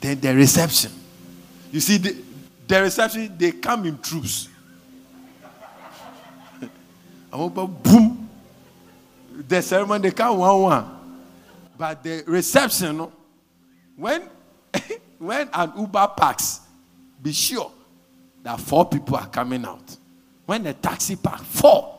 Then 0.00 0.20
the 0.20 0.34
reception. 0.34 0.92
You 1.70 1.80
see 1.80 1.98
the, 1.98 2.16
the 2.66 2.82
reception, 2.82 3.36
they 3.36 3.52
come 3.52 3.86
in 3.86 3.98
troops. 3.98 4.48
boom. 7.32 8.28
The 9.48 9.62
ceremony, 9.62 10.08
they 10.08 10.14
come 10.14 10.38
one 10.38 10.62
one. 10.62 11.00
But 11.76 12.02
the 12.02 12.24
reception, 12.26 13.06
when, 13.96 14.22
when 15.18 15.48
an 15.52 15.72
Uber 15.78 16.08
parks, 16.16 16.60
be 17.22 17.32
sure 17.32 17.70
that 18.42 18.58
four 18.60 18.86
people 18.86 19.16
are 19.16 19.28
coming 19.28 19.64
out. 19.64 19.96
When 20.46 20.62
the 20.62 20.74
taxi 20.74 21.16
park, 21.16 21.42
four. 21.42 21.98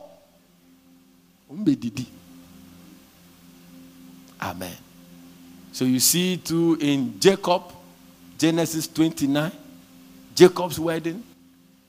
Amen. 4.42 4.76
So 5.70 5.84
you 5.84 6.00
see 6.00 6.36
too 6.36 6.76
in 6.80 7.18
Jacob, 7.20 7.62
Genesis 8.36 8.88
29, 8.88 9.52
Jacob's 10.34 10.80
wedding. 10.80 11.22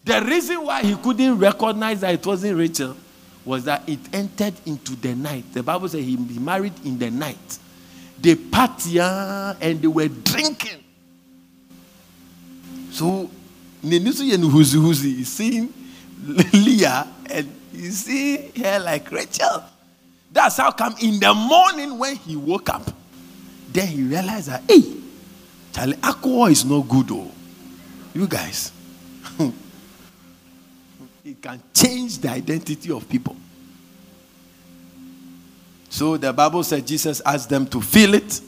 The 0.04 0.22
reason 0.22 0.64
why 0.64 0.84
he 0.84 0.95
couldn't 0.95 1.39
recognize 1.39 2.01
that 2.01 2.14
it 2.14 2.26
wasn't 2.26 2.58
Rachel 2.58 2.95
was 3.43 3.66
that 3.66 3.88
it 3.88 3.99
entered 4.14 4.54
into 4.66 4.95
the 4.95 5.16
night. 5.16 5.45
The 5.54 5.64
Bible 5.64 5.89
says 5.89 6.06
he 6.06 6.16
married 6.16 6.74
in 6.86 6.99
the 6.99 7.10
night. 7.10 7.60
They 8.20 8.36
party 8.36 8.99
and 8.99 9.82
they 9.82 9.88
were 9.88 10.08
drinking. 10.08 10.84
So 12.91 13.30
Nenisu 13.84 14.28
Yen 14.28 14.41
Huzi 14.41 14.76
Huzi 14.80 15.20
is 15.22 15.30
seeing 15.30 15.74
Leah 16.54 17.08
and 17.30 17.49
you 17.74 17.91
see 17.91 18.51
her 18.62 18.80
like 18.80 19.12
Rachel. 19.12 19.64
That's 20.34 20.57
how 20.57 20.71
come 20.71 20.95
in 20.99 21.19
the 21.19 21.34
morning 21.34 21.97
when 21.99 22.15
he 22.15 22.36
woke 22.36 22.69
up, 22.69 22.81
then 23.71 23.88
he 23.88 24.03
realized 24.03 24.49
that, 24.49 24.63
hey, 24.67 24.81
Charlie, 25.71 25.97
alcohol 26.01 26.47
is 26.47 26.65
not 26.65 26.81
good, 26.89 27.11
oh. 27.11 27.31
You 28.15 28.27
guys. 28.27 28.71
it 31.23 31.41
can 31.41 31.61
change 31.73 32.17
the 32.17 32.29
identity 32.29 32.91
of 32.91 33.07
people. 33.07 33.36
So 35.89 36.17
the 36.17 36.34
Bible 36.34 36.63
said 36.63 36.86
Jesus 36.86 37.21
asked 37.23 37.49
them 37.49 37.67
to 37.67 37.79
feel 37.79 38.15
it. 38.15 38.41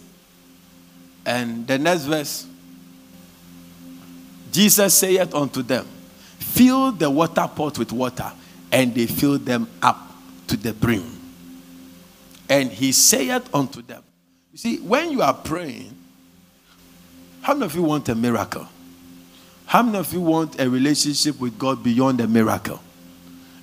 And 1.23 1.67
the 1.67 1.77
next 1.77 2.05
verse, 2.05 2.47
Jesus 4.51 4.93
saith 4.95 5.33
unto 5.33 5.61
them, 5.61 5.85
Fill 6.39 6.91
the 6.91 7.09
water 7.09 7.47
pot 7.47 7.77
with 7.77 7.91
water. 7.91 8.31
And 8.71 8.93
they 8.95 9.05
filled 9.05 9.45
them 9.45 9.67
up 9.81 10.11
to 10.47 10.57
the 10.57 10.73
brim. 10.73 11.14
And 12.49 12.71
he 12.71 12.91
saith 12.91 13.53
unto 13.53 13.81
them, 13.81 14.03
You 14.51 14.57
see, 14.57 14.77
when 14.79 15.11
you 15.11 15.21
are 15.21 15.33
praying, 15.33 15.95
how 17.41 17.53
many 17.53 17.65
of 17.65 17.75
you 17.75 17.83
want 17.83 18.09
a 18.09 18.15
miracle? 18.15 18.67
How 19.65 19.81
many 19.83 19.97
of 19.97 20.11
you 20.13 20.21
want 20.21 20.59
a 20.59 20.69
relationship 20.69 21.39
with 21.39 21.57
God 21.57 21.83
beyond 21.83 22.21
a 22.21 22.27
miracle? 22.27 22.79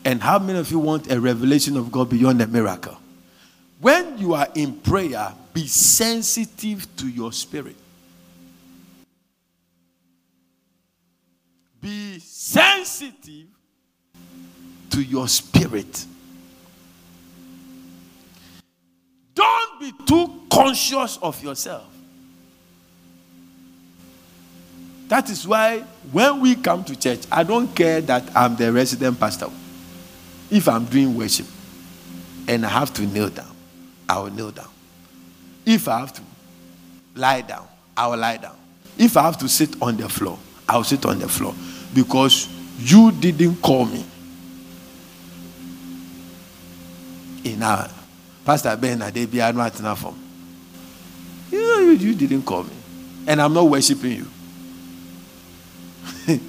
And 0.04 0.20
how 0.20 0.38
many 0.38 0.58
of 0.58 0.70
you 0.70 0.78
want 0.78 1.10
a 1.10 1.20
revelation 1.20 1.76
of 1.76 1.92
God 1.92 2.10
beyond 2.10 2.42
a 2.42 2.46
miracle? 2.46 2.96
When 3.80 4.18
you 4.18 4.34
are 4.34 4.48
in 4.54 4.74
prayer, 4.74 5.32
be 5.52 5.66
sensitive 5.66 6.86
to 6.96 7.08
your 7.08 7.32
spirit. 7.32 7.76
Be 11.80 12.18
sensitive 12.20 13.48
to 14.90 15.02
your 15.02 15.26
spirit. 15.26 16.06
Don't 19.42 19.80
be 19.80 19.92
too 20.06 20.40
conscious 20.50 21.18
of 21.20 21.42
yourself. 21.42 21.84
That 25.08 25.28
is 25.28 25.46
why 25.46 25.80
when 26.10 26.40
we 26.40 26.54
come 26.54 26.84
to 26.84 26.96
church, 26.98 27.20
I 27.30 27.42
don't 27.42 27.74
care 27.74 28.00
that 28.02 28.34
I'm 28.36 28.56
the 28.56 28.72
resident 28.72 29.18
pastor. 29.18 29.48
If 30.50 30.68
I'm 30.68 30.84
doing 30.84 31.16
worship 31.16 31.46
and 32.48 32.64
I 32.64 32.68
have 32.68 32.92
to 32.94 33.02
kneel 33.02 33.28
down, 33.30 33.54
I 34.08 34.20
will 34.20 34.30
kneel 34.30 34.52
down. 34.52 34.68
If 35.66 35.88
I 35.88 35.98
have 36.00 36.12
to 36.14 36.22
lie 37.14 37.40
down, 37.42 37.66
I 37.96 38.06
will 38.06 38.18
lie 38.18 38.36
down. 38.36 38.56
If 38.96 39.16
I 39.16 39.22
have 39.22 39.38
to 39.38 39.48
sit 39.48 39.80
on 39.82 39.96
the 39.96 40.08
floor, 40.08 40.38
I 40.68 40.76
will 40.76 40.84
sit 40.84 41.04
on 41.04 41.18
the 41.18 41.28
floor 41.28 41.54
because 41.94 42.48
you 42.78 43.12
didn't 43.12 43.56
call 43.56 43.86
me. 43.86 44.04
In 47.44 47.62
our 47.62 47.88
Pastor 48.44 48.76
Ben 48.76 48.98
Adebi, 49.00 49.54
not 49.54 49.78
enough 49.78 50.00
for 50.00 50.14
you, 51.52 51.60
know, 51.60 51.78
you, 51.80 51.90
you 51.92 52.14
didn't 52.14 52.42
call 52.42 52.64
me. 52.64 52.72
And 53.26 53.40
I'm 53.40 53.52
not 53.52 53.68
worshiping 53.68 54.12
you. 54.12 54.26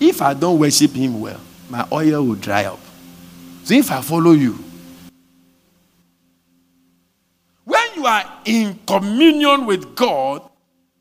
if 0.00 0.22
I 0.22 0.32
don't 0.34 0.58
worship 0.58 0.92
him 0.92 1.20
well, 1.20 1.40
my 1.68 1.86
oil 1.92 2.24
will 2.24 2.34
dry 2.36 2.64
up. 2.64 2.80
So 3.64 3.74
if 3.74 3.90
I 3.92 4.00
follow 4.00 4.32
you, 4.32 4.58
when 7.64 7.86
you 7.96 8.06
are 8.06 8.40
in 8.46 8.78
communion 8.86 9.66
with 9.66 9.94
God, 9.94 10.48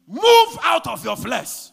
move 0.07 0.57
out 0.63 0.87
of 0.87 1.03
your 1.05 1.15
flesh 1.15 1.69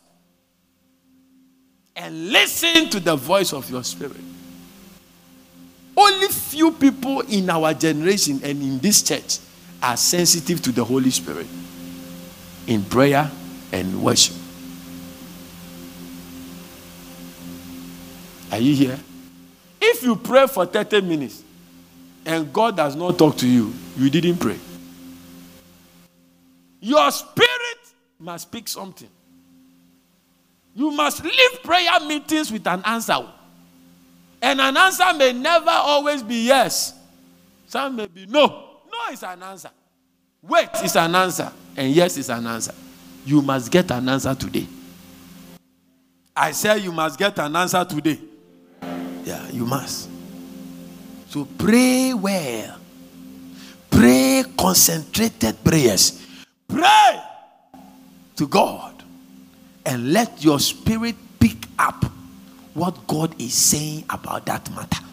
and 1.96 2.30
listen 2.30 2.88
to 2.90 3.00
the 3.00 3.16
voice 3.16 3.52
of 3.52 3.68
your 3.70 3.82
spirit. 3.82 4.16
Only 5.96 6.28
few 6.28 6.72
people 6.72 7.20
in 7.22 7.50
our 7.50 7.74
generation 7.74 8.40
and 8.42 8.62
in 8.62 8.78
this 8.78 9.02
church 9.02 9.38
are 9.82 9.96
sensitive 9.96 10.62
to 10.62 10.72
the 10.72 10.84
Holy 10.84 11.10
Spirit 11.10 11.46
in 12.66 12.84
prayer 12.84 13.30
and 13.72 14.02
worship. 14.02 14.36
Are 18.50 18.58
you 18.58 18.74
here? 18.74 18.98
If 19.80 20.02
you 20.02 20.16
pray 20.16 20.46
for 20.46 20.66
30 20.66 21.00
minutes 21.00 21.42
and 22.24 22.52
God 22.52 22.76
does 22.76 22.94
not 22.94 23.18
talk 23.18 23.36
to 23.38 23.48
you, 23.48 23.72
you 23.96 24.10
didn't 24.10 24.36
pray. 24.36 24.58
Your 26.80 27.10
spirit 27.10 27.78
must 28.18 28.48
speak 28.48 28.68
something. 28.68 29.08
You 30.74 30.90
must 30.90 31.24
leave 31.24 31.62
prayer 31.62 32.00
meetings 32.06 32.50
with 32.50 32.66
an 32.66 32.82
answer. 32.84 33.18
And 34.42 34.60
an 34.60 34.76
answer 34.76 35.14
may 35.14 35.32
never 35.32 35.70
always 35.70 36.22
be 36.22 36.46
yes. 36.46 36.94
Some 37.68 37.96
may 37.96 38.06
be 38.06 38.26
no. 38.26 38.46
No 38.90 39.12
is 39.12 39.22
an 39.22 39.40
answer. 39.42 39.70
Wait 40.42 40.68
is 40.82 40.96
an 40.96 41.14
answer. 41.14 41.50
And 41.76 41.92
yes 41.92 42.16
is 42.18 42.28
an 42.28 42.44
answer. 42.46 42.74
You 43.24 43.40
must 43.40 43.70
get 43.70 43.88
an 43.92 44.08
answer 44.08 44.34
today. 44.34 44.66
I 46.34 46.50
say 46.50 46.78
you 46.78 46.90
must 46.90 47.18
get 47.18 47.38
an 47.38 47.54
answer 47.54 47.84
today. 47.84 48.18
Yeah, 49.24 49.48
you 49.50 49.64
must. 49.64 50.10
So 51.28 51.46
pray 51.56 52.12
well. 52.12 52.78
Pray 53.90 54.42
concentrated 54.58 55.62
prayers. 55.62 56.26
Pray 56.66 57.22
to 58.36 58.46
God 58.48 59.04
and 59.86 60.12
let 60.12 60.42
your 60.42 60.58
spirit 60.58 61.14
pick 61.38 61.56
up 61.78 62.11
what 62.74 63.06
God 63.06 63.40
is 63.40 63.54
saying 63.54 64.04
about 64.08 64.46
that 64.46 64.70
matter. 64.74 65.04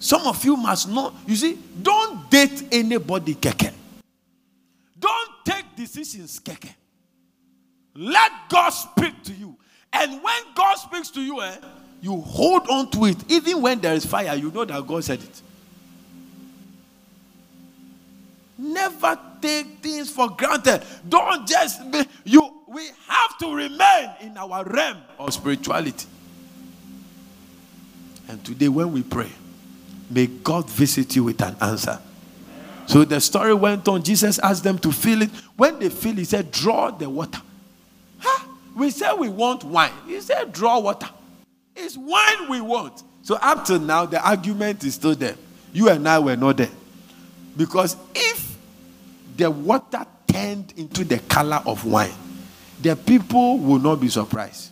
Some 0.00 0.26
of 0.26 0.44
you 0.44 0.56
must 0.56 0.88
know, 0.88 1.12
you 1.26 1.36
see, 1.36 1.58
don't 1.82 2.30
date 2.30 2.64
anybody, 2.70 3.34
keke. 3.34 3.72
Don't 4.98 5.30
take 5.44 5.64
decisions, 5.76 6.38
keke. 6.40 6.72
Let 7.94 8.30
God 8.48 8.70
speak 8.70 9.22
to 9.24 9.32
you. 9.32 9.56
And 9.92 10.22
when 10.22 10.42
God 10.54 10.74
speaks 10.76 11.10
to 11.10 11.20
you, 11.20 11.40
eh, 11.42 11.56
you 12.00 12.20
hold 12.20 12.68
on 12.68 12.90
to 12.92 13.06
it. 13.06 13.16
Even 13.28 13.60
when 13.62 13.80
there 13.80 13.94
is 13.94 14.06
fire, 14.06 14.34
you 14.36 14.52
know 14.52 14.64
that 14.64 14.86
God 14.86 15.02
said 15.02 15.20
it. 15.20 15.42
Never 18.56 19.18
take 19.40 19.78
things 19.80 20.10
for 20.10 20.28
granted. 20.30 20.82
Don't 21.08 21.46
just 21.46 21.90
be, 21.90 22.04
you 22.24 22.57
we 22.68 22.86
have 23.06 23.38
to 23.38 23.54
remain 23.54 24.10
in 24.20 24.36
our 24.36 24.64
realm 24.64 24.98
of 25.18 25.32
spirituality. 25.32 26.06
And 28.28 28.44
today, 28.44 28.68
when 28.68 28.92
we 28.92 29.02
pray, 29.02 29.30
may 30.10 30.26
God 30.26 30.68
visit 30.68 31.16
you 31.16 31.24
with 31.24 31.40
an 31.40 31.56
answer. 31.62 31.98
So 32.86 33.04
the 33.04 33.20
story 33.20 33.54
went 33.54 33.88
on. 33.88 34.02
Jesus 34.02 34.38
asked 34.38 34.64
them 34.64 34.78
to 34.80 34.92
fill 34.92 35.22
it. 35.22 35.30
When 35.56 35.78
they 35.78 35.88
fill, 35.88 36.12
it, 36.12 36.18
he 36.18 36.24
said, 36.24 36.50
Draw 36.50 36.92
the 36.92 37.08
water. 37.08 37.40
Huh? 38.18 38.46
We 38.76 38.90
said 38.90 39.14
we 39.14 39.30
want 39.30 39.64
wine. 39.64 39.92
He 40.06 40.20
said, 40.20 40.52
Draw 40.52 40.80
water. 40.80 41.08
It's 41.74 41.96
wine 41.96 42.48
we 42.50 42.60
want. 42.60 43.02
So 43.22 43.36
up 43.40 43.64
to 43.66 43.78
now, 43.78 44.04
the 44.04 44.26
argument 44.26 44.84
is 44.84 44.94
still 44.94 45.14
there. 45.14 45.36
You 45.72 45.88
and 45.88 46.06
I 46.06 46.18
were 46.18 46.36
not 46.36 46.58
there. 46.58 46.70
Because 47.56 47.96
if 48.14 48.56
the 49.36 49.50
water 49.50 50.04
turned 50.26 50.74
into 50.76 51.04
the 51.04 51.18
color 51.20 51.62
of 51.66 51.84
wine, 51.84 52.12
the 52.80 52.96
people 52.96 53.58
will 53.58 53.78
not 53.78 54.00
be 54.00 54.08
surprised. 54.08 54.70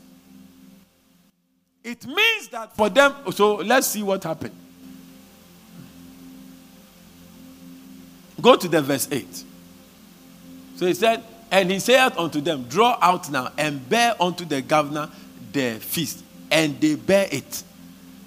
It 1.82 2.04
means 2.07 2.48
that 2.48 2.76
for 2.76 2.88
them, 2.88 3.14
so 3.32 3.57
let's 3.57 3.86
see 3.86 4.02
what 4.02 4.24
happened. 4.24 4.54
Go 8.40 8.57
to 8.57 8.68
the 8.68 8.82
verse 8.82 9.09
8. 9.11 9.44
So 10.76 10.86
he 10.86 10.94
said, 10.94 11.22
And 11.50 11.70
he 11.70 11.78
said 11.78 12.16
unto 12.18 12.40
them, 12.40 12.64
Draw 12.64 12.98
out 13.00 13.30
now 13.30 13.52
and 13.57 13.88
bear 13.88 14.20
unto 14.20 14.44
the 14.44 14.62
governor 14.62 15.11
the 15.52 15.78
feast. 15.80 16.22
And 16.50 16.80
they 16.80 16.96
bear 16.96 17.28
it. 17.30 17.62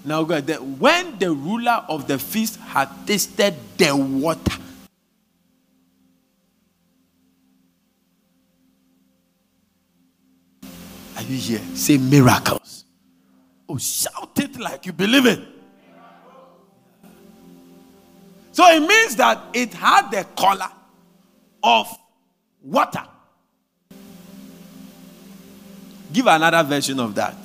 Now, 0.04 0.24
when 0.24 1.18
the 1.18 1.30
ruler 1.30 1.84
of 1.88 2.08
the 2.08 2.18
feast 2.18 2.58
had 2.60 2.88
tasted 3.06 3.54
the 3.76 3.94
water, 3.94 4.56
Are 11.20 11.24
you 11.24 11.36
here? 11.36 11.60
Say 11.74 11.98
miracles. 11.98 12.86
Oh, 13.68 13.76
shout 13.76 14.38
it 14.38 14.58
like 14.58 14.86
you 14.86 14.92
believe 14.92 15.26
it. 15.26 15.40
So 18.52 18.66
it 18.66 18.80
means 18.80 19.16
that 19.16 19.38
it 19.52 19.74
had 19.74 20.10
the 20.10 20.24
color 20.34 20.70
of 21.62 21.86
water. 22.62 23.04
Give 26.10 26.26
another 26.26 26.66
version 26.66 26.98
of 27.00 27.14
that. 27.16 27.36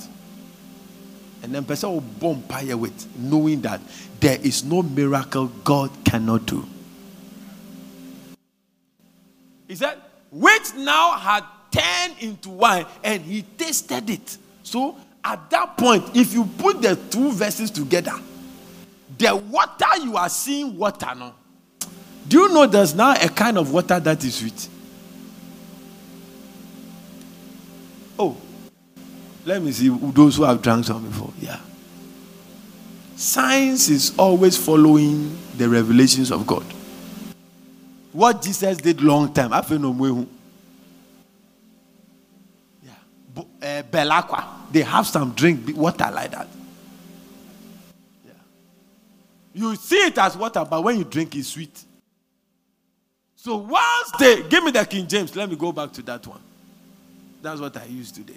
And 1.43 1.53
then 1.53 1.65
person 1.65 1.91
will 1.91 1.99
bomb 2.01 2.43
fire 2.43 2.77
with 2.77 3.05
knowing 3.17 3.61
that 3.61 3.81
there 4.21 4.39
is 4.41 4.63
no 4.63 4.83
miracle 4.83 5.47
God 5.65 5.91
cannot 6.05 6.45
do. 6.45 6.65
He 9.67 9.75
said, 9.75 9.97
which 10.31 10.73
now 10.75 11.11
had 11.17 11.43
turned 11.75 12.19
into 12.19 12.49
wine 12.49 12.85
and 13.03 13.21
he 13.21 13.41
tasted 13.41 14.09
it. 14.09 14.37
So 14.63 14.95
at 15.23 15.49
that 15.49 15.77
point, 15.77 16.15
if 16.15 16.33
you 16.33 16.45
put 16.57 16.81
the 16.81 16.95
two 16.95 17.31
verses 17.31 17.71
together, 17.71 18.13
the 19.17 19.35
water 19.35 19.97
you 20.01 20.17
are 20.17 20.29
seeing 20.29 20.77
water 20.77 21.13
no. 21.15 21.33
Do 22.27 22.39
you 22.39 22.49
know 22.53 22.65
there's 22.65 22.95
now 22.95 23.13
a 23.13 23.29
kind 23.29 23.57
of 23.57 23.71
water 23.71 23.99
that 23.99 24.23
is 24.23 24.35
sweet? 24.35 24.69
Oh, 28.17 28.37
let 29.45 29.61
me 29.61 29.71
see 29.71 29.89
those 29.89 30.37
who 30.37 30.43
have 30.43 30.61
drunk 30.61 30.85
some 30.85 31.05
before. 31.07 31.31
Yeah. 31.39 31.59
Science 33.15 33.89
is 33.89 34.13
always 34.17 34.57
following 34.57 35.37
the 35.57 35.69
revelations 35.69 36.31
of 36.31 36.45
God. 36.45 36.65
What 38.11 38.41
Jesus 38.41 38.77
did 38.77 39.01
long 39.01 39.33
time. 39.33 39.53
I 39.53 39.61
feel 39.61 39.79
no 39.79 39.93
uh. 43.65 44.43
They 44.71 44.81
have 44.81 45.07
some 45.07 45.31
drink 45.33 45.75
water 45.75 46.09
like 46.13 46.31
that. 46.31 46.47
Yeah. 48.25 48.31
You 49.53 49.75
see 49.75 49.97
it 49.97 50.17
as 50.17 50.37
water, 50.37 50.65
but 50.69 50.83
when 50.83 50.97
you 50.97 51.03
drink, 51.03 51.35
it's 51.35 51.49
sweet. 51.49 51.83
So 53.35 53.57
once 53.57 54.11
they 54.19 54.43
give 54.43 54.63
me 54.63 54.71
the 54.71 54.85
King 54.85 55.07
James, 55.07 55.35
let 55.35 55.49
me 55.49 55.55
go 55.55 55.71
back 55.71 55.91
to 55.93 56.01
that 56.03 56.25
one. 56.25 56.41
That's 57.41 57.61
what 57.61 57.77
I 57.77 57.85
use 57.85 58.11
today. 58.11 58.33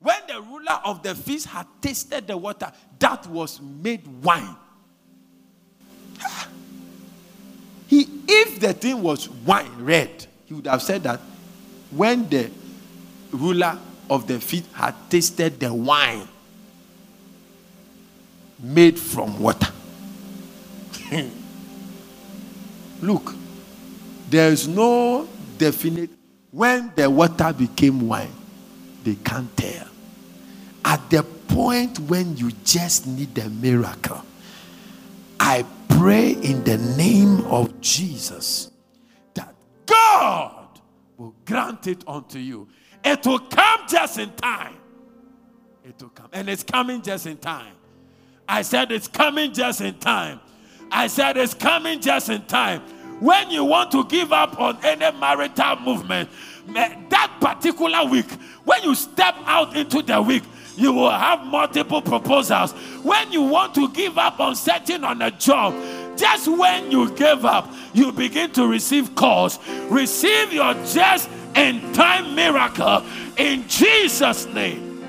When 0.00 0.16
the 0.26 0.40
ruler 0.40 0.80
of 0.84 1.02
the 1.02 1.14
feast 1.14 1.46
had 1.46 1.66
tasted 1.80 2.26
the 2.26 2.36
water, 2.36 2.72
that 2.98 3.26
was 3.26 3.60
made 3.60 4.06
wine. 4.22 4.56
He, 7.88 8.08
if 8.26 8.58
the 8.58 8.72
thing 8.72 9.00
was 9.00 9.28
wine, 9.28 9.70
red, 9.78 10.26
he 10.46 10.54
would 10.54 10.66
have 10.66 10.82
said 10.82 11.04
that 11.04 11.20
when 11.92 12.28
the 12.28 12.50
ruler 13.30 13.78
of 14.08 14.26
the 14.26 14.40
feet 14.40 14.64
had 14.72 14.94
tasted 15.10 15.60
the 15.60 15.72
wine 15.72 16.28
made 18.58 18.98
from 18.98 19.38
water. 19.40 19.72
Look, 23.00 23.34
there 24.30 24.50
is 24.50 24.66
no 24.66 25.28
definite 25.58 26.10
when 26.56 26.90
the 26.96 27.10
water 27.10 27.52
became 27.52 28.08
wine, 28.08 28.32
they 29.04 29.16
can't 29.16 29.54
tell. 29.58 29.88
At 30.84 31.10
the 31.10 31.22
point 31.22 31.98
when 31.98 32.34
you 32.38 32.50
just 32.64 33.06
need 33.06 33.36
a 33.36 33.50
miracle, 33.50 34.24
I 35.38 35.66
pray 35.90 36.30
in 36.30 36.64
the 36.64 36.78
name 36.96 37.44
of 37.44 37.78
Jesus 37.82 38.70
that 39.34 39.54
God 39.84 40.80
will 41.18 41.34
grant 41.44 41.86
it 41.88 42.02
unto 42.08 42.38
you. 42.38 42.68
It 43.06 43.24
will 43.24 43.38
come 43.38 43.82
just 43.88 44.18
in 44.18 44.32
time. 44.32 44.74
It 45.84 45.94
will 46.02 46.08
come. 46.08 46.28
And 46.32 46.48
it's 46.48 46.64
coming 46.64 47.02
just 47.02 47.26
in 47.26 47.36
time. 47.36 47.74
I 48.48 48.62
said 48.62 48.90
it's 48.90 49.06
coming 49.06 49.52
just 49.52 49.80
in 49.80 49.94
time. 49.98 50.40
I 50.90 51.06
said 51.06 51.36
it's 51.36 51.54
coming 51.54 52.00
just 52.00 52.28
in 52.30 52.42
time. 52.46 52.80
When 53.20 53.50
you 53.50 53.64
want 53.64 53.92
to 53.92 54.04
give 54.06 54.32
up 54.32 54.60
on 54.60 54.84
any 54.84 55.16
marital 55.18 55.76
movement, 55.76 56.28
that 56.74 57.36
particular 57.40 58.04
week, 58.04 58.30
when 58.64 58.82
you 58.82 58.96
step 58.96 59.36
out 59.46 59.76
into 59.76 60.02
the 60.02 60.20
week, 60.20 60.42
you 60.76 60.92
will 60.92 61.10
have 61.10 61.46
multiple 61.46 62.02
proposals. 62.02 62.72
When 63.04 63.30
you 63.30 63.42
want 63.42 63.74
to 63.76 63.88
give 63.90 64.18
up 64.18 64.40
on 64.40 64.56
setting 64.56 65.04
on 65.04 65.22
a 65.22 65.30
job, 65.30 65.74
just 66.18 66.48
when 66.48 66.90
you 66.90 67.10
give 67.12 67.44
up, 67.44 67.72
you 67.94 68.10
begin 68.10 68.50
to 68.52 68.66
receive 68.66 69.14
calls. 69.14 69.58
Receive 69.88 70.52
your 70.52 70.74
just 70.84 71.30
and 71.56 71.94
time 71.94 72.34
miracle 72.34 73.02
in 73.36 73.66
Jesus' 73.66 74.46
name. 74.46 75.02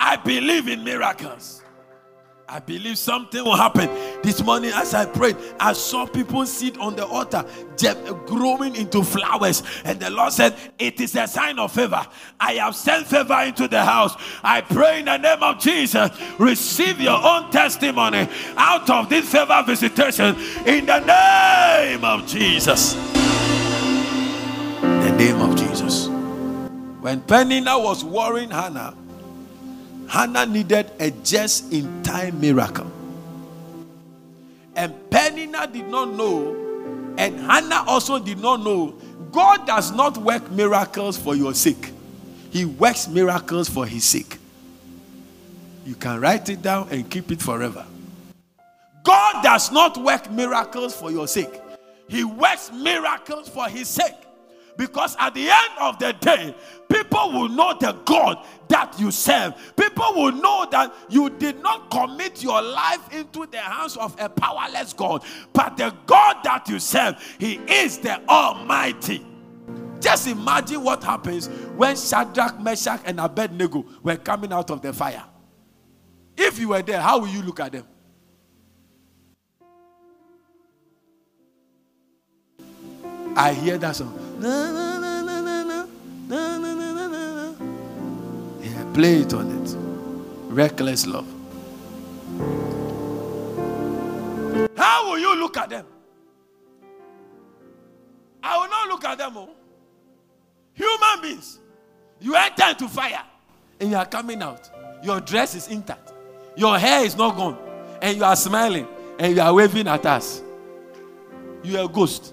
I 0.00 0.16
believe 0.16 0.66
in 0.66 0.82
miracles. 0.82 1.62
I 2.52 2.58
believe 2.58 2.98
something 2.98 3.44
will 3.44 3.56
happen. 3.56 3.88
This 4.24 4.42
morning, 4.42 4.72
as 4.74 4.92
I 4.92 5.06
prayed, 5.06 5.36
I 5.60 5.72
saw 5.72 6.04
people 6.04 6.44
sit 6.46 6.76
on 6.78 6.96
the 6.96 7.06
altar 7.06 7.44
growing 8.26 8.74
into 8.74 9.04
flowers. 9.04 9.62
And 9.84 10.00
the 10.00 10.10
Lord 10.10 10.32
said, 10.32 10.56
It 10.76 11.00
is 11.00 11.14
a 11.14 11.28
sign 11.28 11.60
of 11.60 11.70
favor. 11.70 12.04
I 12.40 12.54
have 12.54 12.74
sent 12.74 13.06
favor 13.06 13.40
into 13.42 13.68
the 13.68 13.84
house. 13.84 14.16
I 14.42 14.62
pray 14.62 14.98
in 14.98 15.04
the 15.04 15.16
name 15.16 15.40
of 15.44 15.60
Jesus, 15.60 16.10
receive 16.40 17.00
your 17.00 17.24
own 17.24 17.52
testimony 17.52 18.28
out 18.56 18.90
of 18.90 19.08
this 19.08 19.30
favor 19.30 19.62
visitation 19.64 20.34
in 20.66 20.86
the 20.86 20.98
name 20.98 22.04
of 22.04 22.26
Jesus. 22.26 22.94
The 24.80 25.14
name 25.16 25.40
of 25.40 25.54
Jesus. 25.54 26.08
When 27.00 27.20
Peninnah 27.20 27.78
was 27.78 28.04
worrying 28.04 28.50
Hannah, 28.50 28.96
Hannah 30.10 30.44
needed 30.44 30.90
a 30.98 31.12
just 31.22 31.72
in 31.72 32.02
time 32.02 32.40
miracle. 32.40 32.90
And 34.74 34.92
Peninnah 35.08 35.68
did 35.68 35.86
not 35.86 36.12
know, 36.14 37.14
and 37.16 37.38
Hannah 37.38 37.84
also 37.86 38.18
did 38.18 38.40
not 38.40 38.60
know, 38.60 38.96
God 39.30 39.68
does 39.68 39.92
not 39.92 40.16
work 40.18 40.50
miracles 40.50 41.16
for 41.16 41.36
your 41.36 41.54
sake, 41.54 41.92
He 42.50 42.64
works 42.64 43.06
miracles 43.06 43.68
for 43.68 43.86
His 43.86 44.02
sake. 44.02 44.38
You 45.86 45.94
can 45.94 46.20
write 46.20 46.48
it 46.48 46.60
down 46.60 46.88
and 46.90 47.08
keep 47.08 47.30
it 47.30 47.40
forever. 47.40 47.86
God 49.04 49.44
does 49.44 49.70
not 49.70 49.96
work 49.96 50.28
miracles 50.32 50.92
for 50.92 51.12
your 51.12 51.28
sake, 51.28 51.60
He 52.08 52.24
works 52.24 52.72
miracles 52.72 53.48
for 53.48 53.68
His 53.68 53.86
sake. 53.86 54.19
Because 54.80 55.14
at 55.18 55.34
the 55.34 55.42
end 55.42 55.72
of 55.78 55.98
the 55.98 56.14
day, 56.14 56.54
people 56.88 57.32
will 57.32 57.50
know 57.50 57.76
the 57.78 57.92
God 58.06 58.46
that 58.68 58.98
you 58.98 59.10
serve. 59.10 59.52
People 59.76 60.14
will 60.14 60.32
know 60.32 60.66
that 60.70 60.94
you 61.10 61.28
did 61.28 61.62
not 61.62 61.90
commit 61.90 62.42
your 62.42 62.62
life 62.62 63.12
into 63.12 63.44
the 63.44 63.58
hands 63.58 63.98
of 63.98 64.18
a 64.18 64.30
powerless 64.30 64.94
God, 64.94 65.22
but 65.52 65.76
the 65.76 65.94
God 66.06 66.38
that 66.44 66.66
you 66.66 66.78
serve, 66.78 67.16
He 67.38 67.56
is 67.56 67.98
the 67.98 68.26
Almighty. 68.26 69.22
Just 70.00 70.26
imagine 70.28 70.82
what 70.82 71.04
happens 71.04 71.48
when 71.76 71.94
Shadrach, 71.94 72.58
Meshach, 72.58 73.02
and 73.04 73.20
Abednego 73.20 73.84
were 74.02 74.16
coming 74.16 74.50
out 74.50 74.70
of 74.70 74.80
the 74.80 74.94
fire. 74.94 75.24
If 76.38 76.58
you 76.58 76.68
were 76.68 76.80
there, 76.80 77.02
how 77.02 77.18
will 77.18 77.28
you 77.28 77.42
look 77.42 77.60
at 77.60 77.72
them? 77.72 77.86
I 83.36 83.52
hear 83.52 83.76
that 83.76 83.96
song. 83.96 84.29
Yeah, 88.62 88.84
play 88.94 89.16
it 89.20 89.34
on 89.34 89.50
it. 89.50 89.76
Reckless 90.52 91.06
love. 91.06 91.26
How 94.76 95.10
will 95.10 95.18
you 95.18 95.36
look 95.38 95.56
at 95.58 95.68
them? 95.68 95.86
I 98.42 98.56
will 98.58 98.68
not 98.68 98.88
look 98.88 99.04
at 99.04 99.18
them. 99.18 99.36
Oh. 99.36 99.50
Human 100.72 101.20
beings. 101.22 101.58
You 102.20 102.34
enter 102.34 102.70
into 102.70 102.88
fire 102.88 103.22
and 103.78 103.90
you 103.90 103.96
are 103.96 104.06
coming 104.06 104.42
out. 104.42 104.70
Your 105.02 105.20
dress 105.20 105.54
is 105.54 105.68
intact. 105.68 106.12
Your 106.56 106.78
hair 106.78 107.04
is 107.04 107.14
not 107.16 107.36
gone. 107.36 107.58
And 108.00 108.16
you 108.16 108.24
are 108.24 108.36
smiling 108.36 108.86
and 109.18 109.36
you 109.36 109.42
are 109.42 109.52
waving 109.52 109.86
at 109.86 110.06
us. 110.06 110.42
You 111.62 111.78
are 111.78 111.84
a 111.84 111.88
ghost. 111.88 112.32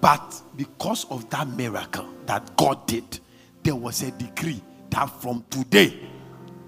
But 0.00 0.42
because 0.56 1.04
of 1.10 1.28
that 1.30 1.48
miracle 1.48 2.06
that 2.26 2.56
God 2.56 2.86
did, 2.86 3.20
there 3.62 3.76
was 3.76 4.02
a 4.02 4.10
decree 4.12 4.62
that 4.90 5.06
from 5.06 5.44
today, 5.50 5.98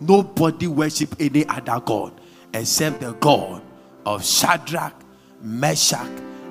nobody 0.00 0.66
worship 0.66 1.14
any 1.20 1.46
other 1.46 1.80
God 1.84 2.20
except 2.54 3.00
the 3.00 3.12
God 3.14 3.62
of 4.06 4.24
Shadrach, 4.24 4.94
Meshach, 5.42 6.08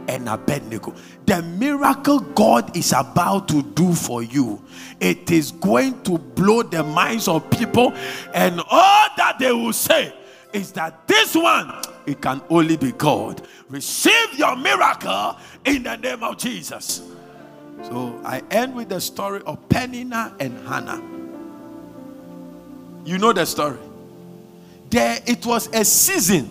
and 0.07 0.29
Abednego. 0.29 0.93
The 1.25 1.41
miracle 1.41 2.19
God 2.19 2.77
is 2.77 2.93
about 2.93 3.49
to 3.49 3.61
do 3.61 3.93
for 3.93 4.23
you, 4.23 4.63
it 4.99 5.29
is 5.31 5.51
going 5.51 6.01
to 6.03 6.17
blow 6.17 6.63
the 6.63 6.83
minds 6.83 7.27
of 7.27 7.49
people, 7.49 7.93
and 8.33 8.61
all 8.69 9.09
that 9.17 9.37
they 9.39 9.51
will 9.51 9.73
say 9.73 10.13
is 10.53 10.71
that 10.73 11.07
this 11.07 11.35
one, 11.35 11.73
it 12.07 12.21
can 12.21 12.41
only 12.49 12.77
be 12.77 12.93
God. 12.93 13.45
Receive 13.69 14.39
your 14.39 14.55
miracle 14.55 15.35
in 15.65 15.83
the 15.83 15.97
name 15.97 16.23
of 16.23 16.37
Jesus. 16.37 17.03
So 17.83 18.19
I 18.23 18.41
end 18.49 18.73
with 18.75 18.89
the 18.89 19.01
story 19.01 19.41
of 19.45 19.67
Peninnah 19.67 20.33
and 20.39 20.57
Hannah. 20.67 21.03
You 23.05 23.17
know 23.17 23.33
the 23.33 23.45
story. 23.45 23.77
There, 24.89 25.19
it 25.25 25.45
was 25.45 25.67
a 25.73 25.83
season 25.83 26.49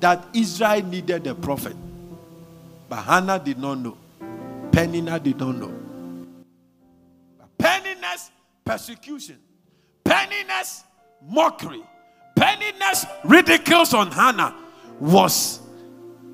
that 0.00 0.24
Israel 0.34 0.82
needed 0.82 1.26
a 1.28 1.34
prophet, 1.34 1.76
but 2.88 3.02
Hannah 3.02 3.38
did 3.38 3.58
not 3.58 3.78
know. 3.78 3.96
Peninnah 4.72 5.20
did 5.20 5.38
not 5.38 5.54
know. 5.54 5.72
Peninnah's 7.56 8.30
persecution, 8.64 9.38
Peninnah's 10.02 10.82
mockery, 11.24 11.82
Peninnah's 12.34 13.06
ridicules 13.24 13.94
on 13.94 14.10
Hannah 14.10 14.54
was 15.00 15.60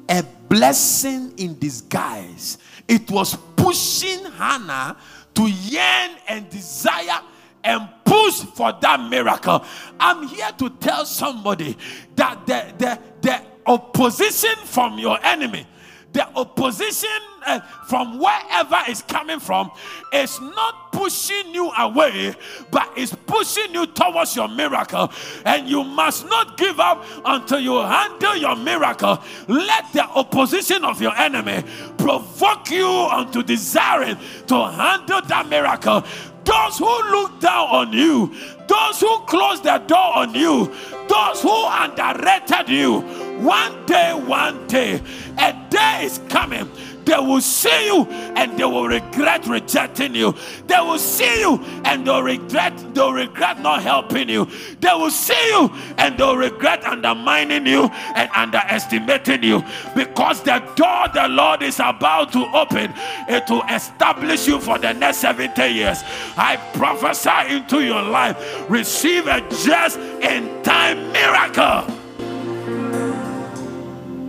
a 0.09 0.23
blessing 0.49 1.33
in 1.39 1.59
disguise. 1.59 2.59
It 2.87 3.11
was 3.11 3.37
pushing 3.57 4.25
Hannah 4.33 4.97
to 5.35 5.47
yearn 5.47 6.11
and 6.29 6.49
desire 6.49 7.21
and 7.63 7.89
push 8.05 8.35
for 8.55 8.73
that 8.81 9.09
miracle. 9.09 9.65
I'm 9.99 10.29
here 10.29 10.51
to 10.59 10.71
tell 10.71 11.07
somebody 11.07 11.77
that 12.15 12.47
the, 12.47 12.75
the, 12.79 12.99
the 13.23 13.43
opposition 13.67 14.55
from 14.67 14.99
your 14.99 15.19
enemy 15.25 15.67
the 16.15 16.27
opposition 16.37 17.11
uh, 17.45 17.61
from 17.87 18.19
wherever 18.19 18.79
it's 18.87 19.03
coming 19.03 19.39
from 19.41 19.71
is 20.13 20.41
not 20.41 20.93
pushing 20.93 21.53
you 21.53 21.71
away, 21.73 22.35
but 22.71 22.97
is 22.97 23.15
pushing 23.27 23.75
you 23.75 23.87
towards 23.89 24.35
your 24.35 24.49
miracle. 24.49 25.13
And 25.45 25.69
you 25.69 25.83
must 25.85 26.27
not 26.27 26.57
give 26.57 26.81
up 26.81 27.05
until 27.25 27.59
you 27.59 27.79
handle 27.81 28.37
your 28.37 28.57
miracle. 28.57 29.19
Let 29.49 29.93
the 29.93 30.05
opposition 30.05 30.85
of 30.85 31.03
your 31.03 31.15
enemy 31.17 31.65
provoke 31.99 32.71
you 32.71 32.89
unto 32.89 33.43
desiring 33.43 34.17
to 34.47 34.71
handle 34.71 35.21
that 35.23 35.49
miracle. 35.49 36.05
Those 36.45 36.79
who 36.79 37.11
look 37.11 37.41
down 37.41 37.69
on 37.69 37.93
you, 37.93 38.35
those 38.67 39.01
who 39.01 39.19
close 39.21 39.61
their 39.61 39.79
door 39.79 40.17
on 40.17 40.35
you, 40.35 40.73
those 41.09 41.43
who 41.43 41.67
underrated 41.67 42.69
you, 42.69 43.01
one 43.41 43.87
day, 43.87 44.13
one 44.15 44.67
day, 44.67 45.01
a 45.39 45.67
day 45.71 46.05
is 46.05 46.21
coming 46.29 46.71
they 47.05 47.19
will 47.19 47.41
see 47.41 47.87
you 47.87 48.07
and 48.37 48.59
they 48.59 48.65
will 48.65 48.87
regret 48.87 49.47
rejecting 49.47 50.15
you. 50.15 50.35
They 50.67 50.79
will 50.79 50.99
see 50.99 51.41
you 51.41 51.63
and 51.85 52.07
they'll 52.07 52.23
regret, 52.23 52.73
they'll 52.95 53.13
regret 53.13 53.61
not 53.61 53.83
helping 53.83 54.29
you. 54.29 54.49
They 54.81 54.93
will 54.93 55.11
see 55.11 55.49
you 55.49 55.71
and 55.99 56.19
they'll 56.19 56.37
regret 56.37 56.85
undermining 56.85 57.67
you 57.67 57.91
and 58.15 58.31
underestimating 58.35 59.43
you. 59.43 59.63
Because 59.95 60.43
the 60.43 60.59
door 60.77 61.09
the 61.13 61.29
Lord 61.29 61.63
is 61.63 61.81
about 61.81 62.33
to 62.33 62.45
open, 62.55 62.93
it 63.29 63.49
will 63.49 63.65
establish 63.71 64.47
you 64.47 64.61
for 64.61 64.79
the 64.79 64.93
next 64.93 65.19
70 65.19 65.67
years. 65.69 66.03
I 66.37 66.57
prophesy 66.75 67.55
into 67.55 67.85
your 67.85 68.03
life. 68.03 68.37
Receive 68.71 69.27
a 69.27 69.41
just 69.65 69.99
in 69.99 70.63
time 70.63 71.13
miracle. 71.13 71.83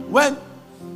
When 0.09 0.37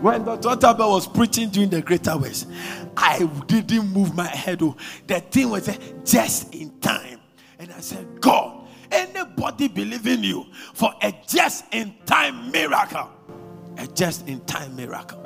when 0.02 0.24
Dr. 0.24 0.56
Tabel 0.56 0.91
was 0.91 1.08
preaching 1.08 1.50
during 1.50 1.70
the 1.70 1.82
Greater 1.82 2.18
West, 2.18 2.47
I 2.95 3.30
didn't 3.47 3.91
move 3.91 4.16
my 4.16 4.28
head. 4.28 4.62
Oh. 4.62 4.76
The 5.08 5.20
thing 5.20 5.50
was 5.50 5.70
just 6.06 6.54
in 6.54 6.80
time. 6.80 7.20
And 7.60 7.72
I 7.74 7.82
said, 7.82 8.22
God, 8.22 8.68
anybody 8.91 9.68
believe 9.68 10.08
in 10.08 10.24
you 10.24 10.45
for 10.74 10.93
a 11.02 11.14
just 11.28 11.66
in 11.74 11.93
time 12.06 12.52
miracle? 12.52 13.10
A 13.78 13.88
just 13.88 14.28
in 14.28 14.39
time 14.45 14.76
miracle. 14.76 15.26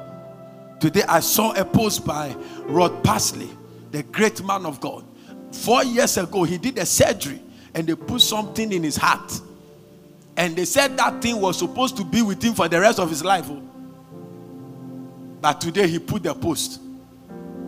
Today 0.80 1.03
I 1.07 1.19
saw 1.19 1.53
a 1.53 1.63
post 1.63 2.05
by 2.05 2.36
Rod 2.63 3.03
Parsley, 3.03 3.49
the 3.91 4.03
great 4.03 4.43
man 4.43 4.65
of 4.65 4.82
God. 4.82 5.05
Four 5.51 5.84
years 5.84 6.17
ago, 6.17 6.43
he 6.43 6.57
did 6.57 6.80
a 6.80 6.86
surgery 6.86 7.41
and 7.76 7.86
they 7.88 7.95
put 7.95 8.21
something 8.21 8.71
in 8.71 8.84
his 8.84 8.97
heart. 8.97 9.39
And 10.36 10.55
they 10.55 10.65
said 10.65 10.97
that 10.97 11.21
thing 11.21 11.39
was 11.39 11.59
supposed 11.59 11.95
to 11.97 12.03
be 12.03 12.24
with 12.24 12.43
him 12.43 12.55
for 12.55 12.67
the 12.67 12.80
rest 12.80 12.99
of 12.99 13.09
his 13.09 13.24
life. 13.24 13.45
Oh. 13.49 13.61
But 15.44 15.60
today 15.60 15.88
he 15.89 16.00
put 16.00 16.24
the 16.24 16.34
post. 16.34 16.80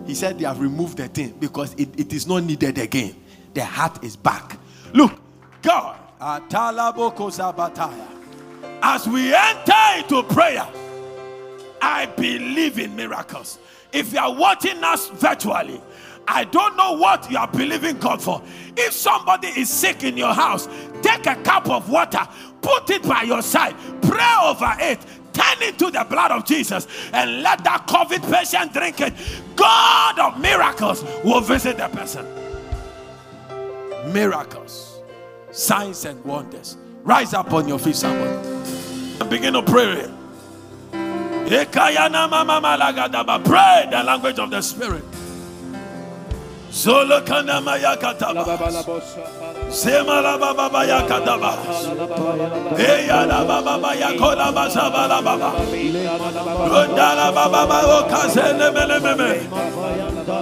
He 0.06 0.16
said 0.16 0.40
they 0.40 0.46
have 0.46 0.62
removed 0.62 0.96
the 0.96 1.10
thing 1.10 1.36
because 1.42 1.74
it, 1.74 1.90
it 2.00 2.14
is 2.14 2.26
not 2.26 2.46
needed 2.46 2.78
again. 2.78 3.18
The 3.54 3.66
heart 3.66 4.02
is 4.02 4.16
back. 4.16 4.58
Look, 4.94 5.12
God, 5.62 6.00
as 8.82 9.08
we 9.10 9.34
enter 9.36 9.74
into 9.98 10.24
prayer, 10.24 10.66
I 11.82 12.06
believe 12.16 12.80
in 12.80 12.96
miracles. 12.96 13.60
If 13.92 14.14
you 14.14 14.20
are 14.20 14.34
watching 14.34 14.82
us 14.82 15.10
virtually, 15.10 15.82
I 16.30 16.46
don't 16.46 16.78
know 16.78 16.94
what 16.94 17.30
you 17.30 17.38
are 17.38 17.50
believing 17.50 17.98
God 17.98 18.22
for. 18.22 18.42
If 18.78 18.94
somebody 18.94 19.50
is 19.50 19.70
sick 19.70 20.06
in 20.06 20.16
your 20.16 20.34
house, 20.34 20.70
take 21.02 21.28
a 21.28 21.36
cup 21.44 21.70
of 21.70 21.90
water, 21.90 22.26
put 22.62 22.90
it 22.90 23.04
by 23.04 23.24
your 23.24 23.42
side, 23.42 23.76
pray 24.02 24.34
over 24.46 24.74
it, 24.80 25.00
turn 25.36 25.62
into 25.62 25.92
the 25.92 26.06
blood 26.10 26.32
of 26.32 26.46
Jesus, 26.46 26.88
and 27.14 27.44
let 27.44 27.64
that 27.64 27.86
COVID 27.88 28.24
patient 28.32 28.74
drink 28.74 29.02
it. 29.02 29.14
God 29.56 30.18
of 30.20 30.40
miracles 30.40 31.04
will 31.24 31.42
visit 31.42 31.78
the 31.78 31.88
person. 31.90 32.26
Miracles, 34.12 35.02
signs, 35.52 36.06
and 36.06 36.24
wonders. 36.24 36.78
Rise 37.04 37.34
up 37.34 37.54
on 37.54 37.68
your 37.68 37.78
feet, 37.80 37.96
somebody. 37.96 38.32
And 39.20 39.30
begin 39.30 39.54
to 39.54 39.62
pray. 39.62 40.10
Pray 43.44 43.88
the 43.92 44.04
language 44.04 44.40
of 44.40 44.50
the 44.50 44.62
Spirit. 44.62 45.04
Yakataba. 49.66 49.72
Semala 49.72 50.38
baba 50.40 50.70
baya. 50.70 51.00
Eya 52.78 53.26
la 53.28 53.44
baba 53.44 53.78
baya 53.82 54.10
kola 54.18 54.52
basaba 54.52 55.08
la 55.08 55.22
baba. 55.22 55.52
Rundala 56.70 57.32
baba 57.34 57.66
baba 57.68 58.08
kazene 58.10 58.72
mele 58.74 59.00
meme. 59.00 59.32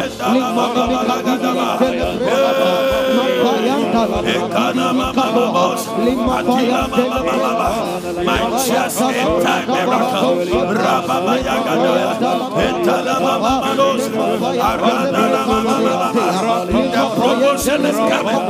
Limba, 0.00 0.64
limba, 0.74 1.02
limba, 1.02 1.36
limba, 1.36 1.76
limba, 1.80 2.89
My 8.24 8.38
just 8.66 9.00
in 9.00 9.28
time 9.42 9.66
miracle. 9.66 10.36
Rababa 10.76 11.34
Yagadaya, 11.40 12.10
Etalama 12.66 13.34
Manos, 13.40 14.04
Aranama 14.68 15.58
The 16.92 17.04
promotion 17.16 17.80
is 17.86 17.96
coming. 17.96 18.42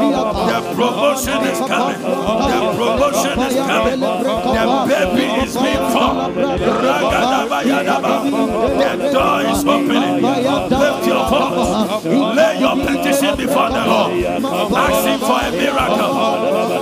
The 0.50 0.58
promotion 0.74 1.40
is 1.46 1.58
coming. 1.70 2.00
The 2.00 2.58
promotion 2.76 3.38
is 3.46 3.54
coming. 3.54 4.00
The 4.00 4.64
baby 4.88 5.26
is 5.44 5.54
being 5.54 5.86
formed. 5.92 6.34
Ragadaba. 6.36 7.58
The 8.80 9.10
door 9.12 9.40
is 9.42 9.60
opening. 9.64 10.22
Lift 10.22 11.06
your 11.06 11.22
voice. 11.30 12.04
Lay 12.36 12.54
your 12.60 12.76
petition 12.76 13.32
before 13.36 13.70
the 13.70 13.82
Lord. 13.86 14.10
Ask 14.80 15.04
him 15.06 15.20
for 15.20 15.40
a 15.40 15.50
miracle. 15.52 16.12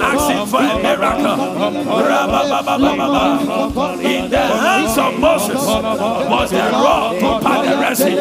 Ask 0.03 0.30
him 0.30 0.46
for 0.46 0.62
a 0.62 0.78
miracle. 0.78 1.36
In 4.01 4.30
the 4.30 4.38
hands 4.38 4.99
of 4.99 5.18
Moses 5.18 5.62
was 5.66 6.51
the 6.51 6.70
rod 6.84 7.18
to 7.18 7.28
part 7.44 7.66
the 7.66 7.74
Red 7.76 7.96
Sea. 7.96 8.18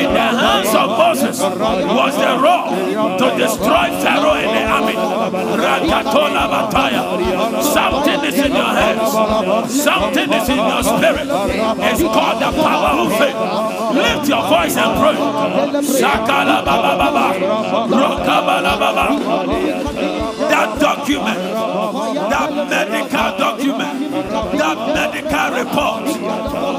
In 0.00 0.08
the 0.18 0.28
hands 0.42 0.74
of 0.74 0.88
Moses 1.02 1.40
was 1.40 2.14
the 2.16 2.32
rod 2.44 3.18
to 3.18 3.26
destroy 3.36 3.86
Pharaoh 4.02 4.38
and 4.38 4.52
the 4.56 4.62
army. 4.76 4.96
Something 7.62 8.20
is 8.24 8.38
in 8.38 8.52
your 8.52 8.72
hands. 8.80 9.12
Something 9.72 10.32
is 10.32 10.48
in 10.48 10.56
your 10.56 10.82
spirit. 10.82 11.26
It's 11.90 12.02
called 12.02 12.38
the 12.42 12.50
power 12.62 12.92
of 13.02 13.12
faith. 13.18 13.36
Lift 13.92 14.28
your 14.28 14.42
voice 14.48 14.76
and 14.76 14.92
pray. 15.00 15.16
Rokabala 16.22 16.64
Baba. 16.64 16.91
That 20.52 20.78
document, 20.78 21.38
that 22.30 22.50
medical 22.68 23.30
document, 23.38 23.96
that 24.58 24.78
medical 24.94 25.48
report, 25.58 26.04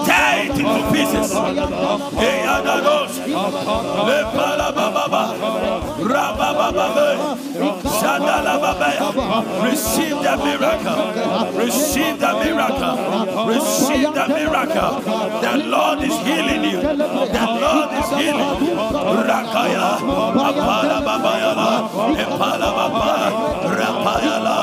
tear 0.06 0.46
it 0.46 0.58
into 0.60 0.82
pieces. 0.92 1.30
Receive 9.64 10.18
the 10.22 10.36
miracle. 10.44 11.02
Receive 11.58 12.20
the 12.20 12.34
miracle. 12.44 13.48
Receive 13.48 14.14
the 14.14 14.28
miracle. 14.28 15.02
The 15.42 15.54
Lord 15.66 16.00
is 16.04 16.16
healing 16.28 16.64
you. 16.64 16.82
The 16.82 17.46
Lord 17.64 17.90
is 17.94 18.10
healing 18.10 18.68
you. 18.68 18.76
Rakaya, 19.24 19.98
Apala 20.48 20.98
Babayala, 21.08 21.70
Epala 22.24 22.70
Baba, 22.78 23.14
Rapayala, 23.78 24.58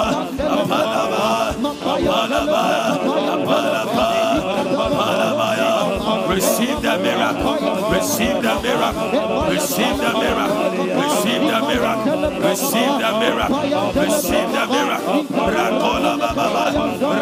Receive 6.30 6.80
the 6.80 6.96
miracle. 6.98 7.54
Receive 7.90 8.42
the 8.42 8.54
miracle. 8.62 9.50
Receive 9.50 9.96
the 9.98 10.12
miracle. 10.14 10.70
Receive 11.02 11.42
the 11.42 11.60
miracle. 11.66 12.40
Receive 12.40 12.94
the 13.02 13.10
miracle. 13.18 13.62
Receive 14.00 14.48
the 14.54 14.64
miracle. 14.70 15.24
Rakola 15.26 16.12
Baba, 16.20 16.70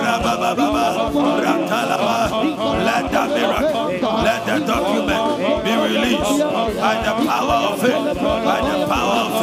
Rababa 0.05 0.51
Baba, 0.57 0.85
Ratalaba. 1.43 2.15
Let 2.85 3.05
the 3.11 3.25
miracle, 3.35 3.89
let 4.23 4.41
the 4.45 4.57
document 4.67 5.65
be 5.65 5.73
released 5.89 6.39
by 6.77 6.95
the 7.03 7.15
power 7.27 7.59
of 7.73 7.81
faith, 7.81 8.15
by 8.23 8.61
the 8.61 8.78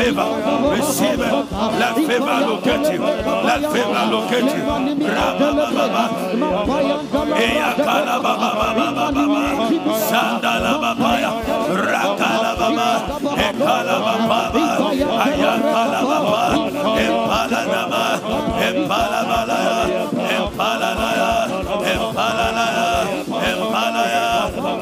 favor. 0.05 0.29
Receive 0.77 1.19
it. 1.19 1.33
Let 1.81 1.95
favor 1.95 2.37
locate 2.45 2.93
you. 2.93 3.01
Let 3.01 3.61
favor 3.73 4.03
locate 4.13 4.51
you. 4.55 4.63
Baba. 5.75 6.03
Baba 7.85 8.37
Baba 8.37 9.07
Baba. 9.11 9.41
Sandala 10.09 10.73
Babaya. 10.83 11.31
Rakala 11.73 12.51
Baba. 12.59 12.89
Ekala 13.45 13.95
Baba. 14.05 14.39
Ayakala 15.25 15.99
Baba. 16.09 16.41
Empala 17.05 17.61
Nama. 17.65 18.03
Empala 18.67 19.21
Balaya. 19.29 19.77
Empala 20.35 20.89
Naya. 20.99 21.31
Empala 21.91 22.47
Naya. 22.57 22.89
Empala 23.49 24.03
ya. 24.13 24.27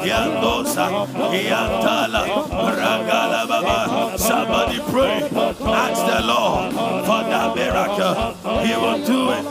Yandosa. 0.04 0.86
Yantala. 1.32 2.13
Lord 6.26 6.72
for 7.04 7.22
that 7.28 7.54
miracle. 7.54 8.14
He 8.64 8.72
will 8.76 9.00
do 9.04 9.30
it. 9.36 9.44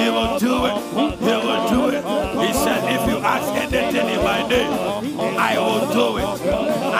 He 0.00 0.06
will 0.10 0.38
do 0.38 0.54
it. 0.68 0.76
He 1.20 1.34
will 1.46 1.62
do 1.68 1.80
it. 1.96 2.02
He 2.46 2.52
said, 2.52 2.80
if 2.88 3.02
you 3.08 3.18
ask 3.18 3.48
anything 3.54 4.08
in 4.08 4.20
my 4.24 4.46
name, 4.48 4.72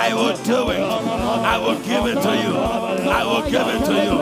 I 0.04 0.12
will 0.12 0.36
do 0.44 0.68
it. 0.68 0.80
I 0.80 1.56
will 1.56 1.78
give 1.80 2.04
it 2.12 2.20
to 2.26 2.32
you. 2.44 2.54
I 3.08 3.24
will 3.24 3.44
give 3.50 3.66
it 3.74 3.80
to 3.88 3.94
you. 4.06 4.16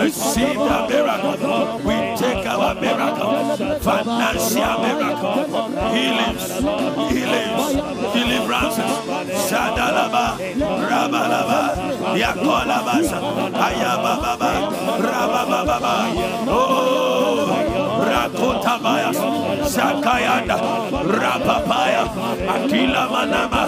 Receive 0.00 0.54
the 0.54 0.78
miracle. 0.88 1.78
We 1.82 1.96
take 2.22 2.46
our 2.46 2.74
miracle. 2.78 3.56
Financial 3.80 4.74
miracle. 4.86 5.34
Healings. 5.90 6.44
Healings. 7.10 7.64
Deliverances. 8.14 8.92
Shadalaba. 9.50 10.26
Rabalaba. 10.90 11.60
Yakolabasa. 12.22 13.18
Ayababa. 13.66 14.52
Rabababa. 15.10 15.94
Oh. 16.46 16.84
Rakotabaya. 18.06 19.10
Sakayanda. 19.66 20.56
Rapapaya. 21.18 22.04
Akila 22.54 23.02
Manama. 23.10 23.62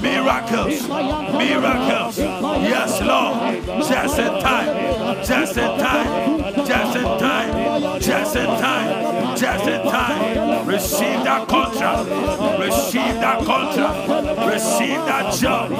Miracles. 0.00 0.88
Miracles. 0.88 2.18
Yes, 2.18 3.00
Lord. 3.00 3.64
Just 3.86 4.18
in 4.18 4.40
time. 4.40 5.24
Just 5.24 5.56
in 5.56 5.78
time. 5.78 6.64
Just 6.64 6.96
in 6.96 7.04
time. 7.04 8.00
Just 8.00 8.36
in 8.36 8.46
time. 8.46 9.36
Just 9.36 9.66
in 9.66 9.82
time. 9.82 10.66
Receive 10.68 11.24
that 11.24 11.48
contract. 11.48 12.08
Receive 12.60 13.14
that 13.20 13.44
contract. 13.44 14.52
Receive 14.52 15.04
that 15.06 15.34
job. 15.34 15.70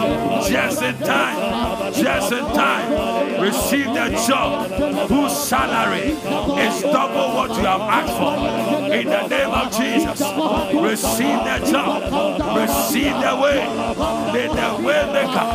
Just 0.48 0.82
in 0.82 0.96
time. 0.98 1.92
Just 1.92 2.32
in 2.32 2.44
time. 2.55 3.40
Receive 3.40 3.86
that 3.86 4.26
job 4.26 4.70
whose 5.09 5.36
salary 5.36 6.10
is 6.10 6.82
double 6.82 7.34
what 7.34 7.51
you 7.51 7.64
have 7.64 7.80
asked 7.80 8.16
for. 8.16 8.94
In 8.94 9.06
the 9.06 9.26
name 9.28 9.51
of 9.51 9.72
Jesus. 9.76 10.20
Receive 10.74 11.38
that 11.44 11.64
job. 11.64 12.02
Receive 12.65 13.12
the 13.20 13.36
way. 13.36 13.61
The, 14.32 14.43
the 14.57 14.69
way 14.82 15.03
maker. 15.12 15.47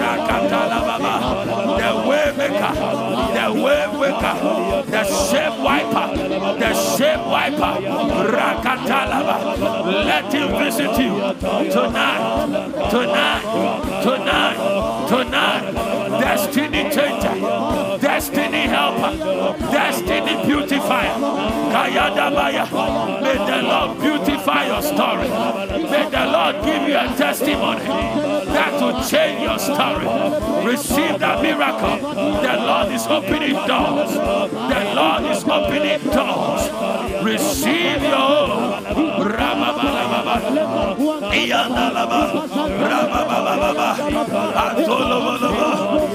Rakatala 0.00 0.80
Baba. 0.88 1.14
The 1.76 2.08
way 2.08 2.26
maker. 2.38 2.72
The 3.36 3.46
way 3.62 3.84
maker. 4.00 4.34
The 4.90 5.02
shape 5.28 5.58
wiper. 5.60 6.06
The 6.58 6.72
shape 6.96 7.26
wiper. 7.26 7.72
Rakatalaba. 8.32 9.36
Let 10.06 10.32
him 10.32 10.48
visit 10.56 10.96
you 10.98 11.12
tonight. 11.70 12.22
Tonight. 12.88 13.44
Tonight. 14.02 15.08
Tonight. 15.08 16.18
Destiny 16.18 16.82
changer. 16.90 17.98
Destiny 18.00 18.47
helper. 18.88 19.70
Destiny 19.70 20.34
beautifier. 20.46 21.14
Kayadabaya. 21.72 22.64
May 23.22 23.36
the 23.36 23.62
Lord 23.62 24.00
beautify 24.00 24.66
your 24.66 24.82
story. 24.82 25.28
May 25.28 26.08
the 26.10 26.24
Lord 26.26 26.64
give 26.64 26.82
you 26.88 26.96
a 26.96 27.06
testimony 27.16 27.84
that 27.84 28.72
will 28.80 29.02
change 29.04 29.42
your 29.42 29.58
story. 29.58 30.06
Receive 30.64 31.18
that 31.18 31.42
miracle. 31.42 31.96
The 32.42 32.54
Lord 32.56 32.92
is 32.92 33.06
opening 33.06 33.54
doors. 33.66 34.12
The 34.14 34.82
Lord 34.94 35.24
is 35.30 35.44
opening 35.44 36.00
doors. 36.10 36.70
Receive 37.22 38.02
your 38.02 38.14
own. 38.14 38.84
Rababalababa. 39.18 40.36
Iyandalaba. 41.32 42.20
Rababababa. 42.88 43.88
Atolobolobo. 44.64 45.68
Destiny 45.68 45.98
helper 45.98 46.07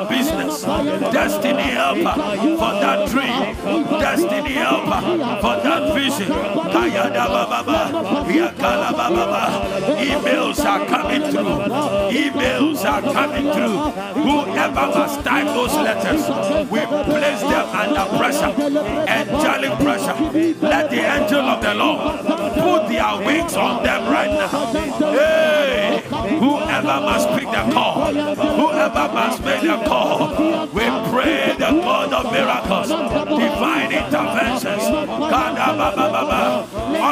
business. 0.00 0.51
Destiny 1.12 1.62
helper 1.62 2.14
for 2.56 2.72
that 2.80 3.08
dream. 3.10 3.54
Destiny 4.00 4.52
helper 4.52 5.00
for 5.42 5.56
that 5.62 5.94
vision. 5.94 6.28
Kayada 6.72 7.26
bababa. 7.28 7.80
Yakala 8.26 8.90
bababa. 8.96 9.42
Emails 9.98 10.64
are 10.64 10.86
coming 10.86 11.22
through. 11.30 11.68
Emails 12.10 12.84
are 12.84 13.02
coming 13.02 13.52
through. 13.52 13.76
Whoever 14.22 14.86
must 14.88 15.22
type 15.22 15.46
those 15.46 15.74
letters, 15.74 16.22
we 16.70 16.80
place 16.80 17.42
them 17.42 17.66
under 17.76 18.06
pressure. 18.16 18.52
Angelic 19.06 19.78
pressure. 19.84 20.16
Let 20.62 20.90
the 20.90 21.00
angel 21.00 21.44
of 21.44 21.60
the 21.60 21.74
Lord 21.74 22.20
put 22.56 22.88
their 22.88 23.18
wings 23.26 23.54
on 23.54 23.82
them 23.84 24.10
right 24.10 24.30
now. 24.30 24.48
Hey, 25.12 26.02
whoever 26.08 27.00
must 27.00 27.28
pick 27.30 27.50
the 27.50 27.70
call, 27.72 28.12
whoever 28.14 29.12
must 29.12 29.44
make 29.44 29.62
the 29.62 29.76
call, 29.84 30.66
we 30.72 31.01
pray 31.12 31.52
the 31.58 31.70
God 31.84 32.10
of 32.10 32.32
miracles, 32.32 32.88
divine 32.88 33.92
interventions. 33.92 34.84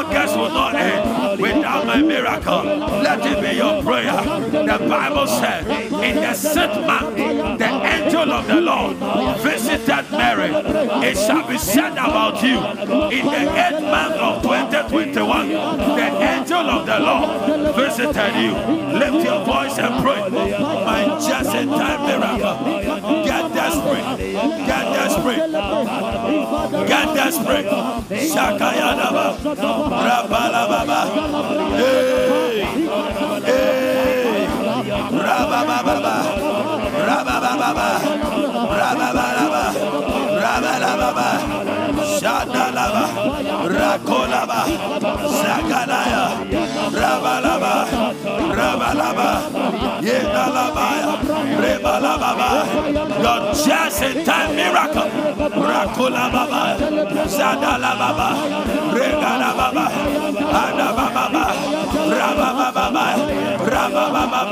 August 0.01 0.37
will 0.37 0.49
not 0.49 0.75
end 0.75 1.41
without 1.41 1.85
my 1.87 2.01
miracle. 2.01 2.63
Let 2.65 3.21
it 3.27 3.39
be 3.45 3.57
your 3.59 3.83
prayer. 3.83 4.17
The 4.71 4.79
Bible 4.89 5.27
said, 5.27 5.67
in 5.93 6.17
the 6.17 6.33
sixth 6.33 6.81
month, 6.81 7.17
the 7.59 7.71
angel 8.21 8.35
of 8.35 8.47
the 8.47 8.61
Lord 8.61 8.97
visited 9.39 10.11
Mary. 10.13 10.51
It 11.09 11.17
shall 11.17 11.47
be 11.49 11.57
said 11.59 11.93
about 11.93 12.43
you 12.43 12.59
in 12.59 13.25
the 13.25 13.45
eighth 13.57 13.81
month 13.81 14.17
of 14.17 14.43
2021, 14.43 15.49
the 15.49 16.09
angel 16.21 16.71
of 16.71 16.87
the 16.87 16.99
Lord 17.01 17.75
visited 17.77 18.35
you. 18.37 18.53
Lift 18.99 19.25
your 19.25 19.45
voice 19.45 19.79
and 19.79 20.03
pray. 20.03 20.21
My 20.31 21.05
just 21.27 21.55
in 21.55 21.69
time 21.69 22.07
miracle. 22.07 23.25
Get 23.25 23.55
desperate. 23.55 24.19
Get 24.19 24.85
desperate. 24.93 25.53
Get 26.89 27.15
desperate. 27.15 27.67
Shakayadaba. 28.31 29.37
Rabalababa. 30.07 31.01
Hey. 31.77 32.65
Hey. 33.47 34.47
Rabababa. 35.11 36.40
Rabababa. 37.71 38.71
Rababalaba. 38.81 39.65
Rabalababa. 40.43 41.29
Shadalaba. 42.19 43.05
Rakolaba. 43.79 44.61
Zagalaya. 45.41 46.25
Rabalaba. 47.01 47.75
Rabalaba. 48.59 49.29
Yedalabaya. 50.03 51.11
Rebalababa. 51.63 52.49
Your 53.23 53.41
just 53.55 54.03
in 54.03 54.25
time 54.25 54.57
miracle. 54.57 55.11
Rakolababa. 55.71 56.63
Zadalababa. 57.29 58.29
Regalababa. 58.99 59.87
Adababa. 60.63 61.45
Rabababa. 62.19 63.07
Rabababa. 63.71 64.50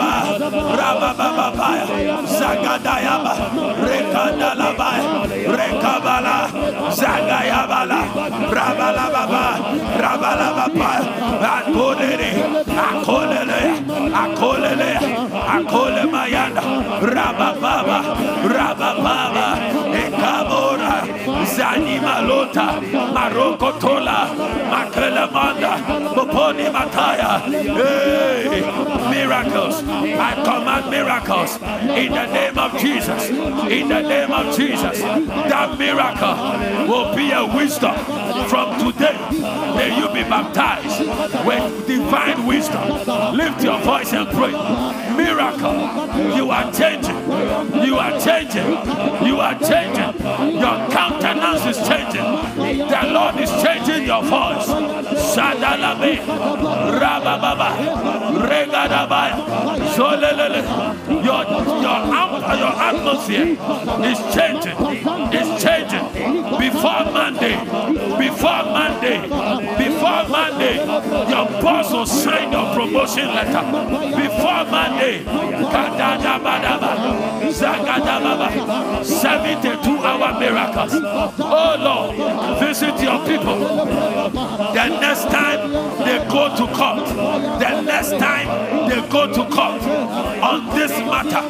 Rabababa. 0.49 1.69
Zagadayaba. 2.25 3.33
Rekadalaba. 3.85 4.91
Rekabala. 5.57 6.37
Zagayabala. 7.01 8.01
Rabalababa. 8.57 9.45
Rabalababa. 10.03 10.91
Akolele. 11.55 12.31
Akolele. 12.89 13.61
Akolele. 14.23 14.93
Akole 15.55 16.03
mayanda. 16.13 16.63
Rabababa. 17.15 17.99
Rabababa. 18.57 19.47
Zani 21.59 21.99
malota. 21.99 22.67
Maroko 23.15 23.71
tola. 23.81 24.19
Makelemanda. 24.73 25.73
Poponi 26.15 26.67
mataya. 26.71 27.31
Hey, 27.79 28.61
miracles. 29.11 29.83
I 29.83 30.35
command 30.47 30.91
miracles 30.91 31.57
in 32.03 32.13
the 32.13 32.27
name 32.27 32.59
of 32.59 32.79
Jesus. 32.79 33.31
In 33.31 33.89
the 33.89 34.03
name 34.03 34.31
of 34.31 34.57
Jesus. 34.57 35.01
That 35.01 35.77
miracle 35.79 36.37
will 36.89 37.17
be 37.17 37.33
a 37.33 37.45
wisdom 37.45 37.97
from 38.49 38.79
today. 38.79 39.19
May 39.75 39.99
you 39.99 40.07
be 40.15 40.23
baptized 40.23 41.01
with 41.45 41.87
divine 41.89 42.47
wisdom. 42.47 42.87
Lift 43.37 43.65
your 43.65 43.81
voice 43.81 44.13
and 44.13 44.29
pray. 44.29 44.53
Miracle. 45.17 45.77
You 46.37 46.51
are 46.51 46.71
changing. 46.73 47.19
You 47.85 47.97
are 47.99 48.15
changing. 48.21 48.69
You 49.27 49.41
are 49.41 49.59
changing. 49.59 50.13
Your 50.63 50.77
countenance 50.91 51.48
is 51.57 51.79
changing. 51.89 52.23
The 52.89 53.01
Lord 53.13 53.37
is 53.41 53.51
changing 53.63 54.07
your 54.07 54.23
voice. 54.23 54.67
Sadalabe. 55.35 56.19
Rabababa. 57.01 57.71
Regadabaya. 58.49 59.37
Zolelele. 59.95 60.63
Your, 61.25 61.45
your, 61.85 61.99
your 62.59 62.75
atmosphere 62.89 63.57
is 64.05 64.19
changing. 64.35 64.77
It's 65.33 65.63
changing. 65.63 66.05
Before 66.59 67.05
Monday. 67.13 67.57
Before 68.19 68.65
Monday. 68.65 69.21
Before 69.79 70.29
Monday. 70.29 70.77
Your 71.31 71.47
boss 71.63 71.93
will 71.93 72.07
sign 72.07 72.53
your 72.53 72.75
promotion 72.75 73.29
letter. 73.29 73.63
Before 74.17 74.65
Monday. 74.71 75.25
Kadadabadaba. 75.25 76.93
Zagadababa. 77.51 79.05
72 79.05 79.99
hour 79.99 80.39
miracles. 80.39 80.93
Oh 81.41 81.77
Lord, 81.79 82.61
visit 82.61 82.98
your 83.09 83.21
people. 83.27 83.59
The 84.77 84.87
next 85.01 85.25
time 85.33 85.73
they 86.05 86.19
go 86.29 86.43
to 86.59 86.65
court, 86.77 87.07
the 87.63 87.81
next 87.83 88.11
time 88.19 88.49
they 88.89 89.01
go 89.09 89.23
to 89.33 89.43
court 89.49 89.83
on 90.49 90.59
this 90.77 90.93
matter. 91.13 91.45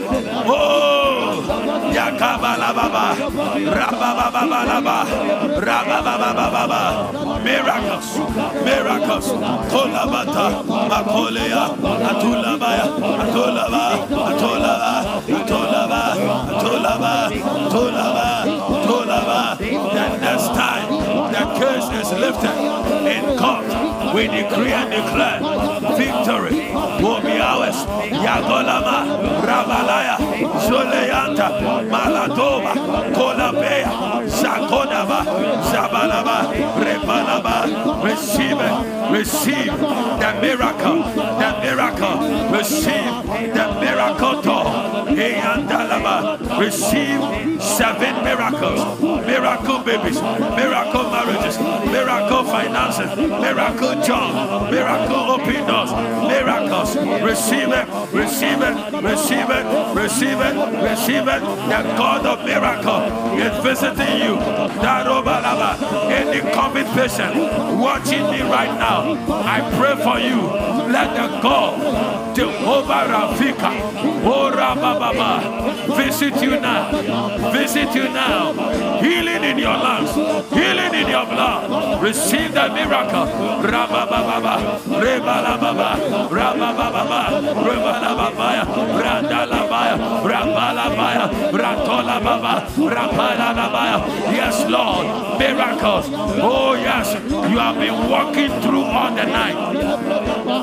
Oh, 0.46 1.42
Yakabalababa, 1.96 3.06
Rabababalaba, 3.78 4.98
Rababababa, 5.66 6.82
miracles, 7.44 8.08
miracles. 8.64 9.26
Kolabata, 9.72 10.46
Makolea, 10.90 11.64
Atulabaya, 12.10 12.86
Atulaba, 13.22 13.84
Atulaba, 14.30 14.84
Atulaba, 15.38 16.02
Atulaba, 16.54 17.12
Atulaba, 17.66 18.28
Atulaba. 18.76 19.58
The 19.58 20.18
next 20.18 20.48
time 20.54 20.87
is 22.12 22.18
lifted 22.18 22.56
in 23.06 23.36
court, 23.36 23.66
We 24.14 24.22
decree 24.28 24.72
and 24.72 24.90
declare 24.90 25.40
victory 25.96 26.72
will 27.02 27.20
be 27.20 27.38
ours. 27.38 27.76
Yagolama, 28.24 28.98
Rabalaya, 29.48 30.16
Zoleyanta, 30.66 31.48
Maladova, 31.92 32.72
Kolabea, 33.14 33.90
Zakonaba, 34.98 35.24
Zabalaba, 35.70 36.38
Rebalaba. 36.82 38.04
Receive 38.04 38.58
it. 38.60 39.12
Receive 39.12 39.66
the 39.66 40.38
miracle. 40.40 41.02
The 41.38 41.60
miracle. 41.62 42.18
Receive 42.50 43.54
the 43.54 43.80
miracle. 43.80 44.88
Receive 46.58 47.62
seven 47.62 48.24
miracles. 48.24 49.00
Miracle 49.00 49.78
babies, 49.80 50.20
miracle 50.20 51.10
marriages, 51.10 51.58
miracle 51.58 52.44
finances, 52.44 53.16
miracle 53.16 54.02
job, 54.02 54.70
miracle 54.70 55.32
open 55.32 55.66
doors, 55.66 55.92
miracles. 56.28 56.96
Receive 57.22 57.68
it, 57.72 57.88
receive 58.12 58.60
it, 58.60 59.02
receive 59.02 59.50
it, 59.50 59.94
receive 59.94 60.40
it, 60.40 60.82
receive 60.82 61.28
it. 61.28 61.40
The 61.40 61.82
God 61.96 62.26
of 62.26 62.44
miracle 62.44 63.02
is 63.38 63.62
visiting 63.62 64.16
you. 64.22 64.36
Any 64.88 66.40
COVID 66.40 66.86
patient 66.94 67.34
watching 67.78 68.24
me 68.30 68.40
right 68.42 68.72
now, 68.78 69.16
I 69.44 69.60
pray 69.76 69.94
for 70.02 70.18
you. 70.18 70.40
Let 70.90 71.14
the 71.14 71.40
God 71.42 72.34
Jehovah 72.34 73.04
Rafika, 73.12 73.70
oh 74.24 74.50
Rababa, 74.50 75.96
visit 75.96 76.40
you 76.42 76.58
now, 76.60 76.90
visit 77.52 77.94
you 77.94 78.04
now. 78.04 78.52
Healing 79.00 79.44
in 79.44 79.58
your 79.58 79.76
lungs, 79.76 80.14
healing 80.50 80.94
in 80.94 81.08
your 81.08 81.26
blood. 81.26 82.02
Receive 82.02 82.54
the 82.54 82.68
miracle. 82.72 83.26
Rabababa, 83.62 84.78
Rabalabaya, 89.96 91.50
Ratolababa, 91.52 92.66
Rapalabaya. 92.68 94.06
Yes, 94.32 94.68
Lord, 94.68 95.38
miracles. 95.38 96.06
Oh, 96.40 96.74
yes, 96.74 97.14
you 97.28 97.58
have 97.58 97.76
been 97.76 98.10
walking 98.10 98.50
through 98.60 98.82
all 98.82 99.14
the 99.14 99.24
night. 99.24 99.56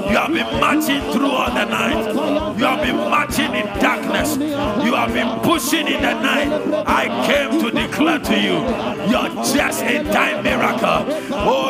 You 0.10 0.18
have 0.18 0.34
been 0.34 0.60
marching 0.60 1.02
through 1.12 1.32
all 1.32 1.52
the 1.52 1.66
night. 1.66 2.14
You 2.58 2.66
have 2.66 2.82
been 2.82 2.98
marching 2.98 3.54
in 3.54 3.66
darkness. 3.80 4.38
You 4.38 4.94
have 4.96 5.14
been 5.14 5.40
pushing 5.42 5.88
in 5.88 6.02
the 6.02 6.14
night. 6.14 6.50
I 6.88 7.08
came 7.26 7.60
to 7.62 7.72
declare 7.72 8.20
to 8.20 8.36
you, 8.40 8.62
you're 9.10 9.30
just 9.44 9.84
a 9.84 10.04
time 10.12 10.44
miracle. 10.44 11.06
Oh, 11.32 11.66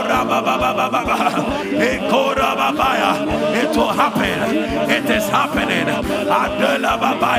it 3.55 3.75
will 3.75 3.93
happen. 3.93 4.57
It 4.89 5.09
is 5.09 5.27
happening. 5.29 5.87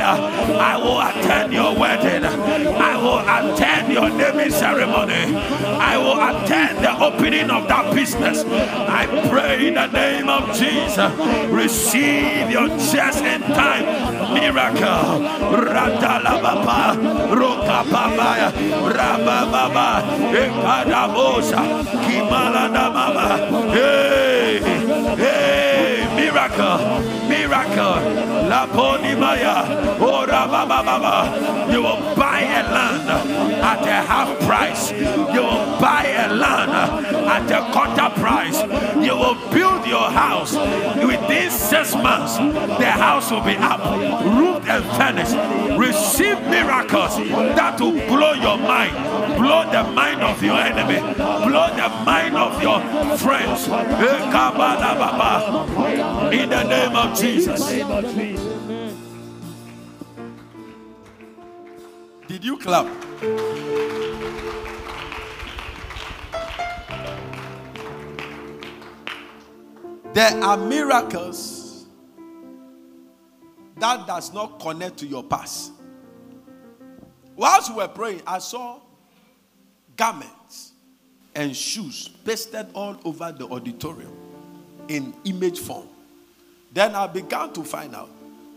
I 0.07 0.77
will 0.77 1.01
attend 1.01 1.53
your 1.53 1.75
wedding. 1.79 2.25
I 2.25 2.97
will 2.97 3.21
attend 3.21 3.93
your 3.93 4.11
naming 4.11 4.51
ceremony. 4.51 5.35
I 5.35 5.97
will 5.99 6.21
attend 6.21 6.79
the 6.79 6.93
opening 7.03 7.51
of 7.51 7.69
that 7.69 7.95
business. 7.95 8.45
I 8.45 9.07
pray 9.29 9.69
in 9.69 9.75
the 9.75 9.87
name 9.89 10.29
of 10.29 10.57
Jesus. 10.57 11.13
Receive 11.51 12.51
your 12.51 12.69
just 12.69 13.25
in 13.25 13.41
time 13.43 13.87
miracle. 14.35 15.27
Hey, 23.73 24.61
hey, 25.17 25.66
miracle, 26.37 27.29
miracle. 27.29 28.47
la 28.49 28.67
Laponimaya, 28.67 29.99
Ora 29.99 30.45
oh, 30.45 30.51
Baba 30.51 30.83
Baba. 30.85 31.73
You 31.73 31.83
will 31.83 32.15
buy 32.15 32.41
a 32.41 32.63
land 32.63 33.09
at 33.09 33.87
a 33.87 34.07
half 34.07 34.39
price. 34.41 34.93
You 34.93 35.43
will 35.43 35.81
buy 35.81 36.05
a 36.05 36.29
land 36.35 36.73
at 37.27 37.51
a 37.51 37.73
quarter 37.73 38.11
price. 38.21 38.61
You 39.03 39.17
will 39.17 39.37
build 39.51 39.76
your 39.97 40.11
house 40.11 40.53
within 41.11 41.51
six 41.51 41.95
months. 41.95 42.37
The 42.37 42.91
house 43.05 43.31
will 43.31 43.41
be 43.53 43.57
up, 43.57 43.81
roofed 44.39 44.69
and 44.69 44.85
furnished. 44.99 45.37
Receive 45.79 46.39
miracles 46.43 47.17
that 47.59 47.81
will 47.81 47.97
blow 48.13 48.33
your 48.47 48.59
mind, 48.59 48.95
blow 49.41 49.63
the 49.77 49.83
mind 50.01 50.21
of 50.23 50.43
your 50.43 50.59
enemy, 50.59 51.01
blow 51.49 51.69
the 51.81 51.89
mind 52.05 52.37
of 52.37 52.63
your 52.63 52.81
friends. 53.25 53.69
Eh, 53.69 54.17
In 56.43 56.49
the 56.51 56.63
name 56.75 56.97
of 56.97 57.19
Jesus. 57.19 57.63
Did 62.29 62.45
you 62.45 62.57
clap? 62.59 62.87
There 70.17 70.43
are 70.43 70.57
miracles 70.57 71.85
that 73.77 74.07
does 74.07 74.33
not 74.33 74.59
connect 74.59 74.97
to 75.01 75.07
your 75.07 75.23
past. 75.23 75.73
Whilst 77.37 77.69
we 77.69 77.77
were 77.77 77.89
praying, 77.89 78.23
I 78.27 78.39
saw 78.39 78.81
garments 79.95 80.73
and 81.35 81.55
shoes 81.55 82.09
pasted 82.25 82.69
all 82.73 82.97
over 83.05 83.31
the 83.31 83.47
auditorium 83.47 84.17
in 84.89 85.13
image 85.25 85.59
form. 85.59 85.87
Then 86.73 86.95
I 86.95 87.09
began 87.09 87.53
to 87.53 87.63
find 87.63 87.95
out 87.95 88.09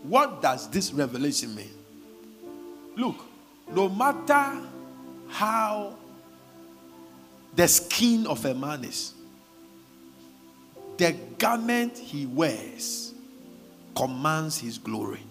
what 0.04 0.40
does 0.40 0.66
this 0.70 0.94
revelation 0.94 1.54
mean? 1.54 1.74
Look, 2.96 3.16
no 3.70 3.90
matter 3.90 4.66
how 5.28 5.94
the 7.54 7.68
skin 7.68 8.26
of 8.26 8.46
a 8.46 8.54
man 8.54 8.82
is, 8.84 9.12
the 11.00 11.12
garment 11.38 11.96
he 11.96 12.26
wears 12.26 13.14
commands 13.96 14.58
his 14.58 14.76
glory. 14.76 15.22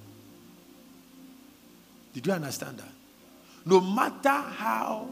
Did 2.12 2.26
you 2.26 2.34
understand 2.34 2.80
that? 2.80 2.92
No 3.68 3.80
matter 3.80 4.32
how 4.32 5.08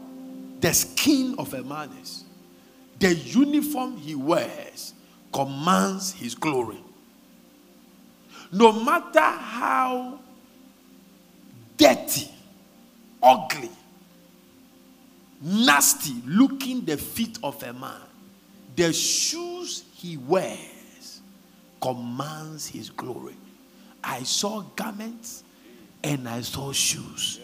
the 0.58 0.74
skin 0.74 1.36
of 1.38 1.54
a 1.54 1.62
man 1.62 1.90
is, 2.02 2.24
the 2.98 3.14
uniform 3.14 3.98
he 3.98 4.16
wears 4.16 4.94
commands 5.32 6.10
his 6.10 6.34
glory. 6.34 6.82
No 8.50 8.72
matter 8.72 9.20
how 9.20 10.18
dirty 11.76 12.32
ugly, 13.22 13.70
nasty 15.40 16.16
looking 16.26 16.84
the 16.84 16.96
feet 16.96 17.38
of 17.44 17.62
a 17.62 17.72
man, 17.72 18.00
the 18.74 18.92
shoes 18.92 19.84
he 19.98 20.16
wears 20.16 21.20
commands 21.80 22.68
his 22.68 22.88
glory. 22.88 23.36
I 24.02 24.22
saw 24.22 24.60
garments 24.76 25.42
and 26.04 26.28
I 26.28 26.40
saw 26.42 26.70
shoes. 26.72 27.40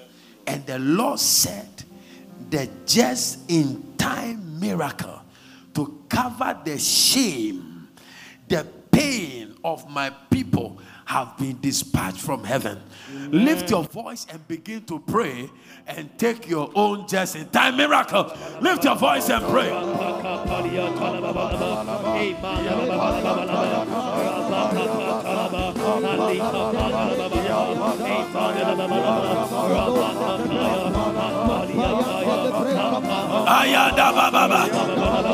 And 0.47 0.65
the 0.65 0.79
Lord 0.79 1.19
said, 1.19 1.69
the 2.51 2.69
just 2.87 3.51
in 3.51 3.97
time 3.97 4.61
miracle 4.61 5.21
to 5.75 6.05
cover 6.09 6.57
the 6.65 6.79
shame, 6.79 7.89
the 8.47 8.65
pain 8.93 9.34
of 9.65 9.89
my 9.91 10.11
people 10.31 10.79
have 11.07 11.37
been 11.39 11.59
dispatched 11.61 12.21
from 12.21 12.45
heaven. 12.45 12.81
Amen. 13.11 13.45
Lift 13.45 13.71
your 13.71 13.83
voice 13.85 14.27
and 14.31 14.47
begin 14.47 14.85
to 14.85 15.01
pray 15.01 15.51
and 15.87 16.17
take 16.19 16.49
your 16.49 16.71
own 16.75 17.09
just 17.09 17.37
in 17.37 17.49
time 17.49 17.77
miracle. 17.77 18.31
Lift 18.61 18.85
your 18.85 18.97
voice 18.97 19.29
and 19.31 19.45
pray. 19.47 19.71
Ayada 33.47 34.13
baba. 34.15 35.34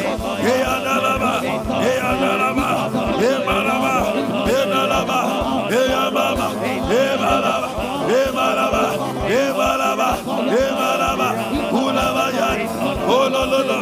Ololola, 13.07 13.77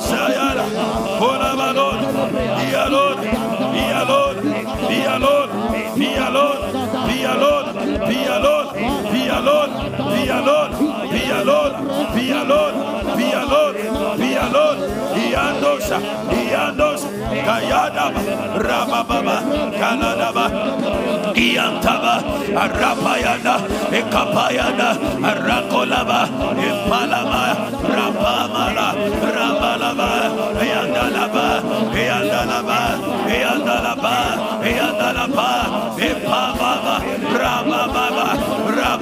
Sayara, 0.00 0.64
Olabalon, 1.20 2.00
Be 2.58 2.72
alone, 2.74 3.20
be 3.72 3.84
alone, 4.00 4.42
be 4.88 5.04
alone, 5.04 5.50
be 5.98 6.14
alone, 6.16 6.60
be 7.08 7.24
alone, 7.24 7.68
be 8.08 8.26
alone, 8.26 8.68
be 9.12 9.28
alone, 9.28 9.72
be 10.12 10.28
alone, 10.28 10.72
be 11.10 11.30
alone, 11.30 11.74
be 12.14 12.30
alone, 12.30 12.99
be 13.20 13.32
alone, 13.32 13.74
be 14.18 14.30
alone, 14.36 14.80
Iandosa, 15.20 15.98
Iandos, 16.40 17.02
Kayadaba, 17.46 18.20
Rabababa, 18.66 19.36
Kanadaba, 19.78 20.46
Iantaba, 21.36 22.14
Arapayana, 22.62 23.54
Ekapayana, 23.98 24.88
Arakolaba, 25.30 26.20
Impalama, 26.68 27.42
Rapamala, 27.94 28.88
Rabalaba, 29.36 30.10
Yandalaba, 30.70 31.46
Yandalaba, 32.08 32.80
Yandalaba, 33.42 34.16
Yandalaba, 34.78 35.48
Impababa, 36.08 36.96
Rabababa, 37.40 38.26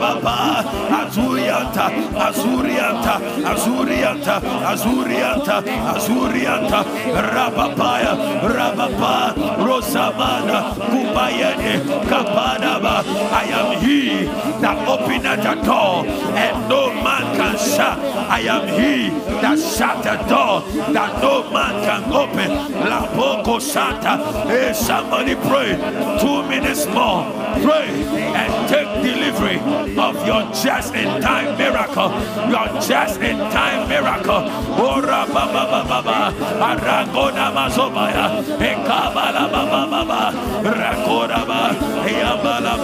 Rababa, 0.09 0.64
Azurianta, 0.89 1.86
Azurianta, 2.16 3.14
Azurianta, 3.44 4.40
Azurianta, 4.64 5.62
Azurianta, 5.93 6.85
Rabapaya, 7.12 8.12
Rabapa, 8.40 9.35
Rosamana, 9.64 10.74
Kubayene, 10.90 11.85
Kapanaba. 12.09 13.05
I 13.32 13.44
am 13.52 13.82
he 13.82 14.24
that 14.60 14.89
opened 14.89 15.24
the 15.24 15.55
door 15.62 16.06
and 16.06 16.68
no 16.68 16.89
man 17.02 17.36
can 17.36 17.56
shut. 17.59 17.98
I 18.30 18.40
am 18.40 18.66
he 18.68 19.10
that 19.40 19.59
shut 19.59 20.02
the 20.02 20.16
door 20.28 20.62
that 20.93 21.20
no 21.22 21.51
man 21.51 21.85
can 21.85 22.12
open. 22.12 22.51
La 22.89 23.06
Boko 23.14 23.59
Santa. 23.59 24.16
Hey, 24.47 24.72
somebody 24.72 25.35
pray. 25.35 25.76
Two 26.20 26.43
minutes 26.48 26.86
more. 26.86 27.24
Pray 27.62 27.89
and 28.35 28.68
take 28.68 28.97
delivery 29.09 29.59
of 29.97 30.14
your 30.26 30.43
just 30.52 30.94
in 30.94 31.20
time 31.20 31.56
miracle. 31.56 32.10
Your 32.52 32.68
just 32.80 33.20
in 33.20 33.39
time 33.51 33.89
miracle. 33.89 34.44
Ora. 34.78 35.26
Rakora 40.62 41.40
ba. 41.47 41.62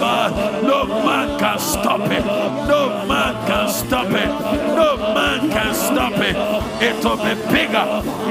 Ba. 0.01 0.15
No 0.63 0.85
man 1.05 1.39
can 1.39 1.59
stop 1.59 2.11
it. 2.11 2.25
No 2.25 3.05
man 3.07 3.33
can 3.47 3.69
stop 3.69 4.11
it. 4.11 4.29
No 4.75 4.94
man 5.15 5.49
can 5.49 5.73
stop 5.73 6.19
it. 6.19 6.35
It 6.83 6.99
will 7.03 7.15
be 7.15 7.33
bigger. 7.55 7.85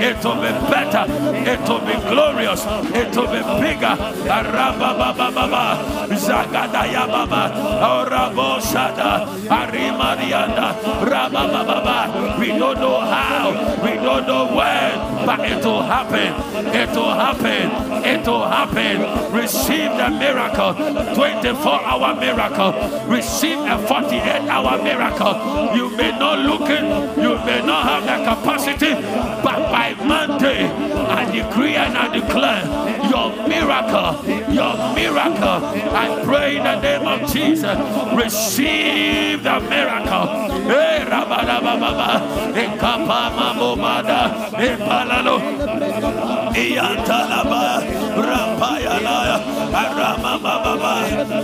It 0.08 0.20
will 0.22 0.40
be 0.46 0.52
better. 0.68 1.04
It 1.52 1.64
will 1.68 1.84
be 1.90 1.96
glorious. 2.12 2.62
It 3.00 3.10
will 3.16 3.30
be 3.32 3.42
bigger. 3.64 3.94
Zagadaya 6.24 7.04
baba. 7.08 7.42
Orabo 7.92 8.60
shada. 8.60 9.10
Arimarianda. 9.58 10.68
Rabababa. 11.10 12.38
We 12.38 12.48
don't 12.48 12.78
know 12.78 13.00
how. 13.00 13.50
We 13.82 13.92
don't 14.06 14.26
know 14.26 14.44
when. 14.54 14.92
But 15.26 15.40
it 15.40 15.64
will 15.64 15.82
happen. 15.82 16.30
It 16.82 16.90
will 16.94 17.14
happen. 17.24 17.64
It 18.04 18.26
will 18.26 18.46
happen. 18.46 19.32
Receive 19.32 19.90
the 19.96 20.10
miracle. 20.10 20.74
24 21.14 21.80
hour 21.90 22.14
miracle. 22.20 22.72
Receive 23.08 23.58
a 23.58 23.78
48 23.88 24.48
hour 24.52 24.82
miracle. 24.82 25.34
You 25.76 25.96
may 25.96 26.10
not 26.18 26.38
look 26.40 26.68
You 26.80 27.36
may 27.44 27.62
not 27.64 27.82
have 27.88 28.04
the 28.04 28.16
capacity. 28.24 28.94
But 29.42 29.70
by 29.70 29.94
Monday, 30.04 30.66
I 30.68 31.24
decree 31.30 31.74
and 31.76 31.96
I 31.96 32.08
declare 32.12 32.64
your 33.10 33.30
miracle. 33.48 34.10
Your 34.52 34.74
miracle. 34.94 35.58
I 35.94 36.22
pray 36.24 36.56
in 36.56 36.64
the 36.64 36.80
name 36.80 37.06
of 37.06 37.30
Jesus. 37.32 37.76
Receive 38.14 39.42
the 39.42 39.60
miracle. 39.60 40.44
Aramababa. 49.74 50.94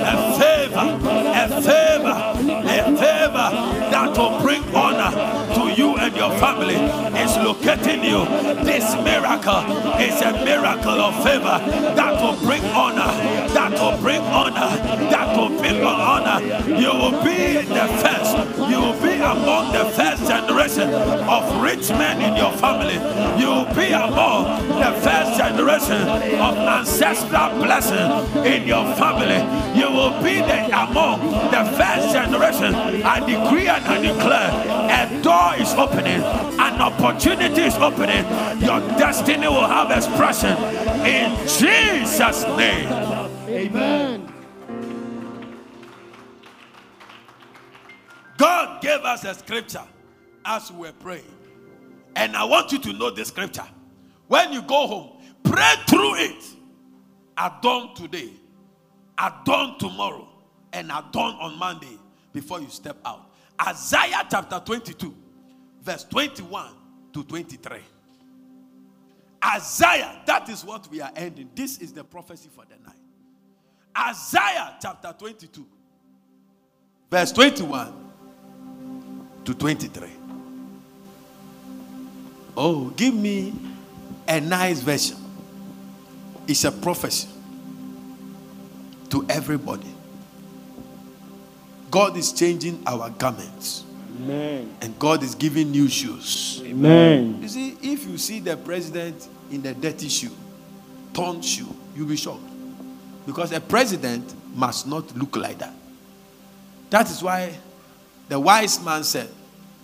A 0.00 0.38
favor. 0.38 0.86
A 1.34 1.62
favor. 1.62 2.49
That 4.00 4.16
will 4.16 4.40
bring 4.40 4.62
honor 4.74 5.49
family 6.40 6.76
is 7.20 7.36
locating 7.36 8.02
you. 8.02 8.24
This 8.64 8.94
miracle 9.04 9.62
is 10.00 10.16
a 10.22 10.32
miracle 10.42 10.98
of 11.08 11.14
favor 11.22 11.58
that 11.94 12.14
will 12.20 12.38
bring 12.40 12.64
honor. 12.72 13.12
That 13.52 13.72
will 13.72 14.00
bring 14.00 14.22
honor. 14.22 14.70
That 15.12 15.36
will 15.36 15.52
bring 15.60 15.84
honor. 15.84 16.40
You 16.66 16.92
will 17.00 17.22
be 17.22 17.60
the 17.60 17.86
first. 18.02 18.36
You 18.70 18.80
will 18.80 19.00
be 19.02 19.16
among 19.20 19.72
the 19.72 19.84
first 19.92 20.26
generation 20.26 20.88
of 21.28 21.62
rich 21.62 21.90
men 21.90 22.22
in 22.22 22.34
your 22.36 22.52
family. 22.52 22.98
You 23.38 23.48
will 23.48 23.74
be 23.74 23.92
among 23.92 24.44
the 24.80 24.92
first 25.04 25.36
generation 25.36 26.02
of 26.40 26.56
ancestral 26.56 27.50
blessing 27.62 28.08
in 28.46 28.66
your 28.66 28.86
family. 28.96 29.40
You 29.78 29.90
will 29.90 30.22
be 30.22 30.36
the, 30.40 30.66
among 30.72 31.20
the 31.50 31.64
first 31.76 32.12
generation. 32.12 32.74
I 32.74 33.20
decree 33.20 33.68
and 33.68 33.84
I 33.84 34.00
declare 34.00 34.50
a 34.90 35.22
door 35.22 35.54
is 35.58 35.72
opening, 35.74 36.20
an 36.58 36.80
opportunity 36.80 37.62
is 37.62 37.76
opening. 37.76 38.24
Your 38.60 38.80
destiny 38.98 39.48
will 39.48 39.66
have 39.66 39.90
expression 39.90 40.56
in 41.04 41.36
Jesus' 41.46 42.44
name. 42.56 42.88
Amen. 43.48 44.32
God 48.36 48.80
gave 48.80 49.00
us 49.00 49.24
a 49.24 49.34
scripture 49.34 49.84
as 50.44 50.72
we 50.72 50.78
were 50.78 50.92
praying. 50.92 51.36
And 52.16 52.36
I 52.36 52.44
want 52.44 52.72
you 52.72 52.78
to 52.78 52.92
know 52.92 53.10
the 53.10 53.24
scripture. 53.24 53.66
When 54.28 54.52
you 54.52 54.62
go 54.62 54.86
home, 54.86 55.22
pray 55.42 55.74
through 55.86 56.14
it. 56.16 56.44
At 57.36 57.62
dawn 57.62 57.94
today, 57.94 58.30
at 59.16 59.44
dawn 59.44 59.78
tomorrow, 59.78 60.28
and 60.72 60.92
at 60.92 61.12
dawn 61.12 61.36
on 61.40 61.58
Monday 61.58 61.98
before 62.32 62.60
you 62.60 62.68
step 62.68 62.98
out. 63.04 63.30
Isaiah 63.66 64.26
chapter 64.30 64.60
22, 64.64 65.14
verse 65.82 66.04
21 66.04 66.72
to 67.12 67.24
23. 67.24 67.78
Isaiah, 69.44 70.20
that 70.26 70.48
is 70.48 70.64
what 70.64 70.88
we 70.90 71.00
are 71.00 71.10
ending. 71.16 71.50
This 71.54 71.78
is 71.78 71.92
the 71.92 72.04
prophecy 72.04 72.50
for 72.54 72.64
the 72.66 72.76
night. 72.84 72.96
Isaiah 73.96 74.76
chapter 74.80 75.14
22, 75.18 75.66
verse 77.10 77.32
21 77.32 78.12
to 79.44 79.54
23. 79.54 80.08
Oh, 82.56 82.90
give 82.90 83.14
me 83.14 83.54
a 84.28 84.40
nice 84.40 84.80
version. 84.80 85.16
It's 86.46 86.64
a 86.64 86.72
prophecy 86.72 87.28
to 89.08 89.24
everybody. 89.28 89.94
God 91.90 92.16
is 92.16 92.32
changing 92.32 92.82
our 92.86 93.10
garments. 93.10 93.84
Amen. 94.22 94.76
And 94.80 94.98
God 94.98 95.22
is 95.22 95.34
giving 95.34 95.70
new 95.70 95.88
shoes. 95.88 96.62
Amen. 96.64 97.38
You 97.42 97.48
see, 97.48 97.76
if 97.82 98.06
you 98.06 98.18
see 98.18 98.40
the 98.40 98.56
president 98.56 99.28
in 99.50 99.64
a 99.66 99.74
dirty 99.74 100.08
shoe, 100.08 100.30
torn 101.12 101.40
shoe, 101.40 101.74
you'll 101.96 102.06
be 102.08 102.16
shocked. 102.16 102.42
Because 103.26 103.52
a 103.52 103.60
president 103.60 104.34
must 104.54 104.86
not 104.86 105.16
look 105.16 105.36
like 105.36 105.58
that. 105.58 105.74
That 106.90 107.08
is 107.10 107.22
why 107.22 107.56
the 108.28 108.38
wise 108.38 108.82
man 108.84 109.04
said, 109.04 109.28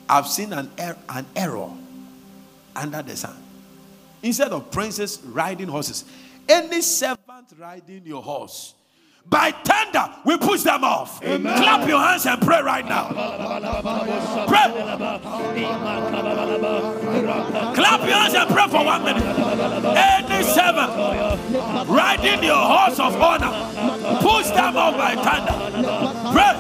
I've 0.08 0.26
seen 0.26 0.52
an, 0.52 0.70
er- 0.78 0.96
an 1.08 1.26
error 1.34 1.70
under 2.74 3.02
the 3.02 3.16
sun. 3.16 3.36
Instead 4.22 4.52
of 4.52 4.70
princes 4.70 5.20
riding 5.24 5.68
horses, 5.68 6.04
any 6.48 6.80
servant 6.80 7.52
riding 7.58 8.02
your 8.04 8.22
horse, 8.22 8.74
by 9.28 9.50
tender, 9.50 10.08
we 10.24 10.36
push 10.38 10.62
them 10.62 10.84
off. 10.84 11.20
Clap 11.20 11.88
your 11.88 12.00
hands 12.00 12.26
and 12.26 12.40
pray 12.40 12.62
right 12.62 12.86
now. 12.86 13.08
Pray. 14.46 14.70
Clap 17.74 18.00
your 18.00 18.16
hands 18.16 18.34
and 18.34 18.50
pray 18.50 18.68
for 18.68 18.84
one 18.84 19.04
minute. 19.04 19.24
Any 19.96 20.42
servant 20.44 20.92
riding 21.88 22.42
your 22.42 22.56
horse 22.56 22.98
of 23.00 23.16
honor, 23.20 23.52
push 24.20 24.48
them 24.48 24.76
off 24.76 24.96
by 24.96 25.14
thunder. 25.16 25.56
Pray. 26.32 26.54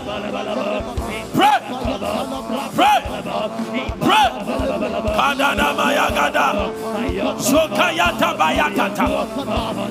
Pray. 1.34 1.58
Pray. 2.74 3.00
Pray. 4.00 4.28
Kadana 5.16 5.68
mayagada. 5.78 6.46
Sokayata 7.38 8.30
bayakata. 8.36 9.06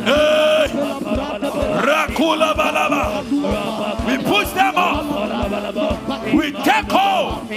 Hey. 0.06 0.65
Rakula 1.82 2.54
balaba. 2.54 3.24
We 4.08 4.18
push 4.24 4.50
them 4.52 4.76
off. 4.76 6.34
We 6.34 6.52
take 6.52 6.92
hold 6.92 7.52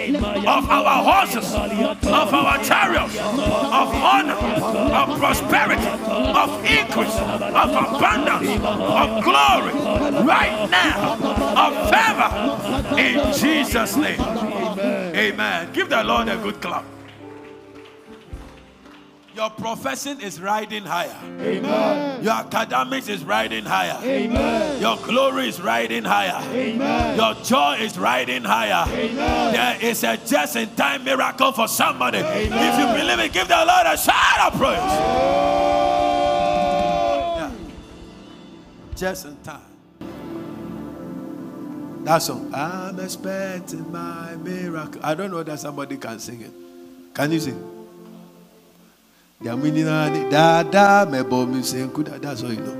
of 0.46 0.70
our 0.70 1.02
horses, 1.04 1.54
of 1.54 2.34
our 2.34 2.62
chariots, 2.64 3.16
of 3.18 3.88
honor, 3.94 4.34
of 4.34 5.18
prosperity, 5.18 5.86
of 5.86 6.64
increase, 6.64 7.16
of 7.16 7.70
abundance, 7.70 8.48
of 8.64 9.24
glory, 9.24 9.72
right 10.24 10.68
now, 10.70 11.16
of 11.64 11.72
favor, 11.90 12.98
in 12.98 13.32
Jesus' 13.34 13.96
name. 13.96 14.20
Amen. 14.20 15.72
Give 15.72 15.88
the 15.88 16.02
Lord 16.04 16.28
a 16.28 16.36
good 16.36 16.60
clap. 16.60 16.84
Your 19.38 19.50
profession 19.50 20.20
is 20.20 20.40
riding 20.40 20.82
higher. 20.82 21.16
Amen. 21.40 22.24
Your 22.24 22.32
academics 22.32 23.08
is 23.08 23.22
riding 23.22 23.64
higher. 23.64 23.96
Amen. 24.02 24.80
Your 24.80 24.96
glory 24.96 25.46
is 25.46 25.60
riding 25.60 26.02
higher. 26.02 26.42
Amen. 26.52 27.16
Your 27.16 27.34
joy 27.44 27.76
is 27.78 27.96
riding 27.96 28.42
higher. 28.42 28.84
Amen. 28.92 29.52
There 29.52 29.78
is 29.80 30.02
a 30.02 30.16
just 30.16 30.56
in 30.56 30.74
time 30.74 31.04
miracle 31.04 31.52
for 31.52 31.68
somebody. 31.68 32.18
If 32.18 32.50
you 32.80 32.86
believe 32.86 33.20
it, 33.20 33.32
give 33.32 33.46
the 33.46 33.54
Lord 33.64 33.86
a 33.86 33.96
shout 33.96 34.52
of 34.52 34.58
praise. 34.58 34.76
Oh. 34.80 36.16
Yeah. 37.36 37.52
Just 38.96 39.26
in 39.26 39.36
time. 39.44 39.62
That 42.02 42.18
song, 42.18 42.52
I'm 42.52 42.98
expecting 42.98 43.92
my 43.92 44.34
miracle. 44.34 45.00
I 45.04 45.14
don't 45.14 45.30
know 45.30 45.44
that 45.44 45.60
somebody 45.60 45.96
can 45.96 46.18
sing 46.18 46.40
it. 46.40 46.50
Can 47.14 47.30
you 47.30 47.38
sing? 47.38 47.77
That's 52.20 52.42
all 52.42 52.52
you 52.52 52.60
know. 52.60 52.74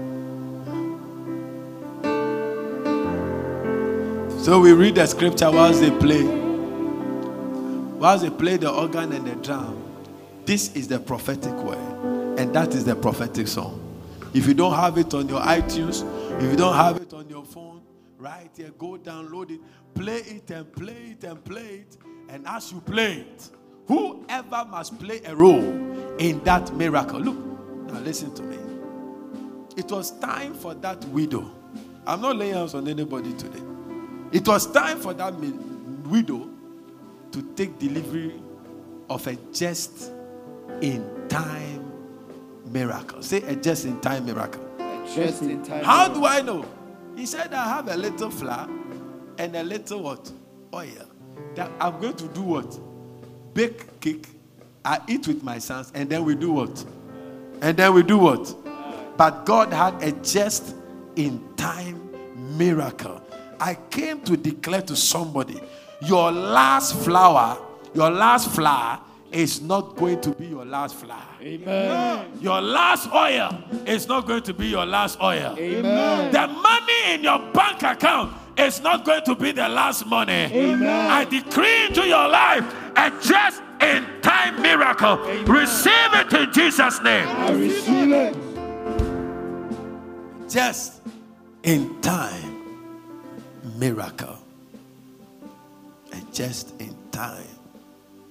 So 4.40 4.60
we 4.60 4.72
read 4.72 4.96
the 4.96 5.06
scripture 5.06 5.50
whilst 5.52 5.80
they 5.80 5.90
play. 5.90 6.24
Whilst 6.24 8.24
they 8.24 8.30
play 8.30 8.56
the 8.56 8.72
organ 8.72 9.12
and 9.12 9.26
the 9.26 9.36
drum. 9.36 9.84
This 10.46 10.74
is 10.74 10.88
the 10.88 10.98
prophetic 10.98 11.52
word. 11.52 12.38
And 12.40 12.52
that 12.54 12.74
is 12.74 12.84
the 12.84 12.96
prophetic 12.96 13.46
song. 13.46 13.80
If 14.34 14.48
you 14.48 14.54
don't 14.54 14.74
have 14.74 14.98
it 14.98 15.14
on 15.14 15.28
your 15.28 15.40
iTunes, 15.40 16.02
if 16.42 16.50
you 16.50 16.56
don't 16.56 16.74
have 16.74 16.96
it 16.96 17.12
on 17.12 17.28
your 17.28 17.44
phone, 17.44 17.82
right 18.18 18.50
here, 18.56 18.72
go 18.76 18.96
download 18.96 19.52
it, 19.52 19.60
play 19.94 20.18
it 20.18 20.50
and 20.50 20.72
play 20.72 21.14
it 21.16 21.22
and 21.24 21.44
play 21.44 21.84
it. 21.86 21.96
And 22.28 22.46
as 22.48 22.72
you 22.72 22.80
play 22.80 23.18
it, 23.18 23.50
whoever 23.88 24.64
must 24.70 24.98
play 25.00 25.20
a 25.24 25.34
role 25.34 26.16
in 26.18 26.42
that 26.44 26.72
miracle. 26.76 27.18
Look, 27.18 27.36
now 27.90 27.98
listen 28.00 28.32
to 28.34 28.42
me. 28.42 28.56
It 29.76 29.90
was 29.90 30.18
time 30.20 30.54
for 30.54 30.74
that 30.74 31.04
widow. 31.06 31.50
I'm 32.06 32.20
not 32.20 32.36
laying 32.36 32.54
hands 32.54 32.74
on 32.74 32.86
anybody 32.88 33.32
today. 33.34 33.62
It 34.32 34.46
was 34.46 34.70
time 34.70 34.98
for 34.98 35.14
that 35.14 35.34
widow 36.06 36.48
to 37.32 37.42
take 37.54 37.78
delivery 37.78 38.40
of 39.08 39.26
a 39.26 39.36
just 39.52 40.12
in 40.80 41.28
time 41.28 41.92
miracle. 42.66 43.22
Say 43.22 43.42
a 43.42 43.56
just 43.56 43.84
in 43.84 44.00
time 44.00 44.26
miracle. 44.26 44.64
Just 45.14 45.42
in 45.42 45.62
time. 45.62 45.84
How 45.84 46.08
do 46.08 46.26
I 46.26 46.42
know? 46.42 46.66
He 47.16 47.26
said, 47.26 47.52
I 47.52 47.68
have 47.68 47.88
a 47.88 47.96
little 47.96 48.30
flour 48.30 48.68
and 49.38 49.56
a 49.56 49.62
little 49.62 50.02
what? 50.02 50.30
Oil. 50.74 51.06
That 51.54 51.70
I'm 51.80 52.00
going 52.00 52.16
to 52.16 52.28
do 52.28 52.42
what? 52.42 52.78
Bake 53.54 54.00
cake 54.00 54.26
I 54.84 55.00
eat 55.06 55.26
with 55.28 55.42
my 55.42 55.58
sons, 55.58 55.92
and 55.94 56.08
then 56.08 56.24
we 56.24 56.34
do 56.34 56.52
what? 56.52 56.84
And 57.60 57.76
then 57.76 57.92
we 57.92 58.02
do 58.02 58.18
what? 58.18 58.54
But 59.16 59.44
God 59.44 59.72
had 59.72 60.02
a 60.02 60.12
just 60.12 60.74
in 61.16 61.42
time 61.56 62.10
miracle. 62.56 63.20
I 63.60 63.74
came 63.74 64.20
to 64.22 64.36
declare 64.36 64.82
to 64.82 64.96
somebody 64.96 65.60
your 66.00 66.30
last 66.30 66.94
flour, 67.04 67.58
your 67.92 68.10
last 68.10 68.50
flour 68.50 69.00
is 69.32 69.60
not 69.60 69.96
going 69.96 70.20
to 70.22 70.30
be 70.30 70.46
your 70.46 70.64
last 70.64 70.94
flour. 70.94 71.22
Amen. 71.42 72.38
Your 72.40 72.62
last 72.62 73.12
oil 73.12 73.62
is 73.84 74.08
not 74.08 74.26
going 74.26 74.42
to 74.44 74.54
be 74.54 74.68
your 74.68 74.86
last 74.86 75.20
oil. 75.20 75.54
Amen. 75.58 76.32
The 76.32 76.46
money 76.46 77.14
in 77.14 77.24
your 77.24 77.38
bank 77.52 77.82
account 77.82 78.34
is 78.56 78.80
not 78.80 79.04
going 79.04 79.24
to 79.24 79.34
be 79.34 79.52
the 79.52 79.68
last 79.68 80.06
money. 80.06 80.32
Amen. 80.32 81.10
I 81.10 81.24
decree 81.24 81.86
into 81.86 82.06
your 82.06 82.28
life 82.28 82.64
a 82.98 83.10
just 83.22 83.62
in 83.80 84.04
time 84.22 84.60
miracle. 84.60 85.20
Amen. 85.24 85.44
Receive 85.44 86.14
it 86.14 86.32
in 86.32 86.52
Jesus' 86.52 87.00
name. 87.00 87.28
I 87.28 87.52
receive 87.52 88.12
it. 88.12 88.36
Just 90.48 91.00
in 91.62 92.00
time 92.00 92.82
miracle. 93.76 94.38
A 96.12 96.20
just 96.32 96.78
in 96.80 96.96
time 97.12 97.46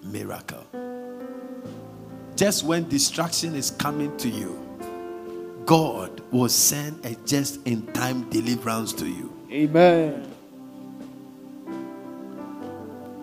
miracle. 0.04 0.66
Just 2.36 2.66
when 2.66 2.88
destruction 2.90 3.56
is 3.56 3.72
coming 3.72 4.16
to 4.18 4.28
you, 4.28 4.62
God 5.66 6.22
will 6.32 6.50
send 6.50 7.06
a 7.06 7.16
just 7.26 7.66
in 7.66 7.88
time 7.94 8.30
deliverance 8.30 8.92
to 8.94 9.08
you. 9.08 9.34
Amen 9.50 10.37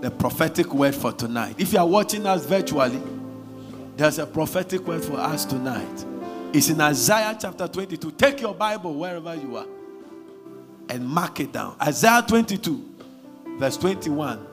the 0.05 0.11
prophetic 0.11 0.75
word 0.75 0.95
for 0.95 1.13
tonight. 1.13 1.55
If 1.57 1.73
you 1.73 1.79
are 1.79 1.87
watching 1.87 2.27
us 2.27 2.45
virtually, 2.45 3.01
there's 3.97 4.19
a 4.19 4.27
prophetic 4.27 4.87
word 4.87 5.03
for 5.03 5.15
us 5.15 5.47
tonight. 5.47 6.05
It's 6.53 6.69
in 6.69 6.79
Isaiah 6.79 7.35
chapter 7.41 7.67
22. 7.67 8.11
Take 8.11 8.43
your 8.43 8.55
Bible 8.55 8.93
wherever 8.95 9.35
you 9.35 9.57
are 9.57 9.67
and 10.91 11.09
mark 11.09 11.41
it 11.41 11.53
down. 11.53 11.77
Isaiah 11.81 12.23
22, 12.27 12.97
verse 13.59 13.79
21 13.79 14.47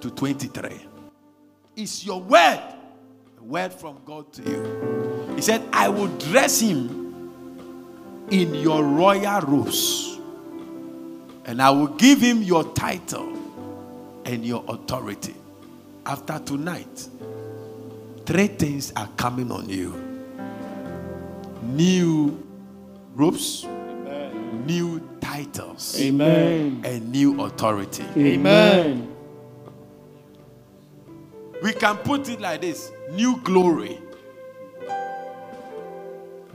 to 0.00 0.10
23. 0.10 0.80
It's 1.76 2.04
your 2.04 2.20
word, 2.20 2.74
a 3.38 3.44
word 3.44 3.72
from 3.72 3.98
God 4.04 4.32
to 4.32 4.42
you. 4.42 5.34
He 5.36 5.40
said, 5.40 5.62
I 5.72 5.88
will 5.88 6.08
dress 6.18 6.58
him 6.58 8.26
in 8.32 8.56
your 8.56 8.82
royal 8.82 9.40
robes, 9.42 10.18
and 11.44 11.62
I 11.62 11.70
will 11.70 11.86
give 11.86 12.20
him 12.20 12.42
your 12.42 12.64
title 12.74 13.35
and 14.26 14.44
your 14.44 14.64
authority. 14.68 15.34
After 16.04 16.38
tonight, 16.40 17.08
three 18.26 18.48
things 18.48 18.92
are 18.96 19.08
coming 19.16 19.50
on 19.50 19.68
you 19.68 20.02
new 21.62 22.46
ropes, 23.14 23.64
Amen. 23.64 24.66
new 24.66 25.00
titles, 25.20 26.00
Amen. 26.00 26.82
and 26.84 27.10
new 27.10 27.40
authority. 27.42 28.04
Amen. 28.16 29.12
We 31.62 31.72
can 31.72 31.96
put 31.96 32.28
it 32.28 32.40
like 32.40 32.60
this 32.60 32.92
new 33.12 33.40
glory, 33.42 33.98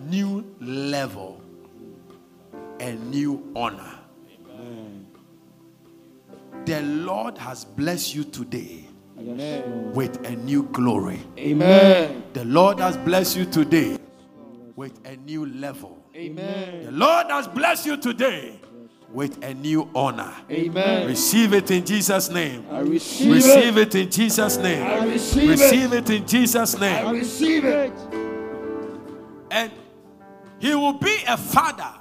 new 0.07 0.45
level, 0.61 1.41
and 2.80 3.11
new 3.11 3.52
honor 3.56 4.01
the 6.65 6.81
Lord 6.81 7.38
has 7.38 7.65
blessed 7.65 8.15
you 8.15 8.23
today 8.23 8.85
Amen. 9.17 9.93
with 9.93 10.25
a 10.27 10.35
new 10.35 10.63
glory. 10.63 11.19
Amen. 11.38 12.23
The 12.33 12.45
Lord 12.45 12.79
has 12.79 12.97
blessed 12.97 13.38
you 13.38 13.45
today 13.45 13.97
with 14.75 14.99
a 15.05 15.15
new 15.17 15.45
level. 15.45 16.03
Amen. 16.15 16.85
The 16.85 16.91
Lord 16.91 17.27
has 17.27 17.47
blessed 17.47 17.85
you 17.85 17.97
today 17.97 18.59
with 19.11 19.43
a 19.43 19.53
new 19.53 19.89
honor. 19.93 20.33
Amen. 20.49 21.07
Receive 21.07 21.53
it 21.53 21.71
in 21.71 21.85
Jesus' 21.85 22.29
name. 22.29 22.65
I 22.71 22.79
receive, 22.79 23.31
receive 23.33 23.77
it. 23.77 23.95
it. 23.95 24.03
in 24.03 24.11
Jesus' 24.11 24.57
name. 24.57 24.83
I 24.83 25.05
receive, 25.05 25.49
receive 25.49 25.93
it. 25.93 26.09
it 26.09 26.21
in 26.21 26.27
Jesus' 26.27 26.79
name. 26.79 27.07
I 27.07 27.11
receive 27.11 27.65
it. 27.65 27.93
And 29.51 29.71
he 30.59 30.75
will 30.75 30.93
be 30.93 31.17
a 31.27 31.38
father 31.38 31.93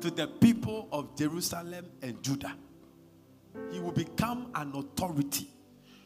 to 0.00 0.10
the 0.10 0.26
people 0.26 0.88
of 0.92 1.16
Jerusalem 1.16 1.86
and 2.02 2.22
Judah 2.22 2.54
he 3.70 3.80
will 3.80 3.92
become 3.92 4.50
an 4.54 4.72
authority. 4.74 5.48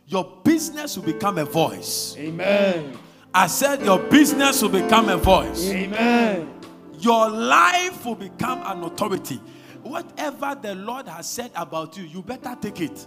Your 0.06 0.40
business 0.44 0.96
will 0.96 1.04
become 1.04 1.38
a 1.38 1.44
voice. 1.44 2.16
Amen. 2.18 2.98
I 3.32 3.46
said 3.46 3.84
your 3.84 3.98
business 3.98 4.60
will 4.60 4.70
become 4.70 5.08
a 5.08 5.16
voice. 5.16 5.70
Amen. 5.70 6.52
Your 6.98 7.30
life 7.30 8.04
will 8.04 8.16
become 8.16 8.60
an 8.64 8.82
authority. 8.82 9.40
Whatever 9.82 10.58
the 10.60 10.74
Lord 10.74 11.08
has 11.08 11.28
said 11.28 11.50
about 11.54 11.96
you, 11.96 12.04
you 12.04 12.22
better 12.22 12.56
take 12.60 12.80
it. 12.80 13.06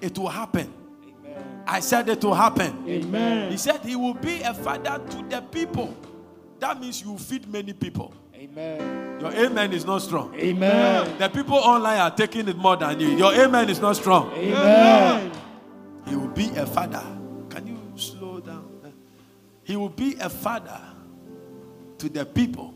It 0.00 0.16
will 0.16 0.28
happen. 0.28 0.72
Amen. 1.02 1.62
I 1.66 1.80
said 1.80 2.08
it 2.08 2.22
will 2.24 2.34
happen. 2.34 2.84
Amen. 2.88 3.50
He 3.50 3.56
said 3.56 3.80
he 3.80 3.96
will 3.96 4.14
be 4.14 4.40
a 4.42 4.54
father 4.54 5.02
to 5.10 5.22
the 5.28 5.42
people. 5.50 5.96
That 6.60 6.80
means 6.80 7.02
you 7.02 7.18
feed 7.18 7.48
many 7.48 7.72
people. 7.72 8.14
Amen. 8.34 9.07
Your 9.20 9.32
amen 9.32 9.72
is 9.72 9.84
not 9.84 9.98
strong. 10.02 10.34
Amen. 10.34 11.18
The 11.18 11.28
people 11.28 11.56
online 11.56 11.98
are 11.98 12.10
taking 12.14 12.48
it 12.48 12.56
more 12.56 12.76
than 12.76 13.00
you. 13.00 13.08
Your 13.08 13.34
amen 13.34 13.68
is 13.68 13.80
not 13.80 13.96
strong. 13.96 14.32
Amen. 14.32 15.32
He 16.06 16.14
will 16.14 16.28
be 16.28 16.48
a 16.50 16.64
father. 16.66 17.04
Can 17.50 17.66
you 17.66 17.78
slow 17.96 18.40
down? 18.40 18.64
He 19.64 19.76
will 19.76 19.90
be 19.90 20.16
a 20.20 20.30
father 20.30 20.80
to 21.98 22.08
the 22.08 22.24
people 22.24 22.72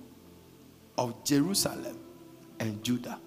of 0.98 1.24
Jerusalem 1.24 1.98
and 2.58 2.82
Judah. 2.82 3.18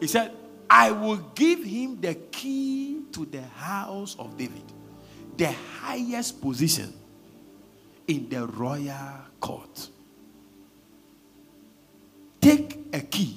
He 0.00 0.06
said, 0.06 0.32
I 0.68 0.90
will 0.90 1.18
give 1.34 1.62
him 1.62 2.00
the 2.00 2.14
key 2.14 3.02
to 3.12 3.24
the 3.26 3.42
house 3.42 4.16
of 4.18 4.36
David, 4.36 4.64
the 5.36 5.52
highest 5.80 6.40
position 6.40 6.92
in 8.08 8.28
the 8.28 8.46
royal 8.46 9.20
court. 9.38 9.88
Take 12.46 12.78
a 12.92 13.00
key 13.00 13.36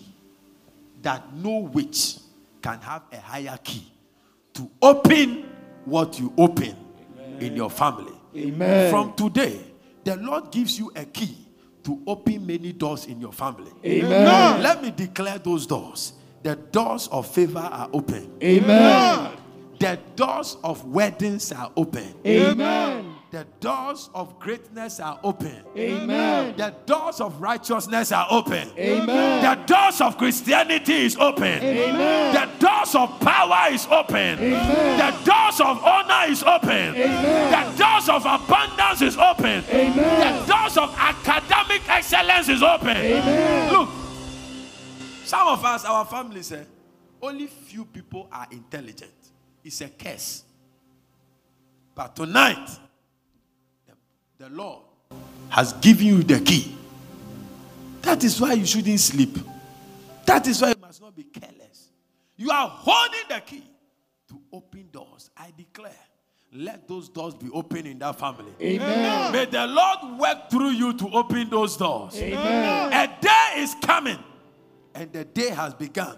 that 1.01 1.33
no 1.33 1.61
witch 1.73 2.17
can 2.61 2.79
have 2.81 3.01
a 3.11 3.17
higher 3.17 3.57
key 3.63 3.91
to 4.53 4.69
open 4.83 5.49
what 5.85 6.19
you 6.19 6.31
open 6.37 6.75
in 7.39 7.55
your 7.55 7.71
family. 7.71 8.13
Amen. 8.37 8.91
From 8.91 9.13
today, 9.13 9.61
the 10.03 10.15
Lord 10.17 10.51
gives 10.51 10.77
you 10.77 10.91
a 10.95 11.05
key 11.05 11.35
to 11.85 11.99
open 12.05 12.45
many 12.45 12.71
doors 12.71 13.07
in 13.07 13.19
your 13.19 13.33
family. 13.33 13.71
Amen. 13.83 14.61
Let 14.61 14.83
me 14.83 14.91
declare 14.91 15.39
those 15.39 15.65
doors. 15.65 16.13
The 16.43 16.55
doors 16.55 17.07
of 17.07 17.25
favor 17.27 17.57
are 17.57 17.89
open. 17.91 18.31
Amen. 18.43 19.31
The 19.79 19.97
doors 20.15 20.55
of 20.63 20.85
weddings 20.85 21.51
are 21.51 21.71
open. 21.75 22.13
Amen. 22.27 22.98
The 23.31 23.45
doors 23.59 24.09
of 24.15 24.39
greatness 24.39 24.99
are 24.99 25.19
open. 25.23 25.61
Amen. 25.77 26.55
The 26.57 26.73
doors 26.87 27.21
of 27.21 27.39
righteousness 27.39 28.11
are 28.11 28.25
open. 28.31 28.69
Amen. 28.75 29.43
The 29.43 29.65
doors 29.71 30.01
of 30.01 30.17
Christianity 30.17 31.05
is 31.05 31.15
open. 31.15 31.43
Amen. 31.61 32.33
The 32.33 32.49
doors 32.57 32.95
of 32.95 33.19
power 33.19 33.71
is 33.71 33.85
open. 33.85 34.39
Amen. 34.39 34.97
The 34.97 35.31
doors 35.31 35.61
of 35.61 35.83
honor 35.83 36.31
is 36.31 36.41
open. 36.41 36.95
Amen. 36.95 37.51
The 37.51 37.77
doors 37.77 38.09
of 38.09 38.25
abundance 38.25 39.01
is 39.03 39.15
open. 39.15 39.63
Amen. 39.69 40.39
The 40.41 40.51
doors 40.51 40.77
of 40.77 40.95
academic 40.97 41.87
excellence 41.87 42.49
is 42.49 42.63
open. 42.63 42.97
Amen. 42.97 43.71
Look, 43.71 43.89
some 45.23 45.49
of 45.49 45.63
us, 45.63 45.85
our 45.85 46.05
family 46.05 46.41
say, 46.41 46.65
only 47.21 47.45
few 47.45 47.85
people 47.85 48.27
are 48.31 48.47
intelligent. 48.49 49.11
It's 49.63 49.81
a 49.81 49.89
curse. 49.89 50.43
But 51.93 52.15
tonight, 52.15 52.69
the, 54.39 54.49
Lord 54.49 54.83
has 55.49 55.73
given 55.73 56.07
you 56.07 56.23
the 56.23 56.39
key. 56.39 56.75
That 58.01 58.23
is 58.23 58.39
why 58.39 58.53
you 58.53 58.65
shouldn't 58.65 58.99
sleep. 58.99 59.37
That 60.25 60.47
is 60.47 60.61
why 60.61 60.69
you 60.69 60.75
must 60.79 61.01
not 61.01 61.15
be 61.15 61.23
careless. 61.23 61.89
You 62.37 62.49
are 62.49 62.69
holding 62.69 63.27
the 63.27 63.41
key 63.41 63.63
to 64.29 64.39
open 64.53 64.87
doors. 64.91 65.29
I 65.35 65.51
declare, 65.57 65.91
let 66.53 66.87
those 66.87 67.09
doors 67.09 67.35
be 67.35 67.49
open 67.53 67.85
in 67.85 67.99
that 67.99 68.17
family. 68.17 68.53
Amen. 68.61 69.33
May 69.33 69.45
the 69.45 69.67
Lord 69.67 70.19
work 70.19 70.49
through 70.49 70.71
you 70.71 70.93
to 70.93 71.09
open 71.09 71.49
those 71.49 71.75
doors. 71.75 72.15
Amen. 72.15 72.93
A 72.93 73.21
day 73.21 73.53
is 73.57 73.75
coming, 73.81 74.19
and 74.95 75.11
the 75.11 75.25
day 75.25 75.49
has 75.49 75.73
begun. 75.73 76.17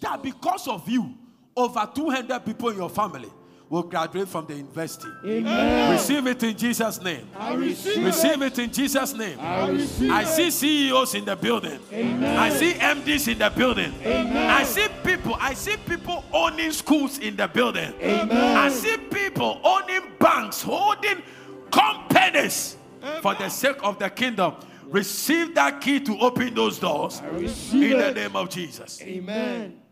That 0.00 0.22
because 0.22 0.66
of 0.68 0.88
you, 0.88 1.14
over 1.54 1.86
200 1.94 2.40
people 2.40 2.70
in 2.70 2.78
your 2.78 2.88
family 2.90 3.30
will 3.68 3.82
graduate 3.82 4.28
from 4.28 4.46
the 4.46 4.54
university. 4.54 5.08
Amen. 5.24 5.92
Receive 5.92 6.26
it 6.26 6.42
in 6.42 6.56
Jesus' 6.56 7.02
name. 7.02 7.28
I 7.36 7.54
receive 7.54 8.04
Receive 8.04 8.42
it 8.42 8.58
in 8.58 8.72
Jesus' 8.72 9.14
name. 9.14 9.38
I 9.40 9.68
receive 9.68 10.10
I 10.10 10.24
see 10.24 10.50
CEOs 10.50 11.14
in 11.14 11.24
the 11.24 11.36
building. 11.36 11.78
I 11.92 12.50
see 12.50 12.72
MDs 12.72 13.32
in 13.32 13.38
the 13.38 13.50
building. 13.50 13.92
I 14.04 14.62
see 14.64 14.86
people. 15.04 15.36
I 15.38 15.54
see 15.54 15.76
people 15.76 16.24
owning 16.32 16.72
schools 16.72 17.18
in 17.18 17.36
the 17.36 17.48
building. 17.48 17.92
I 18.02 18.68
see 18.70 18.96
people 18.96 19.60
owning 19.62 20.12
banks, 20.18 20.62
holding 20.62 21.22
companies 21.70 22.76
for 23.22 23.34
the 23.34 23.48
sake 23.48 23.76
of 23.82 23.98
the 23.98 24.08
kingdom. 24.10 24.54
Receive 24.86 25.54
that 25.54 25.82
key 25.82 26.00
to 26.00 26.18
open 26.18 26.54
those 26.54 26.78
doors 26.78 27.20
receive 27.32 27.92
in 27.92 27.98
the 27.98 28.12
name 28.12 28.34
of 28.34 28.48
Jesus. 28.48 29.02
Amen. 29.02 29.82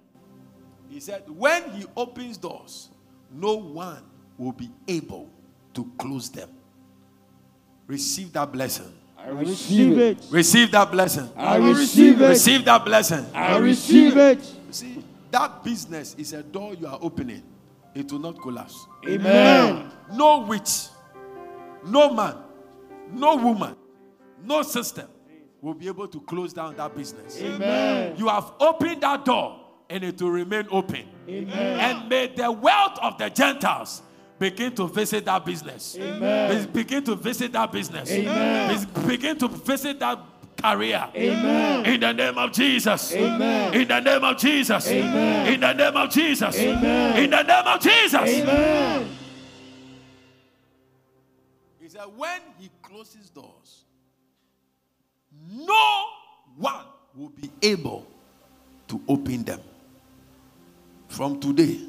He 0.88 1.00
said, 1.00 1.24
when 1.28 1.70
he 1.72 1.84
opens 1.94 2.38
doors, 2.38 2.88
no 3.36 3.54
one 3.54 4.02
will 4.38 4.52
be 4.52 4.70
able 4.88 5.28
to 5.74 5.90
close 5.98 6.30
them. 6.30 6.48
Receive 7.86 8.32
that 8.32 8.50
blessing. 8.50 8.92
I 9.18 9.28
receive 9.28 9.98
it. 9.98 10.18
Receive 10.30 10.70
that 10.72 10.90
blessing. 10.90 11.28
I 11.36 11.56
receive 11.56 12.20
it. 12.20 12.28
Receive 12.28 12.64
that 12.64 12.84
blessing. 12.84 13.26
I 13.34 13.58
receive 13.58 14.16
it. 14.16 14.54
See, 14.70 15.04
that 15.30 15.62
business 15.62 16.14
is 16.18 16.32
a 16.32 16.42
door 16.42 16.74
you 16.74 16.86
are 16.86 16.98
opening. 17.00 17.42
It 17.94 18.10
will 18.12 18.18
not 18.18 18.40
collapse. 18.40 18.86
Amen. 19.08 19.90
No 20.12 20.40
witch, 20.40 20.88
no 21.86 22.12
man, 22.12 22.36
no 23.10 23.36
woman, 23.36 23.74
no 24.44 24.62
system 24.62 25.08
will 25.60 25.74
be 25.74 25.88
able 25.88 26.06
to 26.06 26.20
close 26.20 26.52
down 26.52 26.76
that 26.76 26.94
business. 26.94 27.40
Amen. 27.40 28.14
You 28.16 28.28
have 28.28 28.52
opened 28.60 29.00
that 29.00 29.24
door 29.24 29.65
and 29.88 30.04
it 30.04 30.20
will 30.20 30.30
remain 30.30 30.66
open. 30.70 31.04
Amen. 31.28 31.80
And 31.80 32.08
may 32.08 32.28
the 32.28 32.50
wealth 32.50 32.98
of 33.00 33.18
the 33.18 33.30
Gentiles 33.30 34.02
begin 34.38 34.74
to 34.74 34.88
visit 34.88 35.24
that 35.24 35.44
business. 35.44 35.96
Amen. 35.98 36.70
Begin 36.72 37.04
to 37.04 37.14
visit 37.14 37.52
that 37.52 37.72
business. 37.72 38.10
Amen. 38.10 38.86
Begin 39.06 39.38
to 39.38 39.48
visit 39.48 39.98
that 40.00 40.18
career. 40.56 41.08
Amen. 41.14 41.86
In 41.86 42.00
the 42.00 42.12
name 42.12 42.38
of 42.38 42.52
Jesus. 42.52 43.14
Amen. 43.14 43.74
In 43.74 43.88
the 43.88 44.00
name 44.00 44.24
of 44.24 44.36
Jesus. 44.36 44.88
Amen. 44.88 45.52
In 45.52 45.60
the 45.60 45.72
name 45.72 45.96
of 45.96 46.10
Jesus. 46.10 46.58
Amen. 46.58 47.22
In 47.22 47.30
the 47.30 47.42
name 47.42 47.66
of 47.66 47.80
Jesus. 47.80 48.14
Amen. 48.14 49.08
He 51.80 51.88
said, 51.88 52.06
when 52.16 52.40
he 52.58 52.70
closes 52.82 53.30
doors, 53.30 53.84
no 55.50 56.06
one 56.56 56.84
will 57.14 57.30
be 57.30 57.50
able 57.62 58.06
to 58.88 59.00
open 59.08 59.44
them. 59.44 59.60
From 61.16 61.40
today, 61.40 61.80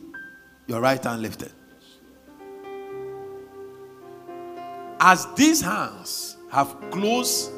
your 0.68 0.80
right 0.80 1.04
hand 1.04 1.22
lifted. 1.22 1.52
As 5.02 5.28
these 5.36 5.60
hands 5.60 6.38
have 6.50 6.74
closed 6.92 7.52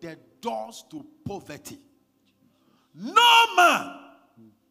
the 0.00 0.16
doors 0.40 0.84
to 0.88 1.04
poverty, 1.26 1.80
no 2.94 3.56
man, 3.56 3.98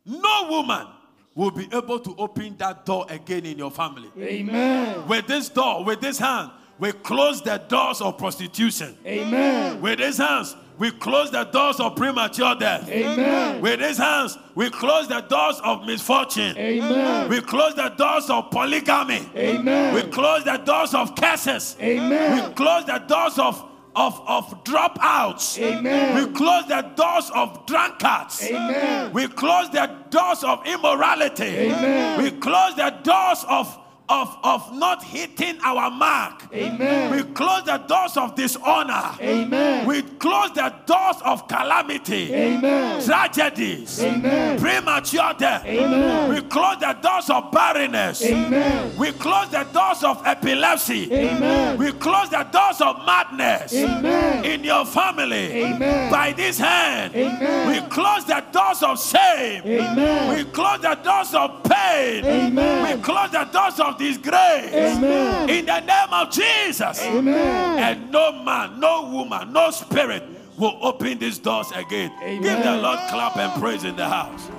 no 0.06 0.48
woman 0.50 0.88
will 1.36 1.52
be 1.52 1.68
able 1.74 2.00
to 2.00 2.16
open 2.18 2.56
that 2.60 2.86
door 2.86 3.06
again 3.10 3.46
in 3.46 3.58
your 3.58 3.70
family. 3.70 4.10
Amen. 4.18 5.06
With 5.10 5.28
this 5.28 5.50
door, 5.50 5.84
with 5.84 6.00
this 6.00 6.18
hand, 6.18 6.52
we 6.80 6.94
close 6.94 7.42
the 7.42 7.58
doors 7.68 8.00
of 8.00 8.18
prostitution. 8.18 8.98
Amen. 9.06 9.82
With 9.82 10.00
these 10.00 10.20
hands, 10.20 10.56
we 10.78 10.92
close 10.92 11.32
the 11.32 11.46
doors 11.46 11.80
of 11.80 11.96
premature 11.96 12.56
death. 12.56 12.90
Amen. 12.90 13.62
With 13.62 13.80
his 13.80 13.98
hands, 13.98 14.38
we 14.56 14.70
close 14.70 15.08
the 15.08 15.22
doors 15.22 15.60
of 15.64 15.86
misfortune. 15.86 16.58
Amen. 16.58 17.30
We 17.30 17.40
close 17.42 17.76
the 17.76 17.90
doors 17.90 18.30
of 18.30 18.52
polygamy. 18.52 19.30
Amen. 19.36 19.94
We 19.94 20.02
close 20.12 20.44
the 20.44 20.58
doors 20.58 20.94
of 20.94 21.16
curses. 21.16 21.78
Amen. 21.80 22.50
We 22.50 22.54
close 22.56 22.86
the 22.86 22.98
doors 23.00 23.40
of, 23.40 23.64
of, 23.96 24.22
of 24.28 24.64
dropouts. 24.66 25.58
Amen. 25.60 26.16
We 26.16 26.34
close 26.34 26.68
the 26.68 26.82
doors 26.96 27.32
of 27.34 27.66
drunkards. 27.66 28.44
Amen. 28.44 29.14
We 29.14 29.28
close 29.30 29.70
the 29.70 29.96
doors 30.10 30.44
of 30.44 30.66
immorality. 30.66 31.44
Amen. 31.44 32.22
We 32.22 32.32
close 32.32 32.76
the 32.76 32.90
doors 33.02 33.46
of, 33.48 33.78
of, 34.08 34.38
of 34.44 34.74
not 34.74 35.04
hitting 35.04 35.58
our 35.64 35.90
mark. 35.90 36.44
Amen. 36.54 37.12
We 37.16 37.24
close 37.34 37.64
the 37.64 37.78
doors 37.78 38.16
of 38.18 38.36
dishonor. 38.36 39.16
Amen. 39.20 39.88
We 39.88 40.04
close 40.04 40.52
the 40.52 40.74
doors 40.86 41.18
of 41.24 41.48
calamity, 41.48 42.34
Amen. 42.34 43.04
tragedies, 43.04 44.02
Amen. 44.04 44.60
premature 44.60 45.34
death. 45.38 45.66
Amen. 45.66 46.30
We 46.30 46.42
close 46.42 46.78
the 46.80 46.94
doors 47.02 47.30
of 47.30 47.52
barrenness. 47.52 48.24
Amen. 48.24 48.96
We 48.98 49.12
close 49.14 49.50
the 49.50 49.64
doors 49.74 50.04
of 50.04 50.22
epilepsy. 50.26 51.12
Amen. 51.12 51.78
We 51.78 51.92
close 51.94 52.30
the 52.30 52.44
doors 52.44 52.82
of 52.82 53.04
madness 53.06 53.74
Amen. 53.74 54.46
in 54.46 54.64
your 54.64 54.86
family. 54.86 55.64
Amen. 55.64 56.12
By 56.12 56.32
this 56.34 56.60
hand, 56.60 57.16
Amen. 57.16 57.68
we 57.68 57.90
close 57.90 58.26
the 58.26 58.44
doors 58.56 58.84
of 58.84 59.04
shame. 59.04 59.62
Amen. 59.66 60.36
We 60.36 60.46
close 60.46 60.80
the 60.80 60.96
doors 60.96 61.34
of 61.34 61.62
pain. 61.64 62.24
Amen. 62.24 62.98
We 62.98 63.04
close 63.04 63.32
the 63.32 63.44
doors 63.44 63.80
of 63.82 63.98
disgrace. 63.98 64.74
Amen. 64.74 65.50
In 65.50 65.66
the 65.66 65.80
name 65.82 66.14
of 66.14 66.32
Jesus. 66.32 67.02
Amen. 67.02 67.80
And 67.80 68.12
no 68.12 68.32
man, 68.44 68.80
no 68.80 69.10
woman, 69.10 69.52
no 69.52 69.72
spirit 69.72 70.24
will 70.58 70.78
open 70.82 71.20
these 71.20 71.38
doors 71.38 71.70
again. 71.76 72.14
Amen. 72.24 72.42
Give 72.42 72.64
the 72.64 72.78
Lord 72.78 73.00
clap 73.10 73.36
and 73.36 73.62
praise 73.62 73.84
in 73.84 73.98
the 73.98 74.08
house. 74.08 74.50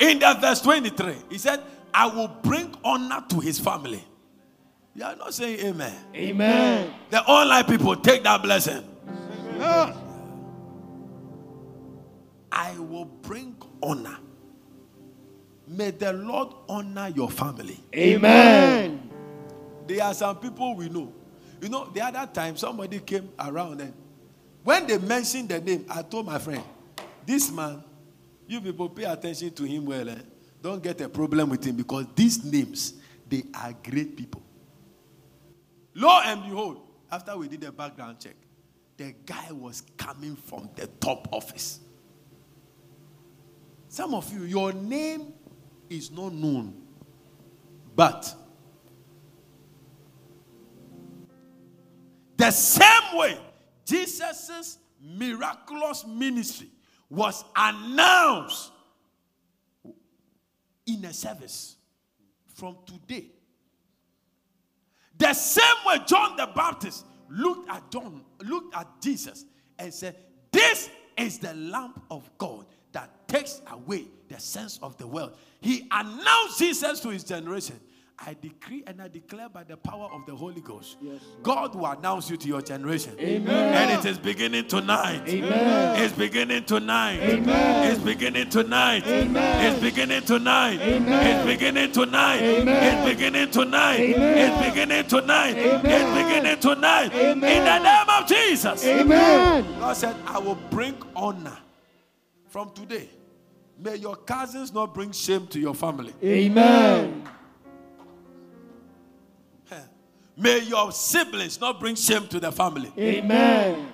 In 0.00 0.18
the 0.18 0.36
verse 0.40 0.62
23, 0.62 1.14
he 1.28 1.38
said, 1.38 1.60
I 1.92 2.06
will 2.06 2.28
bring 2.28 2.74
honor 2.82 3.22
to 3.28 3.38
his 3.38 3.60
family. 3.60 4.02
You 4.94 5.04
are 5.04 5.16
not 5.16 5.34
saying 5.34 5.60
amen. 5.60 5.94
Amen. 6.14 6.94
The 7.10 7.22
online 7.24 7.64
people 7.64 7.96
take 7.96 8.22
that 8.22 8.42
blessing. 8.42 8.93
I 12.52 12.78
will 12.78 13.06
bring 13.22 13.56
honor. 13.82 14.18
May 15.66 15.90
the 15.90 16.12
Lord 16.12 16.54
honor 16.68 17.08
your 17.08 17.30
family. 17.30 17.78
Amen. 17.94 19.10
There 19.86 20.02
are 20.02 20.14
some 20.14 20.36
people 20.38 20.76
we 20.76 20.88
know. 20.88 21.12
You 21.60 21.68
know, 21.68 21.88
the 21.92 22.00
other 22.02 22.30
time 22.32 22.56
somebody 22.56 23.00
came 23.00 23.30
around 23.38 23.80
and 23.80 23.94
when 24.64 24.86
they 24.86 24.96
mentioned 24.98 25.50
the 25.50 25.60
name, 25.60 25.84
I 25.90 26.02
told 26.02 26.26
my 26.26 26.38
friend, 26.38 26.62
This 27.26 27.50
man, 27.52 27.84
you 28.46 28.60
people 28.60 28.88
pay 28.88 29.04
attention 29.04 29.50
to 29.50 29.64
him 29.64 29.84
well. 29.84 30.08
Eh? 30.08 30.16
Don't 30.62 30.82
get 30.82 31.00
a 31.02 31.08
problem 31.08 31.50
with 31.50 31.64
him 31.64 31.76
because 31.76 32.06
these 32.14 32.42
names, 32.44 32.94
they 33.28 33.44
are 33.54 33.74
great 33.82 34.16
people. 34.16 34.42
Lo 35.94 36.20
and 36.24 36.42
behold, 36.42 36.80
after 37.12 37.36
we 37.36 37.46
did 37.48 37.62
a 37.64 37.72
background 37.72 38.18
check, 38.18 38.34
the 38.96 39.14
guy 39.26 39.50
was 39.50 39.82
coming 39.96 40.36
from 40.36 40.70
the 40.76 40.86
top 40.86 41.28
office. 41.32 41.80
Some 43.88 44.14
of 44.14 44.32
you, 44.32 44.44
your 44.44 44.72
name 44.72 45.32
is 45.88 46.10
not 46.10 46.32
known, 46.32 46.74
but 47.94 48.34
the 52.36 52.50
same 52.50 53.16
way 53.16 53.38
Jesus' 53.84 54.78
miraculous 55.00 56.06
ministry 56.06 56.68
was 57.08 57.44
announced 57.54 58.72
in 60.86 61.04
a 61.04 61.12
service 61.12 61.76
from 62.54 62.76
today. 62.86 63.30
The 65.16 65.32
same 65.32 65.86
way 65.86 65.98
John 66.06 66.36
the 66.36 66.46
Baptist 66.46 67.04
looked 67.28 67.68
at 67.70 67.90
John, 67.90 68.22
looked 68.42 68.74
at 68.76 68.88
Jesus, 69.00 69.44
and 69.78 69.92
said, 69.92 70.16
This 70.52 70.90
is 71.16 71.38
the 71.38 71.54
lamp 71.54 72.02
of 72.10 72.28
God 72.38 72.66
that 72.92 73.28
takes 73.28 73.60
away 73.70 74.06
the 74.28 74.38
sense 74.38 74.78
of 74.82 74.96
the 74.96 75.06
world. 75.06 75.36
He 75.60 75.86
announced 75.90 76.58
Jesus 76.58 77.00
to 77.00 77.10
his 77.10 77.24
generation. 77.24 77.80
I 78.18 78.36
decree 78.40 78.84
and 78.86 79.02
I 79.02 79.08
declare 79.08 79.48
by 79.48 79.64
the 79.64 79.76
power 79.76 80.08
of 80.12 80.24
the 80.24 80.34
Holy 80.34 80.60
Ghost, 80.60 80.96
Yes, 81.00 81.20
God 81.42 81.74
will 81.74 81.86
announce 81.86 82.30
you 82.30 82.36
to 82.36 82.48
your 82.48 82.62
generation. 82.62 83.14
Amen. 83.18 83.48
And 83.48 83.98
it 83.98 84.08
is 84.08 84.18
beginning 84.18 84.68
tonight. 84.68 85.22
Amen. 85.26 86.02
It's 86.02 86.14
beginning 86.14 86.64
tonight. 86.64 87.18
Amen. 87.20 87.92
It's 87.92 88.02
beginning 88.02 88.48
tonight. 88.50 89.06
Amen. 89.06 89.66
It's 89.66 89.80
beginning 89.82 90.22
tonight. 90.22 90.80
Amen. 90.80 91.36
It's 91.36 91.44
beginning 91.44 91.92
tonight. 91.92 92.40
Amen. 92.40 92.98
It's 92.98 93.08
beginning 93.12 93.50
tonight. 93.50 93.96
Amen. 94.00 94.38
It's 94.38 94.68
beginning 94.68 95.06
tonight. 95.08 95.56
Amen. 95.56 95.84
It's 95.86 96.28
beginning 96.28 96.60
tonight. 96.60 97.14
Amen. 97.14 97.58
In 97.58 97.64
the 97.64 97.78
name 97.78 98.22
of 98.22 98.28
Jesus. 98.28 98.86
Amen. 98.86 99.80
God 99.80 99.96
said, 99.96 100.14
I 100.26 100.38
will 100.38 100.58
bring 100.70 100.96
honor 101.16 101.58
from 102.48 102.70
today. 102.70 103.08
May 103.76 103.96
your 103.96 104.14
cousins 104.14 104.72
not 104.72 104.94
bring 104.94 105.10
shame 105.10 105.48
to 105.48 105.58
your 105.58 105.74
family. 105.74 106.14
Amen. 106.22 107.24
May 110.36 110.60
your 110.60 110.90
siblings 110.92 111.60
not 111.60 111.78
bring 111.78 111.94
shame 111.94 112.26
to 112.28 112.40
the 112.40 112.50
family. 112.50 112.92
Amen. 112.98 113.88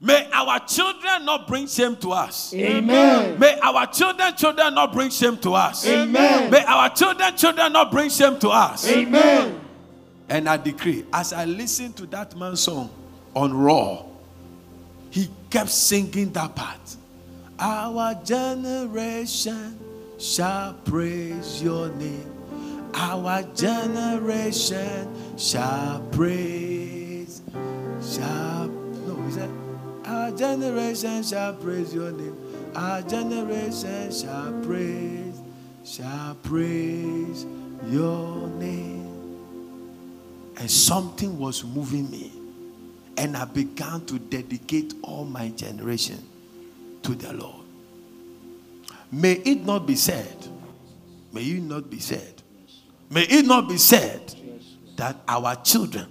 May 0.00 0.28
our 0.32 0.60
children 0.66 1.24
not 1.24 1.48
bring 1.48 1.66
shame 1.66 1.96
to 1.96 2.12
us. 2.12 2.52
Amen. 2.52 3.38
May 3.38 3.58
our 3.60 3.86
children, 3.86 4.36
children 4.36 4.74
not 4.74 4.92
bring 4.92 5.08
shame 5.08 5.38
to 5.38 5.54
us. 5.54 5.86
Amen. 5.86 6.50
May 6.50 6.62
our 6.64 6.90
children, 6.90 7.34
children 7.36 7.72
not 7.72 7.90
bring 7.90 8.10
shame 8.10 8.38
to 8.40 8.50
us. 8.50 8.86
Amen. 8.86 9.60
And 10.28 10.46
I 10.48 10.58
decree, 10.58 11.06
as 11.10 11.32
I 11.32 11.46
listened 11.46 11.96
to 11.96 12.06
that 12.06 12.36
man's 12.36 12.60
song 12.60 12.90
on 13.34 13.54
Raw, 13.54 14.04
he 15.10 15.30
kept 15.48 15.70
singing 15.70 16.32
that 16.32 16.54
part. 16.54 16.96
Our 17.58 18.14
generation 18.24 19.78
shall 20.18 20.74
praise 20.74 21.62
your 21.62 21.88
name. 21.90 22.33
Our 22.96 23.42
generation 23.54 25.36
shall 25.36 26.00
praise, 26.12 27.42
shall, 28.00 28.68
no, 28.68 29.20
he 29.26 29.32
said, 29.32 29.50
Our 30.04 30.30
generation 30.30 31.24
shall 31.24 31.54
praise 31.54 31.92
your 31.92 32.12
name. 32.12 32.36
Our 32.74 33.02
generation 33.02 34.12
shall 34.12 34.52
praise, 34.62 35.40
shall 35.84 36.36
praise 36.44 37.44
your 37.88 38.46
name. 38.48 39.10
And 40.56 40.70
something 40.70 41.36
was 41.36 41.64
moving 41.64 42.08
me. 42.10 42.32
And 43.16 43.36
I 43.36 43.44
began 43.44 44.04
to 44.06 44.20
dedicate 44.20 44.94
all 45.02 45.24
my 45.24 45.48
generation 45.48 46.24
to 47.02 47.14
the 47.14 47.32
Lord. 47.32 47.64
May 49.10 49.34
it 49.34 49.64
not 49.64 49.86
be 49.86 49.96
said, 49.96 50.36
may 51.32 51.42
it 51.42 51.62
not 51.62 51.90
be 51.90 51.98
said, 51.98 52.33
may 53.10 53.22
it 53.22 53.46
not 53.46 53.68
be 53.68 53.76
said 53.76 54.34
that 54.96 55.16
our 55.28 55.56
children 55.56 56.06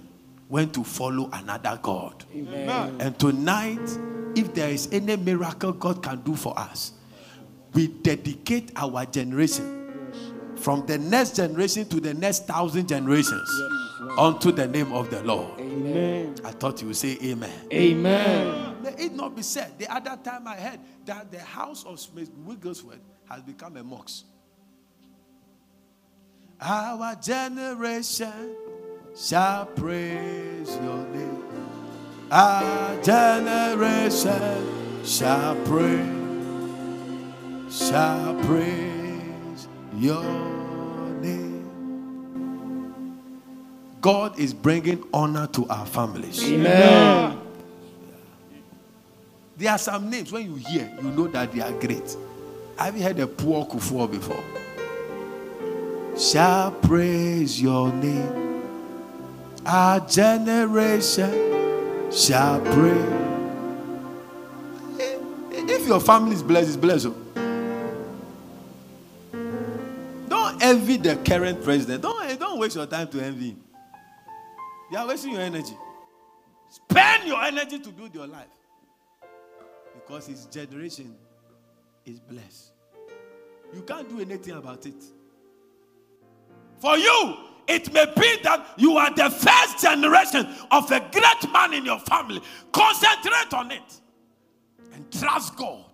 went 0.48 0.74
to 0.74 0.84
follow 0.84 1.30
another 1.32 1.78
God. 1.82 2.24
Amen. 2.34 2.96
And 3.00 3.18
tonight, 3.18 3.80
if 4.36 4.52
there 4.54 4.70
is 4.70 4.88
any 4.92 5.16
miracle 5.16 5.72
God 5.72 6.02
can 6.02 6.20
do 6.20 6.34
for 6.36 6.58
us, 6.58 6.92
we 7.72 7.88
dedicate 7.88 8.70
our 8.76 9.04
generation 9.06 9.82
from 10.56 10.86
the 10.86 10.96
next 10.96 11.36
generation 11.36 11.86
to 11.88 12.00
the 12.00 12.14
next 12.14 12.46
thousand 12.46 12.88
generations 12.88 13.50
unto 14.16 14.52
the 14.52 14.66
name 14.66 14.92
of 14.92 15.10
the 15.10 15.22
Lord. 15.22 15.60
Amen. 15.60 16.34
I 16.44 16.52
thought 16.52 16.80
you 16.80 16.88
would 16.88 16.96
say 16.96 17.18
amen. 17.22 17.52
Amen. 17.72 18.82
May 18.82 18.94
it 18.96 19.12
not 19.12 19.34
be 19.34 19.42
said. 19.42 19.78
The 19.78 19.92
other 19.92 20.16
time 20.22 20.46
I 20.46 20.56
heard 20.56 20.80
that 21.06 21.32
the 21.32 21.40
house 21.40 21.84
of 21.84 21.98
Smith 21.98 22.30
Wigglesworth 22.44 23.00
has 23.28 23.42
become 23.42 23.76
a 23.76 23.84
mosque. 23.84 24.24
Our 26.60 27.16
generation 27.16 28.54
shall 29.16 29.66
praise 29.66 30.76
your 30.76 31.04
name. 31.08 31.42
Our 32.30 33.02
generation 33.02 35.04
shall 35.04 35.56
praise, 35.64 36.06
shall 37.70 38.34
praise 38.44 39.68
your 39.96 40.22
name. 41.20 41.64
God 44.00 44.38
is 44.38 44.54
bringing 44.54 45.02
honor 45.12 45.46
to 45.48 45.66
our 45.68 45.84
families. 45.86 46.42
Amen. 46.42 47.40
There 49.56 49.70
are 49.70 49.78
some 49.78 50.10
names 50.10 50.32
when 50.32 50.46
you 50.46 50.56
hear, 50.56 50.90
you 51.02 51.10
know 51.10 51.28
that 51.28 51.52
they 51.52 51.60
are 51.60 51.70
great. 51.72 52.16
Have 52.78 52.96
you 52.96 53.02
heard 53.04 53.18
a 53.20 53.26
poor 53.26 53.64
kufuor 53.66 54.10
before? 54.10 54.42
Shall 56.16 56.70
praise 56.70 57.60
your 57.60 57.92
name. 57.92 58.62
Our 59.66 60.00
generation 60.00 61.32
shall 62.12 62.60
praise. 62.60 63.20
If 65.50 65.88
your 65.88 66.00
family 66.00 66.34
is 66.34 66.42
blessed, 66.42 66.68
it's 66.68 66.76
blessed. 66.76 67.06
oh. 67.06 67.14
Don't 70.28 70.62
envy 70.62 70.98
the 70.98 71.16
current 71.16 71.62
president. 71.64 72.02
Don't, 72.02 72.24
eh, 72.26 72.36
don't 72.36 72.58
waste 72.58 72.76
your 72.76 72.86
time 72.86 73.08
to 73.08 73.20
envy 73.22 73.50
him. 73.50 73.60
You 74.92 74.98
are 74.98 75.08
wasting 75.08 75.32
your 75.32 75.40
energy. 75.40 75.76
Spend 76.68 77.26
your 77.26 77.42
energy 77.42 77.78
to 77.80 77.90
build 77.90 78.14
your 78.14 78.26
life 78.26 78.46
because 79.94 80.26
his 80.26 80.46
generation 80.46 81.16
is 82.04 82.20
blessed. 82.20 82.72
You 83.74 83.82
can't 83.82 84.08
do 84.08 84.20
anything 84.20 84.54
about 84.54 84.84
it. 84.86 85.02
For 86.84 86.98
you, 86.98 87.36
it 87.66 87.90
may 87.94 88.04
be 88.04 88.42
that 88.42 88.74
you 88.76 88.98
are 88.98 89.10
the 89.14 89.30
first 89.30 89.78
generation 89.80 90.46
of 90.70 90.92
a 90.92 91.00
great 91.00 91.50
man 91.50 91.72
in 91.72 91.86
your 91.86 91.98
family. 91.98 92.42
Concentrate 92.72 93.54
on 93.54 93.70
it 93.70 94.00
and 94.92 95.10
trust 95.10 95.56
God. 95.56 95.86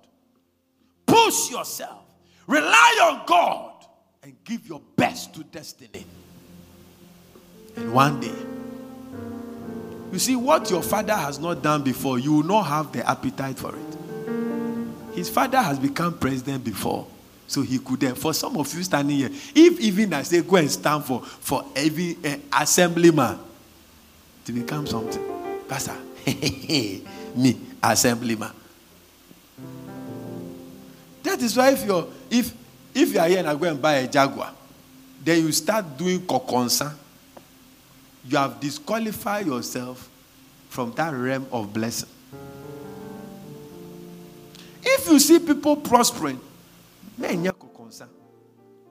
Push 1.06 1.52
yourself. 1.52 2.02
Rely 2.48 2.98
on 3.04 3.24
God 3.24 3.86
and 4.24 4.34
give 4.42 4.66
your 4.66 4.80
best 4.96 5.32
to 5.34 5.44
destiny. 5.44 6.04
And 7.76 7.94
one 7.94 8.18
day, 8.18 8.34
you 10.12 10.18
see, 10.18 10.34
what 10.34 10.72
your 10.72 10.82
father 10.82 11.14
has 11.14 11.38
not 11.38 11.62
done 11.62 11.84
before, 11.84 12.18
you 12.18 12.32
will 12.32 12.42
not 12.42 12.62
have 12.64 12.90
the 12.90 13.08
appetite 13.08 13.60
for 13.60 13.76
it. 13.76 15.14
His 15.14 15.30
father 15.30 15.62
has 15.62 15.78
become 15.78 16.18
president 16.18 16.64
before, 16.64 17.06
so 17.50 17.62
he 17.62 17.80
could. 17.80 18.04
Uh, 18.04 18.14
for 18.14 18.32
some 18.32 18.56
of 18.56 18.72
you 18.72 18.82
standing 18.84 19.16
here, 19.16 19.30
if 19.54 19.80
even 19.80 20.14
I 20.14 20.22
say 20.22 20.40
go 20.42 20.54
and 20.54 20.70
stand 20.70 21.04
for 21.04 21.20
for 21.20 21.64
every 21.74 22.16
uh, 22.24 22.36
assemblyman 22.62 23.38
to 24.44 24.52
become 24.52 24.86
something, 24.86 25.22
Pastor, 25.68 25.96
me 27.34 27.60
assemblyman. 27.82 28.52
That 31.24 31.42
is 31.42 31.56
why 31.56 31.72
if 31.72 31.84
you're 31.84 32.06
if 32.30 32.54
if 32.94 33.12
you 33.12 33.18
are 33.18 33.26
here 33.28 33.38
and 33.40 33.48
I 33.48 33.56
go 33.56 33.64
and 33.66 33.82
buy 33.82 33.94
a 33.94 34.06
Jaguar, 34.06 34.52
then 35.24 35.44
you 35.44 35.50
start 35.50 35.98
doing 35.98 36.20
kokonsa 36.20 36.94
you 38.28 38.36
have 38.36 38.60
disqualified 38.60 39.46
yourself 39.46 40.08
from 40.68 40.92
that 40.92 41.10
realm 41.10 41.46
of 41.50 41.72
blessing. 41.72 42.08
If 44.82 45.08
you 45.08 45.18
see 45.18 45.38
people 45.40 45.76
prospering. 45.76 46.40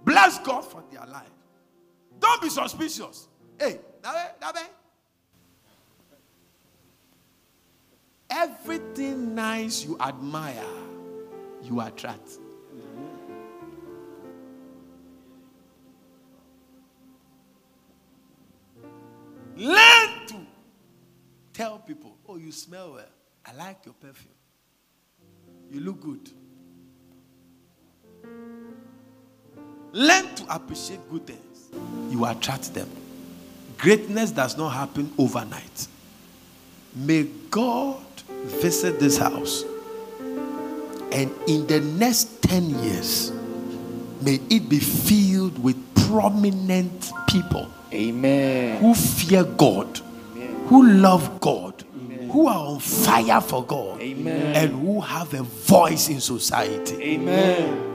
Bless 0.03 0.39
God 0.39 0.61
for 0.61 0.83
their 0.91 1.05
life. 1.05 1.29
Don't 2.19 2.41
be 2.41 2.49
suspicious. 2.49 3.27
Hey. 3.59 3.79
Everything 8.29 9.33
nice 9.35 9.83
you 9.83 9.97
admire 9.99 10.63
you 11.63 11.79
attract. 11.81 12.37
Learn 19.55 20.27
to 20.27 20.35
tell 21.53 21.79
people, 21.79 22.17
oh, 22.27 22.37
you 22.37 22.51
smell 22.51 22.93
well. 22.93 23.05
I 23.45 23.53
like 23.53 23.85
your 23.85 23.93
perfume. 23.95 24.31
You 25.69 25.81
look 25.81 25.99
good. 25.99 26.29
Learn 29.91 30.35
to 30.35 30.55
appreciate 30.55 30.99
good 31.09 31.25
things. 31.25 31.69
You 32.09 32.25
attract 32.25 32.73
them. 32.73 32.89
Greatness 33.77 34.31
does 34.31 34.57
not 34.57 34.69
happen 34.69 35.11
overnight. 35.17 35.87
May 36.95 37.23
God 37.49 38.03
visit 38.27 38.99
this 38.99 39.17
house. 39.17 39.63
And 41.11 41.31
in 41.47 41.65
the 41.67 41.79
next 41.79 42.41
10 42.43 42.83
years, 42.83 43.31
may 44.21 44.39
it 44.49 44.69
be 44.69 44.79
filled 44.79 45.61
with 45.63 45.77
prominent 46.07 47.11
people 47.27 47.71
Amen. 47.91 48.81
who 48.81 48.93
fear 48.93 49.43
God, 49.43 49.97
who 50.67 50.87
love 50.87 51.39
God, 51.39 51.83
who 52.31 52.47
are 52.47 52.67
on 52.67 52.79
fire 52.79 53.41
for 53.41 53.63
God, 53.63 53.99
Amen. 54.01 54.55
and 54.55 54.71
who 54.71 55.01
have 55.01 55.33
a 55.33 55.41
voice 55.41 56.09
in 56.09 56.19
society. 56.19 56.95
Amen. 57.01 57.88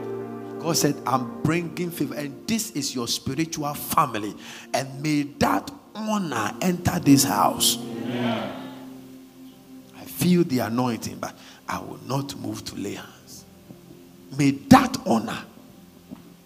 God 0.65 0.77
said, 0.77 0.95
I'm 1.05 1.43
bringing 1.43 1.91
favor, 1.91 2.15
and 2.15 2.47
this 2.47 2.71
is 2.71 2.95
your 2.95 3.07
spiritual 3.07 3.71
family, 3.75 4.33
and 4.73 4.99
may 4.99 5.21
that 5.37 5.69
honor 5.93 6.55
enter 6.59 6.97
this 6.97 7.23
house. 7.23 7.77
I 9.95 10.05
feel 10.05 10.43
the 10.43 10.59
anointing, 10.59 11.19
but 11.19 11.37
I 11.69 11.77
will 11.77 11.99
not 12.07 12.35
move 12.37 12.65
to 12.65 12.75
lay 12.77 12.95
hands. 12.95 13.45
May 14.35 14.49
that 14.49 14.97
honor, 15.05 15.37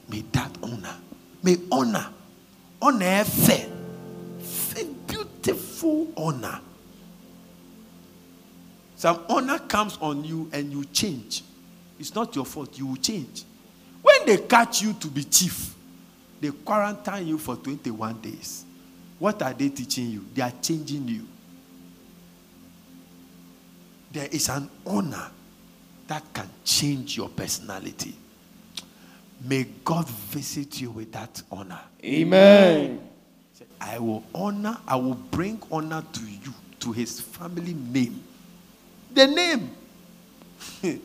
may 0.10 0.26
that 0.34 0.52
honor, 0.64 0.96
may 1.42 1.56
honor, 1.72 2.08
honor 2.82 3.24
fair, 3.24 3.70
fair, 4.42 4.84
beautiful 5.08 6.12
honor. 6.18 6.60
Some 8.98 9.24
honor 9.30 9.60
comes 9.60 9.98
on 10.02 10.26
you 10.26 10.50
and 10.52 10.74
you 10.74 10.84
change. 10.84 11.42
It's 11.98 12.14
not 12.14 12.36
your 12.36 12.46
fault, 12.46 12.78
you 12.78 12.88
will 12.88 12.98
change. 12.98 13.46
They 14.30 14.38
catch 14.38 14.84
you 14.84 14.94
to 14.94 15.08
be 15.08 15.24
chief, 15.24 15.74
they 16.40 16.52
quarantine 16.52 17.26
you 17.30 17.40
for 17.40 17.56
21 17.56 18.22
days. 18.22 18.64
What 19.18 19.42
are 19.42 19.52
they 19.54 19.70
teaching 19.70 20.12
you? 20.12 20.24
They 20.36 20.44
are 20.44 20.54
changing 20.62 21.08
you. 21.08 21.26
There 24.12 24.28
is 24.32 24.48
an 24.50 24.70
honor 24.86 25.32
that 26.06 26.32
can 26.32 26.48
change 26.64 27.18
your 27.18 27.30
personality. 27.30 28.14
May 29.44 29.66
God 29.84 30.08
visit 30.08 30.80
you 30.80 30.92
with 30.92 31.12
that 31.14 31.42
honor. 31.52 31.82
Amen. 32.06 33.02
I 33.82 33.98
will 33.98 34.24
honor, 34.36 34.78
I 34.88 34.96
will 34.98 35.16
bring 35.16 35.60
honor 35.72 36.04
to 36.14 36.22
you, 36.22 36.54
to 36.82 36.92
his 36.92 37.20
family 37.20 37.74
name. 37.74 38.22
The 39.12 39.26
name. 39.26 39.72
the 40.84 41.00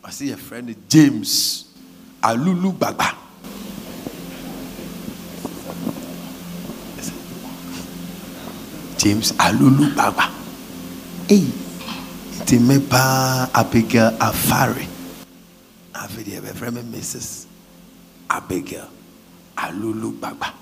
I 0.03 0.11
see 0.11 0.32
a 0.32 0.38
friend 0.38 0.74
James 0.88 1.74
Alulu 2.22 2.78
Baba. 2.78 3.18
James 8.98 9.32
Alulu 9.38 9.95
Baba. 9.95 10.26
Hey, 11.30 11.45
iti 12.41 12.57
me 12.57 12.80
pa 12.82 13.45
Abigail 13.53 14.18
Afari. 14.18 14.88
Ebe 16.38 16.53
friend 16.53 16.76
me 16.76 16.99
Mrs. 16.99 17.45
Abigail 18.30 18.90
Alulu 19.56 20.19
Baba. 20.19 20.53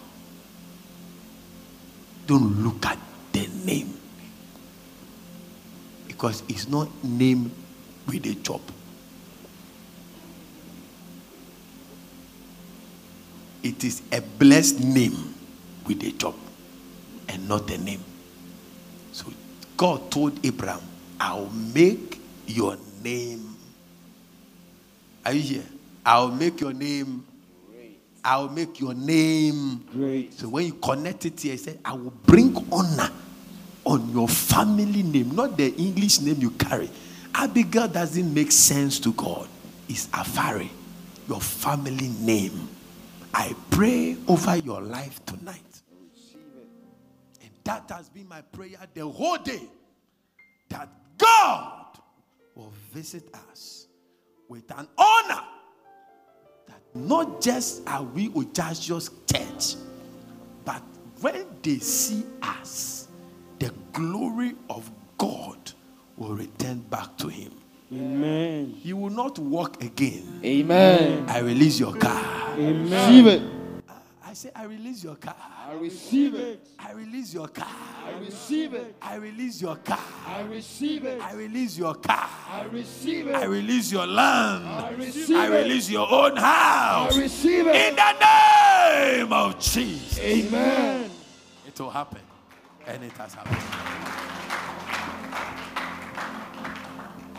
Don't 2.28 2.64
look 2.64 2.86
at 2.86 2.98
the 3.32 3.48
name 3.66 3.94
because 6.08 6.44
it's 6.50 6.68
not 6.68 6.88
name 7.04 7.52
with 8.08 8.26
a 8.26 8.34
chop. 8.36 8.62
It 13.64 13.84
is 13.84 14.02
a 14.12 14.22
blessed 14.22 14.84
name 14.84 15.34
with 15.88 16.04
a 16.04 16.12
job 16.12 16.36
and 17.28 17.48
not 17.48 17.70
a 17.70 17.78
name. 17.78 18.04
God 19.78 20.12
told 20.12 20.46
Abraham, 20.46 20.82
I'll 21.20 21.50
make 21.50 22.20
your 22.48 22.78
name. 23.04 23.56
Are 25.26 25.34
you 25.34 25.42
here? 25.42 25.64
I'll 26.06 26.32
make 26.32 26.62
your 26.62 26.74
name. 26.74 27.26
I'll 28.24 28.50
make 28.50 28.80
your 28.80 28.94
name. 28.94 29.86
Great. 29.92 30.34
So 30.34 30.50
when 30.50 30.66
you 30.66 30.74
connect 30.74 31.26
it 31.26 31.40
here, 31.40 31.52
he 31.52 31.58
said, 31.58 31.80
I 31.86 31.94
will 31.94 32.14
bring 32.26 32.56
honor 32.72 33.12
on 33.84 34.10
your 34.12 34.28
family 34.28 35.04
name, 35.04 35.36
not 35.36 35.58
the 35.58 35.74
English 35.76 36.22
name 36.22 36.38
you 36.40 36.50
carry. 36.52 36.90
Abigail 37.36 37.88
doesn't 37.88 38.34
make 38.34 38.52
sense 38.52 39.00
to 39.00 39.14
God. 39.14 39.48
It's 39.88 40.08
Afari, 40.08 40.70
your 41.28 41.42
family 41.42 42.08
name. 42.20 42.68
I 43.34 43.54
pray 43.70 44.18
over 44.28 44.56
your 44.58 44.82
life 44.82 45.24
that 47.66 47.90
has 47.90 48.10
been 48.10 48.28
my 48.28 48.42
prayer 48.42 48.78
the 48.94 49.08
whole 49.08 49.38
day. 49.38 49.62
That 50.70 50.90
God 51.18 52.00
will 52.56 52.74
visit 52.94 53.24
us 53.52 53.88
with 54.48 54.70
an 54.78 54.88
honor. 54.98 55.42
That 56.68 56.82
not 56.94 57.42
just 57.42 57.88
are 57.88 58.04
we 58.04 58.30
Ojashios 58.30 59.12
church, 59.32 59.82
but 60.64 60.82
when 61.22 61.46
they 61.62 61.80
see 61.80 62.24
us, 62.42 63.08
the 63.60 63.74
glory 63.92 64.56
of 64.70 64.90
God 65.18 65.72
will 66.18 66.36
return 66.36 66.80
back 66.80 67.18
to 67.18 67.28
him. 67.28 67.52
Amen. 67.94 68.74
He 68.82 68.94
will 68.94 69.10
not 69.10 69.38
walk 69.40 69.84
again. 69.84 70.42
Amen. 70.44 71.26
I 71.30 71.40
release 71.40 71.80
your 71.80 71.96
car. 71.96 72.54
Amen. 72.58 73.65
Receive 74.36 74.52
it. 74.52 74.52
I 74.52 74.52
say, 74.52 74.52
I 74.54 74.66
release 74.66 75.04
your 75.04 75.16
car. 75.16 75.36
I 75.66 75.74
receive 75.76 76.36
it. 76.36 76.68
I 76.78 76.92
release 76.92 77.34
your 77.34 77.48
car. 77.48 77.68
I 78.06 78.20
receive 78.20 78.74
it. 78.74 78.96
I 79.02 79.16
release 79.16 79.62
your 79.62 79.78
car. 79.78 80.00
I 80.28 80.42
receive 80.42 81.06
it. 81.06 81.22
I 81.22 81.34
release 81.34 81.78
your 81.78 81.96
car. 81.96 82.30
I 82.50 82.64
receive 82.66 83.28
it. 83.28 83.36
I 83.36 83.46
release 83.46 83.92
your 83.94 84.06
land. 84.06 84.68
I 84.68 84.90
receive 84.92 85.38
I 85.38 85.48
release 85.48 85.90
your 85.90 86.12
own 86.12 86.36
house. 86.36 87.16
I 87.16 87.20
receive 87.22 87.68
it. 87.68 87.76
In 87.76 87.96
the 87.96 88.14
name 89.22 89.32
of 89.32 89.58
Jesus. 89.60 90.20
Amen. 90.20 91.10
It 91.66 91.80
will 91.80 91.90
happen. 91.90 92.20
And 92.88 93.04
it 93.04 93.14
has 93.14 93.34
happened. 93.36 93.58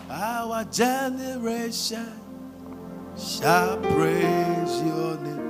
Our 0.09 0.65
generation 0.65 2.21
shall 3.19 3.77
praise 3.81 4.83
your 4.83 5.19
name. 5.19 5.46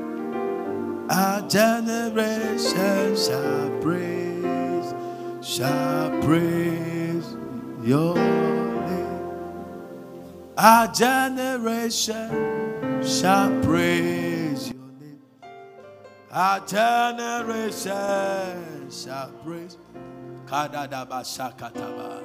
Our 1.08 1.42
generation 1.48 3.16
shall 3.16 3.70
praise, 3.80 4.92
shall 5.40 6.10
praise 6.20 7.36
your 7.84 8.16
name. 8.16 9.20
Our 10.58 10.88
generation 10.88 12.30
shall 13.04 13.50
praise 13.62 14.72
your 14.72 14.90
name. 15.00 15.20
Our 16.32 16.66
generation 16.66 17.70
shall 18.90 19.30
praise. 19.44 19.76
Kadadaba 20.46 21.22
shakataba. 21.22 22.24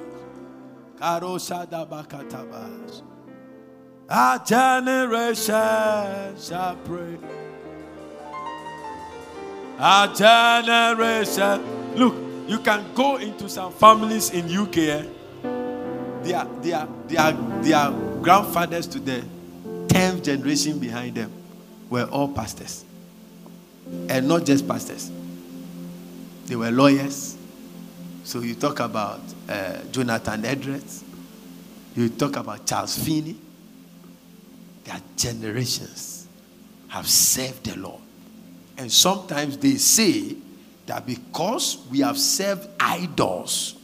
Karoshadaba 0.96 2.04
katabas. 2.08 3.02
Our 4.10 4.38
generation 4.44 6.36
shall 6.36 6.74
praise. 6.84 7.20
Our 9.78 10.14
generation. 10.14 11.94
Look, 11.96 12.14
you 12.46 12.58
can 12.58 12.84
go 12.94 13.16
into 13.16 13.48
some 13.48 13.72
families 13.72 14.30
in 14.30 14.54
UK. 14.54 14.76
Eh? 14.78 15.04
Their, 16.22 16.44
their, 16.60 16.88
their, 17.08 17.32
their 17.62 17.90
grandfathers 18.20 18.86
to 18.88 18.98
the 18.98 19.24
10th 19.88 20.24
generation 20.24 20.78
behind 20.78 21.16
them 21.16 21.32
were 21.90 22.04
all 22.04 22.28
pastors. 22.28 22.84
And 24.08 24.28
not 24.28 24.44
just 24.44 24.66
pastors. 24.66 25.10
They 26.46 26.56
were 26.56 26.70
lawyers. 26.70 27.36
So 28.24 28.40
you 28.40 28.54
talk 28.54 28.80
about 28.80 29.20
uh, 29.48 29.78
Jonathan 29.90 30.44
Edwards. 30.44 31.04
You 31.96 32.08
talk 32.08 32.36
about 32.36 32.66
Charles 32.66 32.98
Finney. 32.98 33.36
Their 34.84 35.00
generations 35.16 36.26
have 36.88 37.08
served 37.08 37.64
the 37.64 37.78
Lord. 37.78 38.01
And 38.82 38.90
sometimes 38.90 39.56
they 39.58 39.76
say 39.76 40.34
that 40.86 41.06
because 41.06 41.78
we 41.88 42.00
have 42.00 42.18
served 42.18 42.68
idols 42.80 43.76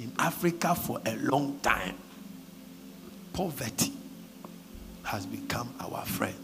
in 0.00 0.10
Africa 0.18 0.74
for 0.74 1.00
a 1.06 1.14
long 1.14 1.60
time, 1.62 1.94
poverty 3.32 3.92
has 5.04 5.26
become 5.26 5.72
our 5.78 6.04
friend. 6.06 6.34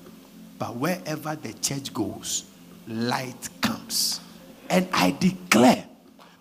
But 0.60 0.76
wherever 0.76 1.34
the 1.34 1.52
church 1.54 1.92
goes, 1.92 2.44
light 2.86 3.48
comes. 3.60 4.20
And 4.68 4.86
I 4.92 5.10
declare, 5.18 5.86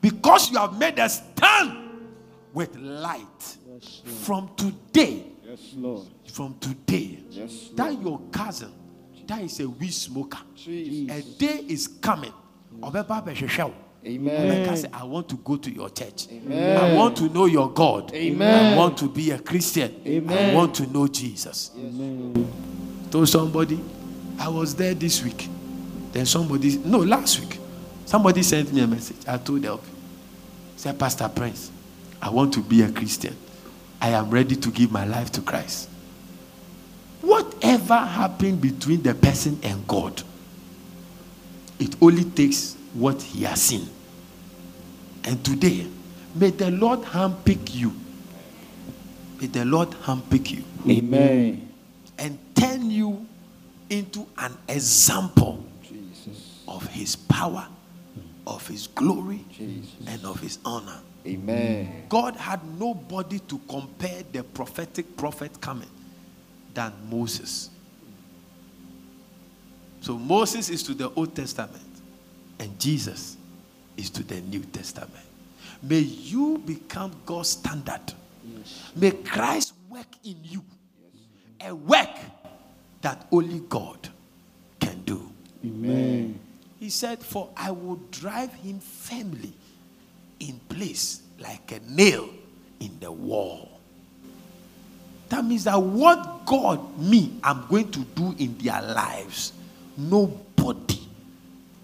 because 0.02 0.52
you 0.52 0.60
have 0.60 0.78
made 0.78 1.00
a 1.00 1.10
stand 1.10 1.76
with 2.54 2.76
light 2.76 3.58
from 4.22 4.52
today, 4.56 5.24
Yes, 5.44 5.74
Lord. 5.76 6.08
from 6.32 6.56
today, 6.60 7.18
Yes, 7.32 7.70
that 7.74 8.00
your 8.00 8.22
cousin, 8.32 8.72
that 9.30 9.42
is 9.42 9.60
a 9.60 9.70
weed 9.70 9.94
smoker, 9.94 10.40
Jesus. 10.56 11.16
a 11.16 11.40
day 11.40 11.64
is 11.68 11.88
coming. 11.88 12.34
Wo. 12.72 12.92
Amen. 14.06 14.66
Ọbẹ̀ka 14.66 14.78
say, 14.78 14.90
I 14.94 15.04
want 15.04 15.28
to 15.30 15.36
go 15.36 15.58
to 15.58 15.70
your 15.70 15.90
church. 15.90 16.28
Amen. 16.32 16.78
I 16.78 16.96
want 16.96 17.18
to 17.18 17.30
know 17.30 17.46
your 17.46 17.70
God. 17.70 18.14
Amen. 18.14 18.74
I 18.74 18.78
want 18.78 18.98
to 18.98 19.10
be 19.10 19.32
a 19.32 19.40
Christian. 19.40 19.92
I 20.30 20.54
want 20.56 20.74
to 20.76 20.88
know 20.88 21.08
Jesus. 21.08 21.72
Told 23.12 23.28
somebody, 23.28 23.80
I 24.40 24.48
was 24.48 24.74
there 24.76 24.94
this 24.94 25.22
week. 25.24 25.50
Then 26.14 26.26
somebody, 26.26 26.78
no, 26.78 27.00
last 27.00 27.40
week, 27.42 27.60
somebody 28.06 28.42
sent 28.42 28.72
me 28.72 28.82
a 28.82 28.88
message. 28.88 29.18
I 29.28 29.38
told 29.38 29.62
them, 29.64 29.80
said, 30.78 30.98
Pastor 30.98 31.28
Prince, 31.30 31.70
I 32.22 32.30
want 32.30 32.54
to 32.54 32.62
be 32.62 32.82
a 32.84 32.92
Christian. 32.92 33.36
I 34.02 34.10
am 34.10 34.30
ready 34.30 34.56
to 34.56 34.72
give 34.72 34.92
my 34.92 35.06
life 35.06 35.30
to 35.34 35.42
Christ. 35.42 35.89
Whatever 37.22 37.98
happened 37.98 38.62
between 38.62 39.02
the 39.04 39.14
person 39.14 39.60
and 39.64 39.86
God, 39.88 40.24
it 41.80 41.96
only 42.02 42.24
takes 42.24 42.76
what 42.94 43.22
he 43.22 43.44
has 43.44 43.62
seen. 43.62 43.88
And 45.26 45.44
today, 45.44 45.88
may 46.36 46.52
the 46.52 46.72
Lord 46.72 47.02
handpick 47.02 47.76
you. 47.76 47.94
May 49.42 49.48
the 49.48 49.66
Lord 49.66 49.90
handpick 49.92 50.52
you 50.52 50.64
Amen. 50.90 51.70
and 52.18 52.38
turn 52.56 52.90
you 52.90 53.26
into 53.90 54.26
an 54.38 54.58
example 54.68 55.64
Jesus. 55.84 56.64
of 56.68 56.86
his 56.88 57.16
power, 57.16 57.68
of 58.48 58.66
his 58.68 58.88
glory, 58.88 59.46
Jesus. 59.52 59.92
and 60.08 60.26
of 60.26 60.40
his 60.40 60.60
honor. 60.66 61.00
Amen. 61.28 62.06
God 62.08 62.36
had 62.38 62.62
nobody 62.80 63.40
to 63.40 63.60
compare 63.68 64.24
the 64.32 64.44
prophetic 64.44 65.18
prophet 65.18 65.60
coming 65.60 65.90
than 66.80 66.94
Moses. 67.10 67.70
So 70.00 70.18
Moses 70.18 70.70
is 70.70 70.82
to 70.84 70.94
the 70.94 71.12
Old 71.12 71.36
Testament, 71.36 71.84
and 72.58 72.80
Jesus 72.80 73.36
is 73.98 74.10
to 74.12 74.24
the 74.24 74.40
New 74.40 74.62
Testament. 74.62 75.26
May 75.84 76.00
you 76.00 76.58
become 76.60 77.12
God's 77.26 77.50
standard. 77.50 78.14
May 78.96 79.12
Christ 79.12 79.74
work 79.90 80.08
in 80.24 80.38
you 80.42 80.64
a 81.60 81.76
work 81.76 82.16
that 83.02 83.28
only 83.30 83.60
God 83.68 84.08
can 84.80 85.02
do. 85.02 85.30
Amen. 85.66 86.40
He 86.80 86.90
said, 86.90 87.20
For 87.20 87.50
I 87.58 87.72
will 87.72 88.00
drive 88.10 88.54
him 88.54 88.80
firmly 88.80 89.52
in 90.40 90.62
place 90.70 91.24
like 91.40 91.74
a 91.74 91.82
nail 91.92 92.30
in 92.80 92.98
the 93.02 93.12
wall. 93.12 93.69
That 95.30 95.46
means 95.46 95.64
that 95.66 95.80
what 95.82 96.46
God, 96.46 96.98
me, 97.00 97.40
I'm 97.44 97.68
going 97.68 97.92
to 97.92 98.00
do 98.00 98.36
in 98.38 98.58
their 98.58 98.82
lives, 98.82 99.54
nobody 99.96 101.00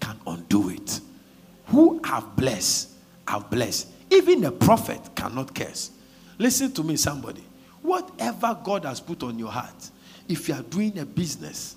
can 0.00 0.18
undo 0.26 0.70
it. 0.70 1.00
Who 1.66 2.00
have 2.04 2.36
blessed, 2.36 2.90
have 3.26 3.48
blessed. 3.50 3.88
Even 4.10 4.44
a 4.44 4.50
prophet 4.52 5.00
cannot 5.14 5.54
curse. 5.54 5.90
Listen 6.38 6.72
to 6.72 6.82
me, 6.82 6.96
somebody. 6.96 7.44
Whatever 7.82 8.58
God 8.62 8.84
has 8.84 9.00
put 9.00 9.22
on 9.22 9.38
your 9.38 9.50
heart, 9.50 9.90
if 10.28 10.48
you 10.48 10.54
are 10.54 10.62
doing 10.62 10.98
a 10.98 11.06
business, 11.06 11.76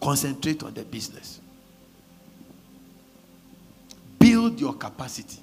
concentrate 0.00 0.62
on 0.62 0.74
the 0.74 0.84
business. 0.84 1.40
Build 4.18 4.60
your 4.60 4.74
capacity. 4.74 5.40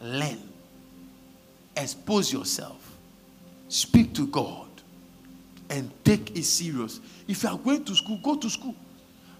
Learn. 0.00 0.38
Expose 1.76 2.32
yourself. 2.32 2.85
Speak 3.68 4.14
to 4.14 4.26
God. 4.26 4.68
And 5.68 5.90
take 6.04 6.36
it 6.36 6.44
serious. 6.44 7.00
If 7.26 7.42
you 7.42 7.48
are 7.48 7.58
going 7.58 7.84
to 7.84 7.94
school, 7.94 8.20
go 8.22 8.36
to 8.36 8.48
school. 8.48 8.74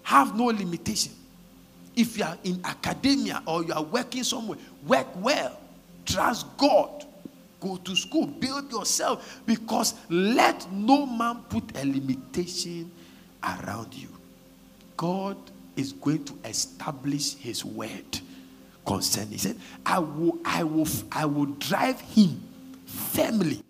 Have 0.03 0.35
no 0.35 0.45
limitation. 0.45 1.13
If 1.95 2.17
you 2.17 2.25
are 2.25 2.37
in 2.43 2.61
academia 2.63 3.41
or 3.45 3.63
you 3.63 3.73
are 3.73 3.83
working 3.83 4.23
somewhere, 4.23 4.57
work 4.85 5.07
well. 5.15 5.59
Trust 6.05 6.45
God. 6.57 7.05
Go 7.59 7.77
to 7.77 7.95
school. 7.95 8.27
Build 8.27 8.71
yourself. 8.71 9.41
Because 9.45 9.95
let 10.09 10.69
no 10.71 11.05
man 11.05 11.43
put 11.49 11.77
a 11.77 11.85
limitation 11.85 12.91
around 13.43 13.93
you. 13.93 14.09
God 14.97 15.37
is 15.75 15.93
going 15.93 16.25
to 16.25 16.37
establish 16.43 17.35
his 17.35 17.63
word 17.63 18.19
concerning. 18.85 19.31
He 19.33 19.37
said, 19.37 19.57
I 19.85 19.99
will, 19.99 20.37
I 20.43 20.63
will, 20.63 20.87
I 21.11 21.25
will 21.25 21.45
drive 21.45 22.01
him 22.01 22.41
firmly. 22.85 23.61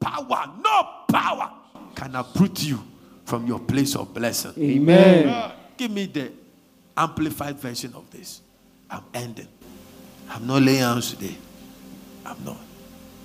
Power, 0.00 0.52
no 0.62 0.88
power, 1.08 1.52
can 1.94 2.14
uproot 2.14 2.62
you 2.62 2.82
from 3.24 3.46
your 3.46 3.58
place 3.58 3.94
of 3.96 4.14
blessing. 4.14 4.52
Amen. 4.58 5.52
Give 5.76 5.90
me 5.90 6.06
the 6.06 6.32
amplified 6.96 7.58
version 7.58 7.92
of 7.94 8.10
this. 8.10 8.40
I'm 8.90 9.04
ending. 9.12 9.48
I'm 10.30 10.46
not 10.46 10.62
laying 10.62 10.80
hands 10.80 11.12
today. 11.12 11.36
I'm 12.24 12.42
not. 12.44 12.58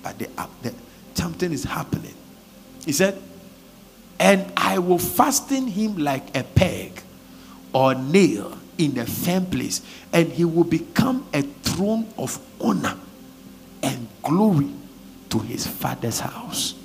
But 0.01 0.19
the, 0.19 0.29
uh, 0.37 0.47
the, 0.61 0.73
something 1.13 1.51
is 1.51 1.63
happening. 1.63 2.13
He 2.85 2.91
said, 2.91 3.21
and 4.19 4.51
I 4.55 4.79
will 4.79 4.99
fasten 4.99 5.67
him 5.67 5.97
like 5.97 6.35
a 6.37 6.43
peg 6.43 7.01
or 7.73 7.95
nail 7.95 8.57
in 8.77 8.97
a 8.97 9.05
firm 9.05 9.45
place, 9.45 9.81
and 10.11 10.31
he 10.31 10.45
will 10.45 10.63
become 10.63 11.27
a 11.33 11.41
throne 11.41 12.07
of 12.17 12.39
honor 12.61 12.97
and 13.81 14.07
glory 14.21 14.71
to 15.33 15.39
his 15.39 15.65
father's 15.65 16.19
house. 16.19 16.75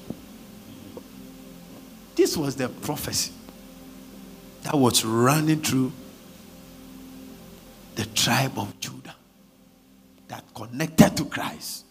This 2.17 2.35
was 2.35 2.57
the 2.57 2.71
prophecy 2.71 3.31
that 4.63 4.75
was 4.75 5.05
running 5.05 5.61
through 5.61 5.93
the 7.95 8.07
tribe 8.07 8.59
of 8.59 8.81
Judah 8.81 9.15
that 10.29 10.45
connected 10.55 11.15
to 11.19 11.27
Christ. 11.27 11.85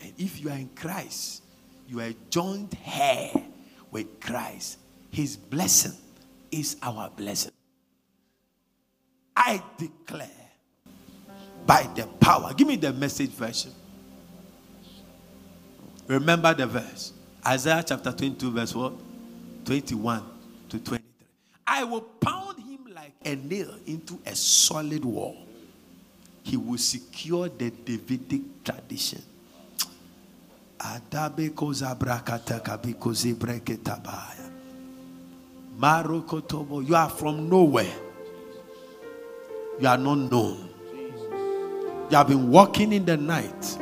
And 0.00 0.12
if 0.18 0.42
you 0.42 0.50
are 0.50 0.56
in 0.56 0.70
Christ, 0.74 1.44
you 1.86 2.00
are 2.00 2.12
joined 2.30 2.74
here 2.82 3.30
with 3.92 4.18
Christ. 4.18 4.78
His 5.12 5.36
blessing 5.36 5.92
is 6.50 6.78
our 6.82 7.10
blessing. 7.10 7.52
I 9.36 9.62
declare 9.78 10.28
by 11.64 11.88
the 11.94 12.08
power. 12.18 12.52
Give 12.54 12.66
me 12.66 12.74
the 12.74 12.92
message 12.92 13.30
version. 13.30 13.70
Remember 16.06 16.54
the 16.54 16.66
verse. 16.66 17.12
Isaiah 17.46 17.82
chapter 17.86 18.12
22, 18.12 18.50
verse 18.50 18.74
what? 18.74 18.92
21 19.64 20.22
to 20.68 20.78
23. 20.78 20.98
I 21.66 21.84
will 21.84 22.00
pound 22.00 22.58
him 22.58 22.92
like 22.94 23.12
a 23.24 23.34
nail 23.36 23.74
into 23.86 24.18
a 24.26 24.34
solid 24.34 25.04
wall. 25.04 25.36
He 26.42 26.56
will 26.56 26.78
secure 26.78 27.48
the 27.48 27.70
Davidic 27.70 28.64
tradition. 28.64 29.22
Adabeko. 30.78 31.72
Marokotobo. 35.78 36.86
You 36.86 36.94
are 36.94 37.08
from 37.08 37.48
nowhere. 37.48 37.94
You 39.80 39.88
are 39.88 39.98
not 39.98 40.18
known. 40.30 40.68
You 42.10 42.16
have 42.16 42.28
been 42.28 42.50
walking 42.50 42.92
in 42.92 43.04
the 43.04 43.16
night. 43.16 43.78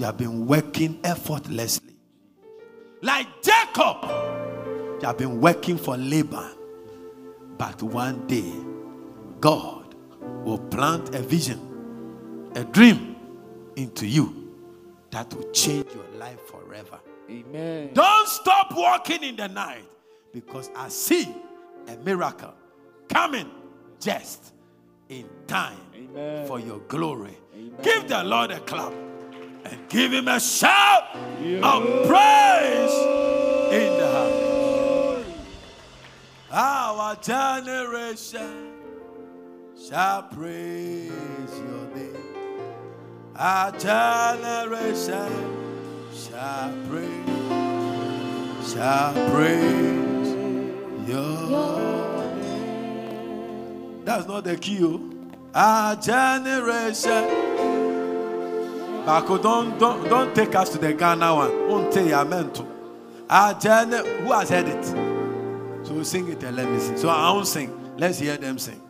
You 0.00 0.06
have 0.06 0.16
been 0.16 0.46
working 0.46 0.98
effortlessly. 1.04 1.94
Like 3.02 3.26
Jacob, 3.42 3.98
you 4.02 5.00
have 5.02 5.18
been 5.18 5.42
working 5.42 5.76
for 5.76 5.94
labor. 5.98 6.52
But 7.58 7.82
one 7.82 8.26
day, 8.26 8.50
God 9.42 9.94
will 10.42 10.58
plant 10.58 11.14
a 11.14 11.18
vision, 11.18 12.50
a 12.54 12.64
dream 12.64 13.14
into 13.76 14.06
you 14.06 14.54
that 15.10 15.34
will 15.34 15.50
change 15.50 15.88
your 15.94 16.18
life 16.18 16.40
forever. 16.46 16.98
Amen. 17.28 17.90
Don't 17.92 18.26
stop 18.26 18.74
walking 18.74 19.22
in 19.22 19.36
the 19.36 19.48
night 19.48 19.84
because 20.32 20.70
I 20.74 20.88
see 20.88 21.28
a 21.88 21.96
miracle 21.98 22.54
coming 23.06 23.50
just 24.00 24.54
in 25.10 25.28
time 25.46 25.76
Amen. 25.94 26.46
for 26.46 26.58
your 26.58 26.78
glory. 26.88 27.36
Amen. 27.54 27.74
Give 27.82 28.08
the 28.08 28.24
Lord 28.24 28.50
a 28.50 28.60
clap 28.60 28.94
and 29.64 29.88
give 29.88 30.12
him 30.12 30.28
a 30.28 30.38
shout 30.40 31.14
of 31.14 32.06
praise 32.06 32.94
in 33.72 33.98
the 33.98 34.06
house. 34.12 35.24
Our 36.52 37.16
generation 37.16 38.72
shall 39.88 40.22
praise 40.24 41.10
your 41.10 41.86
name. 41.94 42.16
Our 43.36 43.72
generation 43.72 45.32
shall 46.12 46.72
praise, 46.88 48.72
shall 48.72 49.12
praise 49.30 50.28
your 51.08 52.24
name. 52.36 54.04
That's 54.04 54.26
not 54.26 54.44
the 54.44 54.56
key. 54.56 54.80
oh. 54.82 55.00
Our 55.54 55.96
generation. 55.96 57.79
Marco, 59.06 59.38
don't, 59.38 59.78
don't, 59.78 60.08
don't 60.08 60.34
take 60.34 60.54
us 60.54 60.68
to 60.70 60.78
the 60.78 60.92
Ghana 60.92 61.34
one. 61.34 61.50
Don't 61.68 61.92
say 61.92 62.04
you 62.04 62.10
to. 62.10 62.66
Our 63.28 63.54
gener- 63.54 64.06
who 64.22 64.32
has 64.32 64.50
heard 64.50 64.68
it? 64.68 64.84
So 65.86 66.02
sing 66.02 66.28
it 66.30 66.42
and 66.42 66.56
let 66.56 66.68
me 66.68 66.78
sing. 66.78 66.96
So 66.96 67.08
I 67.08 67.32
won't 67.32 67.46
sing. 67.46 67.96
Let's 67.96 68.18
hear 68.18 68.36
them 68.36 68.58
sing. 68.58 68.80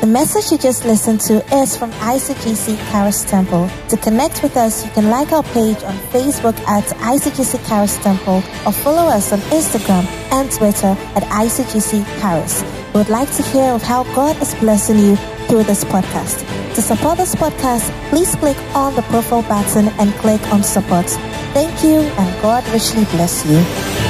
The 0.00 0.06
message 0.06 0.50
you 0.50 0.58
just 0.58 0.84
listened 0.84 1.20
to 1.22 1.34
is 1.54 1.76
from 1.76 1.92
ICGC 1.92 2.76
Caris 2.90 3.22
Temple. 3.24 3.70
To 3.90 3.96
connect 3.98 4.42
with 4.42 4.56
us, 4.56 4.84
you 4.84 4.90
can 4.92 5.10
like 5.10 5.30
our 5.30 5.42
page 5.42 5.82
on 5.84 5.94
Facebook 6.08 6.58
at 6.60 6.84
ICGC 6.84 7.64
Caris 7.66 7.96
Temple 7.98 8.42
or 8.66 8.72
follow 8.72 9.08
us 9.08 9.32
on 9.32 9.38
Instagram 9.50 10.04
and 10.32 10.50
Twitter 10.50 10.96
at 11.14 11.22
ICGC 11.24 12.04
Caris. 12.20 12.79
Would 12.94 13.08
like 13.08 13.30
to 13.36 13.42
hear 13.42 13.70
of 13.72 13.82
how 13.82 14.02
God 14.14 14.40
is 14.42 14.52
blessing 14.56 14.98
you 14.98 15.16
through 15.46 15.62
this 15.62 15.84
podcast. 15.84 16.44
To 16.74 16.82
support 16.82 17.18
this 17.18 17.36
podcast, 17.36 17.88
please 18.10 18.34
click 18.34 18.56
on 18.74 18.96
the 18.96 19.02
profile 19.02 19.42
button 19.42 19.88
and 20.00 20.12
click 20.14 20.42
on 20.52 20.64
support. 20.64 21.06
Thank 21.54 21.84
you 21.84 22.00
and 22.00 22.42
God 22.42 22.66
richly 22.68 23.04
bless 23.04 23.46
you. 23.46 24.09